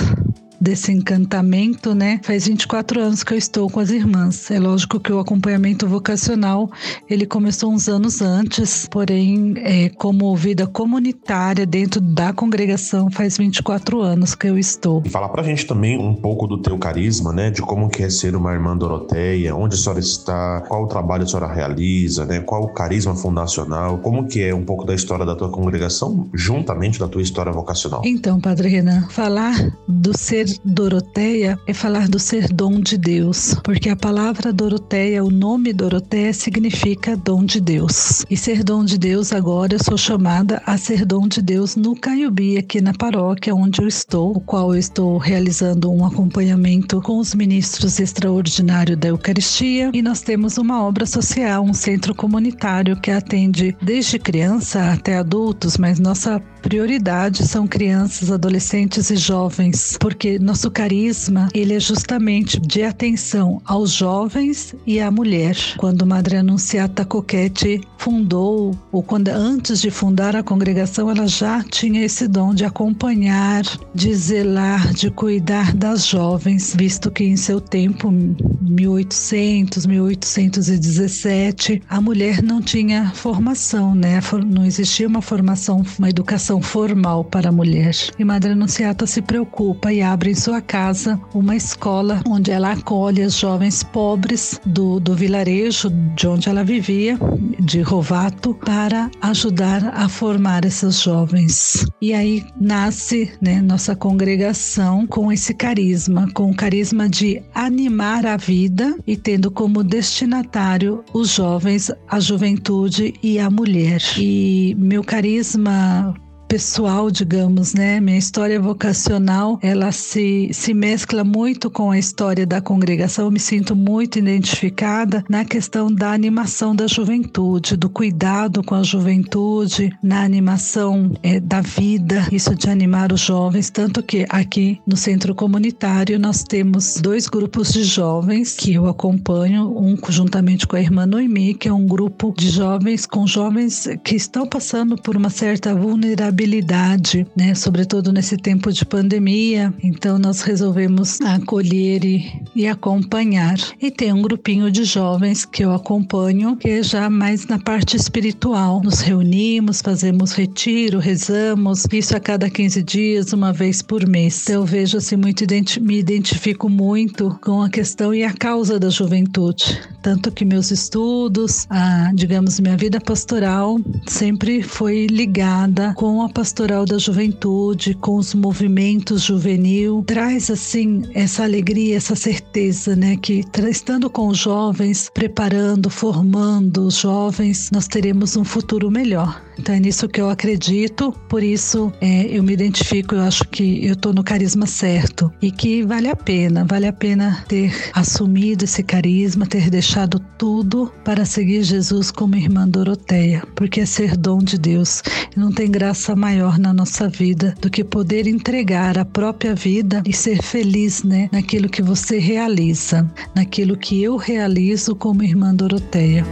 desse 0.66 0.90
encantamento, 0.90 1.94
né? 1.94 2.18
Faz 2.24 2.48
24 2.48 3.00
anos 3.00 3.22
que 3.22 3.32
eu 3.32 3.38
estou 3.38 3.70
com 3.70 3.78
as 3.78 3.90
irmãs. 3.90 4.50
É 4.50 4.58
lógico 4.58 4.98
que 4.98 5.12
o 5.12 5.20
acompanhamento 5.20 5.86
vocacional 5.86 6.68
ele 7.08 7.24
começou 7.24 7.72
uns 7.72 7.88
anos 7.88 8.20
antes, 8.20 8.88
porém, 8.90 9.54
é, 9.58 9.90
como 9.90 10.34
vida 10.34 10.66
comunitária 10.66 11.64
dentro 11.64 12.00
da 12.00 12.32
congregação, 12.32 13.08
faz 13.12 13.38
24 13.38 14.00
anos 14.00 14.34
que 14.34 14.48
eu 14.48 14.58
estou. 14.58 15.04
E 15.04 15.08
fala 15.08 15.28
pra 15.28 15.44
gente 15.44 15.64
também 15.66 15.96
um 15.96 16.16
pouco 16.16 16.48
do 16.48 16.60
teu 16.60 16.76
carisma, 16.76 17.32
né? 17.32 17.48
De 17.48 17.62
como 17.62 17.88
que 17.88 18.02
é 18.02 18.10
ser 18.10 18.34
uma 18.34 18.52
irmã 18.52 18.76
Doroteia, 18.76 19.54
onde 19.54 19.76
a 19.76 19.78
senhora 19.78 20.00
está, 20.00 20.62
qual 20.62 20.82
o 20.82 20.88
trabalho 20.88 21.22
a 21.22 21.26
senhora 21.28 21.46
realiza, 21.46 22.26
né? 22.26 22.40
Qual 22.40 22.64
o 22.64 22.68
carisma 22.74 23.14
fundacional, 23.14 23.98
como 23.98 24.26
que 24.26 24.42
é 24.42 24.52
um 24.52 24.64
pouco 24.64 24.84
da 24.84 24.96
história 24.96 25.24
da 25.24 25.36
tua 25.36 25.48
congregação, 25.48 26.28
juntamente 26.34 26.98
da 26.98 27.06
tua 27.06 27.22
história 27.22 27.52
vocacional. 27.52 28.02
Então, 28.04 28.40
Padre 28.40 28.68
Renan, 28.68 29.06
falar 29.10 29.54
do 29.86 30.16
ser 30.18 30.55
Doroteia 30.64 31.58
é 31.66 31.72
falar 31.72 32.08
do 32.08 32.18
ser 32.18 32.48
dom 32.48 32.80
de 32.80 32.96
Deus, 32.96 33.54
porque 33.62 33.88
a 33.88 33.96
palavra 33.96 34.52
Doroteia, 34.52 35.24
o 35.24 35.30
nome 35.30 35.72
Doroteia 35.72 36.32
significa 36.32 37.16
dom 37.16 37.44
de 37.44 37.60
Deus. 37.60 38.24
E 38.30 38.36
ser 38.36 38.62
dom 38.62 38.84
de 38.84 38.98
Deus 38.98 39.32
agora 39.32 39.74
eu 39.74 39.82
sou 39.82 39.96
chamada 39.96 40.62
a 40.66 40.76
ser 40.76 41.04
dom 41.04 41.28
de 41.28 41.42
Deus 41.42 41.76
no 41.76 41.94
Caiubi, 41.94 42.58
aqui 42.58 42.80
na 42.80 42.92
paróquia 42.92 43.54
onde 43.54 43.80
eu 43.80 43.88
estou, 43.88 44.32
o 44.32 44.40
qual 44.40 44.74
eu 44.74 44.78
estou 44.78 45.18
realizando 45.18 45.90
um 45.90 46.04
acompanhamento 46.04 47.00
com 47.02 47.18
os 47.18 47.34
ministros 47.34 47.98
extraordinários 47.98 48.98
da 48.98 49.08
Eucaristia 49.08 49.90
e 49.92 50.02
nós 50.02 50.20
temos 50.20 50.58
uma 50.58 50.82
obra 50.82 51.06
social, 51.06 51.64
um 51.64 51.74
centro 51.74 52.14
comunitário 52.14 53.00
que 53.00 53.10
atende 53.10 53.76
desde 53.82 54.18
criança 54.18 54.92
até 54.92 55.18
adultos, 55.18 55.76
mas 55.76 55.98
nossa 55.98 56.40
prioridade 56.62 57.46
são 57.46 57.66
crianças, 57.66 58.30
adolescentes 58.30 59.10
e 59.10 59.16
jovens, 59.16 59.96
porque 60.00 60.35
nosso 60.38 60.70
carisma, 60.70 61.48
ele 61.54 61.74
é 61.74 61.80
justamente 61.80 62.60
de 62.60 62.82
atenção 62.82 63.60
aos 63.64 63.92
jovens 63.92 64.74
e 64.86 65.00
à 65.00 65.10
mulher. 65.10 65.56
Quando 65.76 66.06
Madre 66.06 66.36
Anunciata 66.36 67.04
Coquete 67.04 67.80
fundou, 67.98 68.76
ou 68.92 69.02
quando 69.02 69.28
antes 69.28 69.80
de 69.80 69.90
fundar 69.90 70.36
a 70.36 70.42
congregação, 70.42 71.10
ela 71.10 71.26
já 71.26 71.62
tinha 71.62 72.04
esse 72.04 72.28
dom 72.28 72.54
de 72.54 72.64
acompanhar, 72.64 73.64
de 73.94 74.14
zelar, 74.14 74.92
de 74.92 75.10
cuidar 75.10 75.74
das 75.74 76.06
jovens, 76.06 76.74
visto 76.76 77.10
que 77.10 77.24
em 77.24 77.36
seu 77.36 77.60
tempo, 77.60 78.10
1800, 78.10 79.86
1817, 79.86 81.82
a 81.88 82.00
mulher 82.00 82.42
não 82.42 82.60
tinha 82.60 83.10
formação, 83.14 83.94
né? 83.94 84.20
Não 84.46 84.64
existia 84.64 85.08
uma 85.08 85.22
formação, 85.22 85.84
uma 85.98 86.10
educação 86.10 86.60
formal 86.60 87.24
para 87.24 87.48
a 87.48 87.52
mulher. 87.52 87.94
E 88.18 88.24
Madre 88.24 88.52
Anunciata 88.52 89.06
se 89.06 89.22
preocupa 89.22 89.92
e 89.92 90.02
abre 90.02 90.25
em 90.26 90.34
sua 90.34 90.60
casa 90.60 91.20
uma 91.34 91.54
escola 91.54 92.20
onde 92.28 92.50
ela 92.50 92.72
acolhe 92.72 93.22
as 93.22 93.38
jovens 93.38 93.82
pobres 93.82 94.60
do, 94.64 94.98
do 94.98 95.14
vilarejo 95.14 95.90
de 96.14 96.26
onde 96.26 96.48
ela 96.48 96.64
vivia, 96.64 97.18
de 97.60 97.80
Rovato, 97.80 98.54
para 98.54 99.10
ajudar 99.20 99.92
a 99.94 100.08
formar 100.08 100.64
essas 100.64 101.00
jovens. 101.00 101.86
E 102.00 102.12
aí 102.12 102.44
nasce 102.60 103.32
né, 103.40 103.60
nossa 103.60 103.94
congregação 103.94 105.06
com 105.06 105.30
esse 105.30 105.54
carisma, 105.54 106.28
com 106.32 106.50
o 106.50 106.56
carisma 106.56 107.08
de 107.08 107.42
animar 107.54 108.26
a 108.26 108.36
vida 108.36 108.96
e 109.06 109.16
tendo 109.16 109.50
como 109.50 109.84
destinatário 109.84 111.04
os 111.12 111.30
jovens, 111.30 111.90
a 112.08 112.20
juventude 112.20 113.14
e 113.22 113.38
a 113.38 113.50
mulher. 113.50 114.00
E 114.18 114.74
meu 114.78 115.02
carisma 115.02 116.14
pessoal, 116.48 117.10
digamos, 117.10 117.74
né? 117.74 118.00
Minha 118.00 118.18
história 118.18 118.60
vocacional, 118.60 119.58
ela 119.62 119.90
se, 119.90 120.48
se 120.52 120.72
mescla 120.72 121.24
muito 121.24 121.70
com 121.70 121.90
a 121.90 121.98
história 121.98 122.46
da 122.46 122.60
congregação. 122.60 123.26
Eu 123.26 123.30
me 123.30 123.40
sinto 123.40 123.74
muito 123.74 124.18
identificada 124.18 125.24
na 125.28 125.44
questão 125.44 125.92
da 125.92 126.12
animação 126.12 126.74
da 126.74 126.86
juventude, 126.86 127.76
do 127.76 127.88
cuidado 127.88 128.62
com 128.62 128.74
a 128.74 128.82
juventude, 128.82 129.92
na 130.02 130.22
animação 130.22 131.12
é, 131.22 131.40
da 131.40 131.60
vida, 131.60 132.26
isso 132.30 132.54
de 132.54 132.70
animar 132.70 133.12
os 133.12 133.20
jovens. 133.20 133.70
Tanto 133.70 134.02
que 134.02 134.24
aqui 134.28 134.80
no 134.86 134.96
centro 134.96 135.34
comunitário 135.34 136.18
nós 136.18 136.42
temos 136.42 137.00
dois 137.00 137.26
grupos 137.26 137.72
de 137.72 137.82
jovens 137.82 138.54
que 138.54 138.74
eu 138.74 138.86
acompanho, 138.86 139.76
um 139.76 139.96
juntamente 140.08 140.66
com 140.66 140.76
a 140.76 140.80
irmã 140.80 141.06
Noemi, 141.06 141.54
que 141.54 141.68
é 141.68 141.72
um 141.72 141.86
grupo 141.86 142.32
de 142.36 142.50
jovens 142.50 143.04
com 143.04 143.26
jovens 143.26 143.88
que 144.04 144.14
estão 144.14 144.46
passando 144.46 144.96
por 144.96 145.16
uma 145.16 145.30
certa 145.30 145.74
vulnerabilidade 145.74 146.35
vulnerabilidade, 146.36 147.26
né? 147.34 147.54
Sobretudo 147.54 148.12
nesse 148.12 148.36
tempo 148.36 148.70
de 148.70 148.84
pandemia. 148.84 149.72
Então 149.82 150.18
nós 150.18 150.42
resolvemos 150.42 151.20
acolher 151.22 152.04
e, 152.04 152.42
e 152.54 152.66
acompanhar. 152.66 153.56
E 153.80 153.90
tem 153.90 154.12
um 154.12 154.20
grupinho 154.20 154.70
de 154.70 154.84
jovens 154.84 155.44
que 155.44 155.64
eu 155.64 155.72
acompanho, 155.72 156.56
que 156.56 156.68
é 156.68 156.82
já 156.82 157.08
mais 157.08 157.46
na 157.46 157.58
parte 157.58 157.96
espiritual. 157.96 158.82
Nos 158.84 159.00
reunimos, 159.00 159.80
fazemos 159.80 160.32
retiro, 160.32 160.98
rezamos, 160.98 161.86
isso 161.92 162.14
a 162.14 162.20
cada 162.20 162.50
15 162.50 162.82
dias, 162.82 163.32
uma 163.32 163.52
vez 163.52 163.80
por 163.80 164.06
mês. 164.06 164.42
Então 164.42 164.56
eu 164.56 164.64
vejo 164.66 164.98
assim 164.98 165.16
muito 165.16 165.46
me 165.80 165.98
identifico 165.98 166.68
muito 166.68 167.38
com 167.42 167.62
a 167.62 167.70
questão 167.70 168.12
e 168.12 168.22
a 168.22 168.32
causa 168.32 168.78
da 168.78 168.90
juventude, 168.90 169.80
tanto 170.02 170.30
que 170.32 170.44
meus 170.44 170.70
estudos, 170.70 171.66
a, 171.70 172.10
digamos 172.14 172.58
minha 172.60 172.76
vida 172.76 173.00
pastoral 173.00 173.78
sempre 174.06 174.62
foi 174.62 175.06
ligada 175.06 175.94
com 175.94 176.22
a 176.22 176.25
a 176.26 176.28
pastoral 176.28 176.84
da 176.84 176.98
juventude, 176.98 177.94
com 177.94 178.16
os 178.16 178.34
movimentos 178.34 179.22
juvenil, 179.22 180.02
traz 180.06 180.50
assim 180.50 181.04
essa 181.14 181.44
alegria, 181.44 181.96
essa 181.96 182.16
certeza, 182.16 182.96
né, 182.96 183.16
que 183.16 183.44
estando 183.70 184.10
com 184.10 184.28
os 184.28 184.38
jovens, 184.38 185.08
preparando, 185.14 185.88
formando 185.88 186.86
os 186.86 186.96
jovens, 186.98 187.70
nós 187.70 187.86
teremos 187.86 188.36
um 188.36 188.44
futuro 188.44 188.90
melhor. 188.90 189.40
Então 189.58 189.74
é 189.74 189.80
nisso 189.80 190.08
que 190.08 190.20
eu 190.20 190.28
acredito, 190.28 191.12
por 191.28 191.42
isso 191.42 191.92
é, 192.00 192.26
eu 192.26 192.42
me 192.42 192.52
identifico, 192.52 193.14
eu 193.14 193.22
acho 193.22 193.44
que 193.48 193.84
eu 193.84 193.94
estou 193.94 194.12
no 194.12 194.22
carisma 194.22 194.66
certo 194.66 195.32
e 195.40 195.50
que 195.50 195.82
vale 195.82 196.08
a 196.08 196.16
pena, 196.16 196.64
vale 196.64 196.86
a 196.86 196.92
pena 196.92 197.44
ter 197.48 197.74
assumido 197.92 198.64
esse 198.64 198.82
carisma, 198.82 199.46
ter 199.46 199.70
deixado 199.70 200.18
tudo 200.38 200.92
para 201.04 201.24
seguir 201.24 201.62
Jesus 201.62 202.10
como 202.10 202.36
irmã 202.36 202.68
Doroteia, 202.68 203.42
porque 203.54 203.80
é 203.80 203.86
ser 203.86 204.16
dom 204.16 204.38
de 204.38 204.58
Deus. 204.58 205.02
Não 205.34 205.50
tem 205.50 205.70
graça 205.70 206.14
maior 206.14 206.58
na 206.58 206.72
nossa 206.72 207.08
vida 207.08 207.54
do 207.60 207.70
que 207.70 207.82
poder 207.82 208.26
entregar 208.26 208.98
a 208.98 209.04
própria 209.04 209.54
vida 209.54 210.02
e 210.06 210.12
ser 210.12 210.42
feliz, 210.42 211.02
né, 211.02 211.28
naquilo 211.32 211.68
que 211.68 211.82
você 211.82 212.18
realiza, 212.18 213.10
naquilo 213.34 213.76
que 213.76 214.02
eu 214.02 214.16
realizo 214.16 214.94
como 214.94 215.22
irmã 215.22 215.54
Doroteia. 215.54 216.24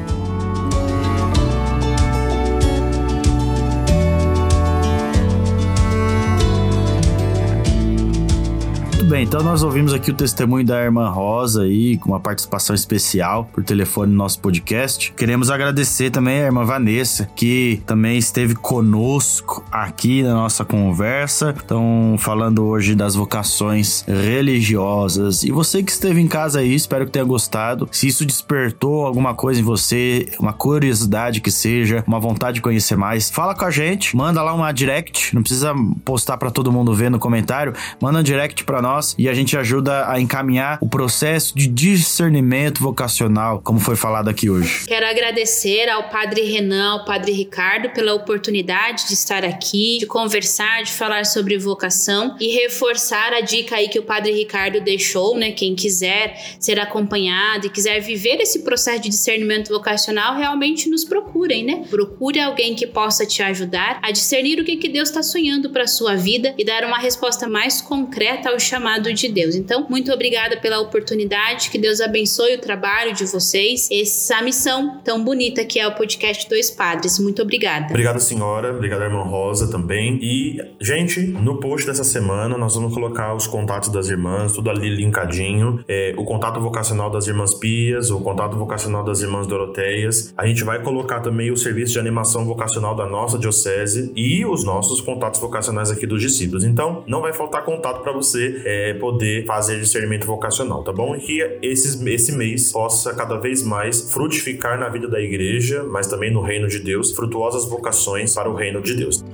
Bem, 9.14 9.22
então 9.22 9.44
nós 9.44 9.62
ouvimos 9.62 9.92
aqui 9.92 10.10
o 10.10 10.14
testemunho 10.14 10.66
da 10.66 10.82
irmã 10.82 11.08
Rosa 11.08 11.62
aí, 11.62 11.96
com 11.98 12.08
uma 12.08 12.18
participação 12.18 12.74
especial 12.74 13.44
por 13.44 13.62
telefone 13.62 14.10
no 14.10 14.18
nosso 14.18 14.40
podcast. 14.40 15.12
Queremos 15.16 15.50
agradecer 15.50 16.10
também 16.10 16.42
a 16.42 16.46
irmã 16.46 16.64
Vanessa, 16.64 17.30
que 17.36 17.80
também 17.86 18.18
esteve 18.18 18.56
conosco 18.56 19.64
aqui 19.70 20.24
na 20.24 20.34
nossa 20.34 20.64
conversa. 20.64 21.54
Então, 21.64 22.16
falando 22.18 22.64
hoje 22.64 22.96
das 22.96 23.14
vocações 23.14 24.02
religiosas. 24.08 25.44
E 25.44 25.52
você 25.52 25.80
que 25.80 25.92
esteve 25.92 26.20
em 26.20 26.26
casa 26.26 26.58
aí, 26.58 26.74
espero 26.74 27.06
que 27.06 27.12
tenha 27.12 27.24
gostado. 27.24 27.88
Se 27.92 28.08
isso 28.08 28.26
despertou 28.26 29.06
alguma 29.06 29.32
coisa 29.32 29.60
em 29.60 29.64
você, 29.64 30.28
uma 30.40 30.52
curiosidade 30.52 31.40
que 31.40 31.52
seja, 31.52 32.02
uma 32.04 32.18
vontade 32.18 32.56
de 32.56 32.62
conhecer 32.62 32.96
mais, 32.96 33.30
fala 33.30 33.54
com 33.54 33.64
a 33.64 33.70
gente, 33.70 34.16
manda 34.16 34.42
lá 34.42 34.52
uma 34.52 34.72
direct, 34.72 35.32
não 35.32 35.42
precisa 35.42 35.72
postar 36.04 36.36
para 36.36 36.50
todo 36.50 36.72
mundo 36.72 36.92
ver 36.92 37.12
no 37.12 37.20
comentário, 37.20 37.74
manda 38.00 38.18
um 38.18 38.22
direct 38.24 38.64
para 38.64 38.82
nós 38.82 39.03
nós 39.04 39.14
e 39.18 39.28
a 39.28 39.34
gente 39.34 39.56
ajuda 39.56 40.10
a 40.10 40.18
encaminhar 40.18 40.78
o 40.80 40.88
processo 40.88 41.54
de 41.56 41.66
discernimento 41.66 42.80
vocacional, 42.80 43.60
como 43.62 43.78
foi 43.78 43.96
falado 43.96 44.28
aqui 44.28 44.48
hoje. 44.48 44.86
Quero 44.86 45.06
agradecer 45.06 45.88
ao 45.90 46.08
Padre 46.08 46.42
Renan, 46.42 46.92
ao 46.92 47.04
Padre 47.04 47.32
Ricardo 47.32 47.90
pela 47.90 48.14
oportunidade 48.14 49.06
de 49.06 49.14
estar 49.14 49.44
aqui, 49.44 49.98
de 49.98 50.06
conversar, 50.06 50.82
de 50.82 50.92
falar 50.92 51.26
sobre 51.26 51.58
vocação 51.58 52.36
e 52.40 52.54
reforçar 52.54 53.32
a 53.34 53.40
dica 53.40 53.76
aí 53.76 53.88
que 53.88 53.98
o 53.98 54.02
Padre 54.02 54.32
Ricardo 54.32 54.80
deixou, 54.80 55.36
né? 55.36 55.52
Quem 55.52 55.74
quiser 55.74 56.56
ser 56.58 56.78
acompanhado 56.80 57.66
e 57.66 57.70
quiser 57.70 58.00
viver 58.00 58.40
esse 58.40 58.60
processo 58.60 59.02
de 59.02 59.08
discernimento 59.08 59.68
vocacional, 59.68 60.36
realmente 60.36 60.88
nos 60.88 61.04
procurem, 61.04 61.64
né? 61.64 61.84
Procure 61.90 62.40
alguém 62.40 62.74
que 62.74 62.86
possa 62.86 63.26
te 63.26 63.42
ajudar 63.42 63.98
a 64.02 64.10
discernir 64.10 64.60
o 64.60 64.64
que, 64.64 64.76
que 64.76 64.88
Deus 64.88 65.08
está 65.08 65.22
sonhando 65.22 65.70
para 65.70 65.86
sua 65.86 66.14
vida 66.14 66.54
e 66.56 66.64
dar 66.64 66.84
uma 66.84 66.98
resposta 66.98 67.48
mais 67.48 67.80
concreta 67.80 68.50
ao 68.50 68.60
chamado 68.60 68.93
de 69.02 69.28
Deus. 69.28 69.54
Então, 69.54 69.86
muito 69.88 70.12
obrigada 70.12 70.56
pela 70.56 70.80
oportunidade, 70.80 71.70
que 71.70 71.78
Deus 71.78 72.00
abençoe 72.00 72.54
o 72.54 72.60
trabalho 72.60 73.12
de 73.14 73.24
vocês, 73.26 73.88
essa 73.90 74.42
missão 74.42 75.00
tão 75.04 75.22
bonita 75.22 75.64
que 75.64 75.78
é 75.78 75.86
o 75.86 75.94
podcast 75.94 76.48
Dois 76.48 76.70
Padres. 76.70 77.18
Muito 77.18 77.42
obrigada. 77.42 77.86
Obrigado, 77.86 78.20
senhora. 78.20 78.72
Obrigada, 78.72 79.04
irmã 79.04 79.22
Rosa 79.22 79.70
também. 79.70 80.18
E, 80.22 80.58
gente, 80.80 81.20
no 81.20 81.58
post 81.60 81.86
dessa 81.86 82.04
semana 82.04 82.56
nós 82.56 82.74
vamos 82.74 82.92
colocar 82.92 83.34
os 83.34 83.46
contatos 83.46 83.88
das 83.88 84.08
irmãs, 84.08 84.52
tudo 84.52 84.70
ali 84.70 84.88
linkadinho. 84.88 85.84
É, 85.88 86.14
o 86.16 86.24
contato 86.24 86.60
vocacional 86.60 87.10
das 87.10 87.26
irmãs 87.26 87.54
Pias, 87.54 88.10
o 88.10 88.20
contato 88.20 88.56
vocacional 88.56 89.04
das 89.04 89.20
irmãs 89.20 89.46
Doroteias. 89.46 90.32
A 90.36 90.46
gente 90.46 90.64
vai 90.64 90.82
colocar 90.82 91.20
também 91.20 91.50
o 91.50 91.56
serviço 91.56 91.94
de 91.94 91.98
animação 91.98 92.44
vocacional 92.44 92.94
da 92.94 93.06
nossa 93.06 93.38
diocese 93.38 94.12
e 94.14 94.44
os 94.44 94.64
nossos 94.64 95.00
contatos 95.00 95.40
vocacionais 95.40 95.90
aqui 95.90 96.06
dos 96.06 96.20
discípulos. 96.20 96.64
Então, 96.64 97.02
não 97.06 97.20
vai 97.20 97.32
faltar 97.32 97.64
contato 97.64 98.02
para 98.02 98.12
você 98.12 98.62
é, 98.64 98.83
poder 98.92 99.46
fazer 99.46 99.80
discernimento 99.80 100.26
vocacional, 100.26 100.82
tá 100.82 100.92
bom? 100.92 101.16
E 101.16 101.20
que 101.20 101.58
esses, 101.62 102.00
esse 102.04 102.32
mês 102.32 102.70
possa 102.72 103.14
cada 103.14 103.38
vez 103.38 103.62
mais 103.62 104.12
frutificar 104.12 104.78
na 104.78 104.88
vida 104.88 105.08
da 105.08 105.20
igreja, 105.20 105.84
mas 105.84 106.06
também 106.06 106.30
no 106.30 106.42
reino 106.42 106.68
de 106.68 106.80
Deus, 106.80 107.12
frutuosas 107.12 107.64
vocações 107.64 108.34
para 108.34 108.50
o 108.50 108.54
reino 108.54 108.82
de 108.82 108.94
Deus. 108.94 109.24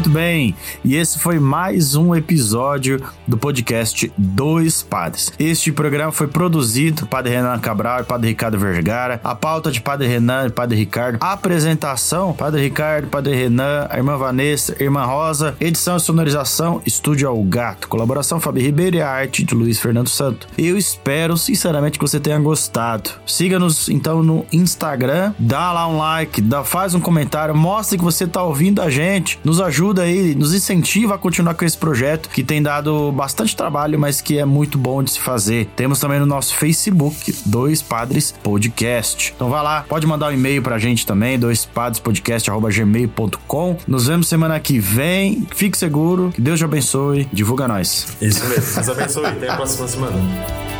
Muito 0.00 0.14
bem? 0.14 0.54
E 0.82 0.96
esse 0.96 1.18
foi 1.18 1.38
mais 1.38 1.94
um 1.94 2.14
episódio 2.14 3.02
do 3.28 3.36
podcast 3.36 4.10
Dois 4.16 4.82
Padres. 4.82 5.30
Este 5.38 5.70
programa 5.70 6.10
foi 6.10 6.26
produzido 6.26 7.02
por 7.02 7.08
Padre 7.08 7.34
Renan 7.34 7.58
Cabral 7.58 8.00
e 8.00 8.04
Padre 8.04 8.28
Ricardo 8.28 8.58
Vergara. 8.58 9.20
A 9.22 9.34
pauta 9.34 9.70
de 9.70 9.78
Padre 9.78 10.08
Renan 10.08 10.46
e 10.46 10.50
Padre 10.50 10.78
Ricardo. 10.78 11.18
A 11.20 11.32
apresentação: 11.32 12.32
Padre 12.32 12.62
Ricardo, 12.62 13.08
Padre 13.08 13.34
Renan, 13.34 13.88
a 13.90 13.98
irmã 13.98 14.16
Vanessa, 14.16 14.74
a 14.80 14.82
irmã 14.82 15.04
Rosa. 15.04 15.54
Edição 15.60 15.98
e 15.98 16.00
sonorização: 16.00 16.80
Estúdio 16.86 17.28
Ao 17.28 17.42
Gato. 17.42 17.86
Colaboração: 17.86 18.40
Fabi 18.40 18.62
Ribeiro 18.62 18.96
e 18.96 19.02
a 19.02 19.10
arte 19.10 19.44
de 19.44 19.54
Luiz 19.54 19.78
Fernando 19.78 20.08
Santo. 20.08 20.48
Eu 20.56 20.78
espero, 20.78 21.36
sinceramente, 21.36 21.98
que 21.98 22.08
você 22.08 22.18
tenha 22.18 22.38
gostado. 22.38 23.10
Siga-nos 23.26 23.90
então 23.90 24.22
no 24.22 24.46
Instagram, 24.50 25.34
dá 25.38 25.74
lá 25.74 25.86
um 25.86 25.98
like, 25.98 26.40
dá, 26.40 26.64
faz 26.64 26.94
um 26.94 27.00
comentário, 27.00 27.54
mostre 27.54 27.98
que 27.98 28.04
você 28.04 28.26
tá 28.26 28.42
ouvindo 28.42 28.80
a 28.80 28.88
gente, 28.88 29.38
nos 29.44 29.60
ajuda 29.60 29.89
aí, 29.98 30.34
nos 30.34 30.54
incentiva 30.54 31.14
a 31.14 31.18
continuar 31.18 31.54
com 31.54 31.64
esse 31.64 31.76
projeto 31.76 32.28
que 32.28 32.44
tem 32.44 32.62
dado 32.62 33.10
bastante 33.12 33.56
trabalho, 33.56 33.98
mas 33.98 34.20
que 34.20 34.38
é 34.38 34.44
muito 34.44 34.76
bom 34.76 35.02
de 35.02 35.12
se 35.12 35.20
fazer. 35.20 35.66
Temos 35.74 35.98
também 35.98 36.20
no 36.20 36.26
nosso 36.26 36.54
Facebook, 36.54 37.34
Dois 37.46 37.80
Padres 37.82 38.34
Podcast. 38.42 39.32
Então 39.34 39.48
vai 39.48 39.62
lá, 39.62 39.84
pode 39.88 40.06
mandar 40.06 40.28
um 40.28 40.32
e-mail 40.32 40.62
pra 40.62 40.78
gente 40.78 41.06
também, 41.06 41.38
doispadrespodcast.gmail.com. 41.38 43.76
Nos 43.86 44.06
vemos 44.06 44.28
semana 44.28 44.60
que 44.60 44.78
vem. 44.78 45.46
Fique 45.54 45.78
seguro, 45.78 46.30
que 46.34 46.40
Deus 46.40 46.58
te 46.58 46.64
abençoe. 46.64 47.28
Divulga 47.32 47.66
nós. 47.66 48.06
Isso 48.20 48.44
mesmo. 48.46 48.74
Deus 48.74 48.88
abençoe. 48.88 49.26
Até 49.26 49.48
a 49.48 49.56
próxima 49.56 49.88
semana. 49.88 50.79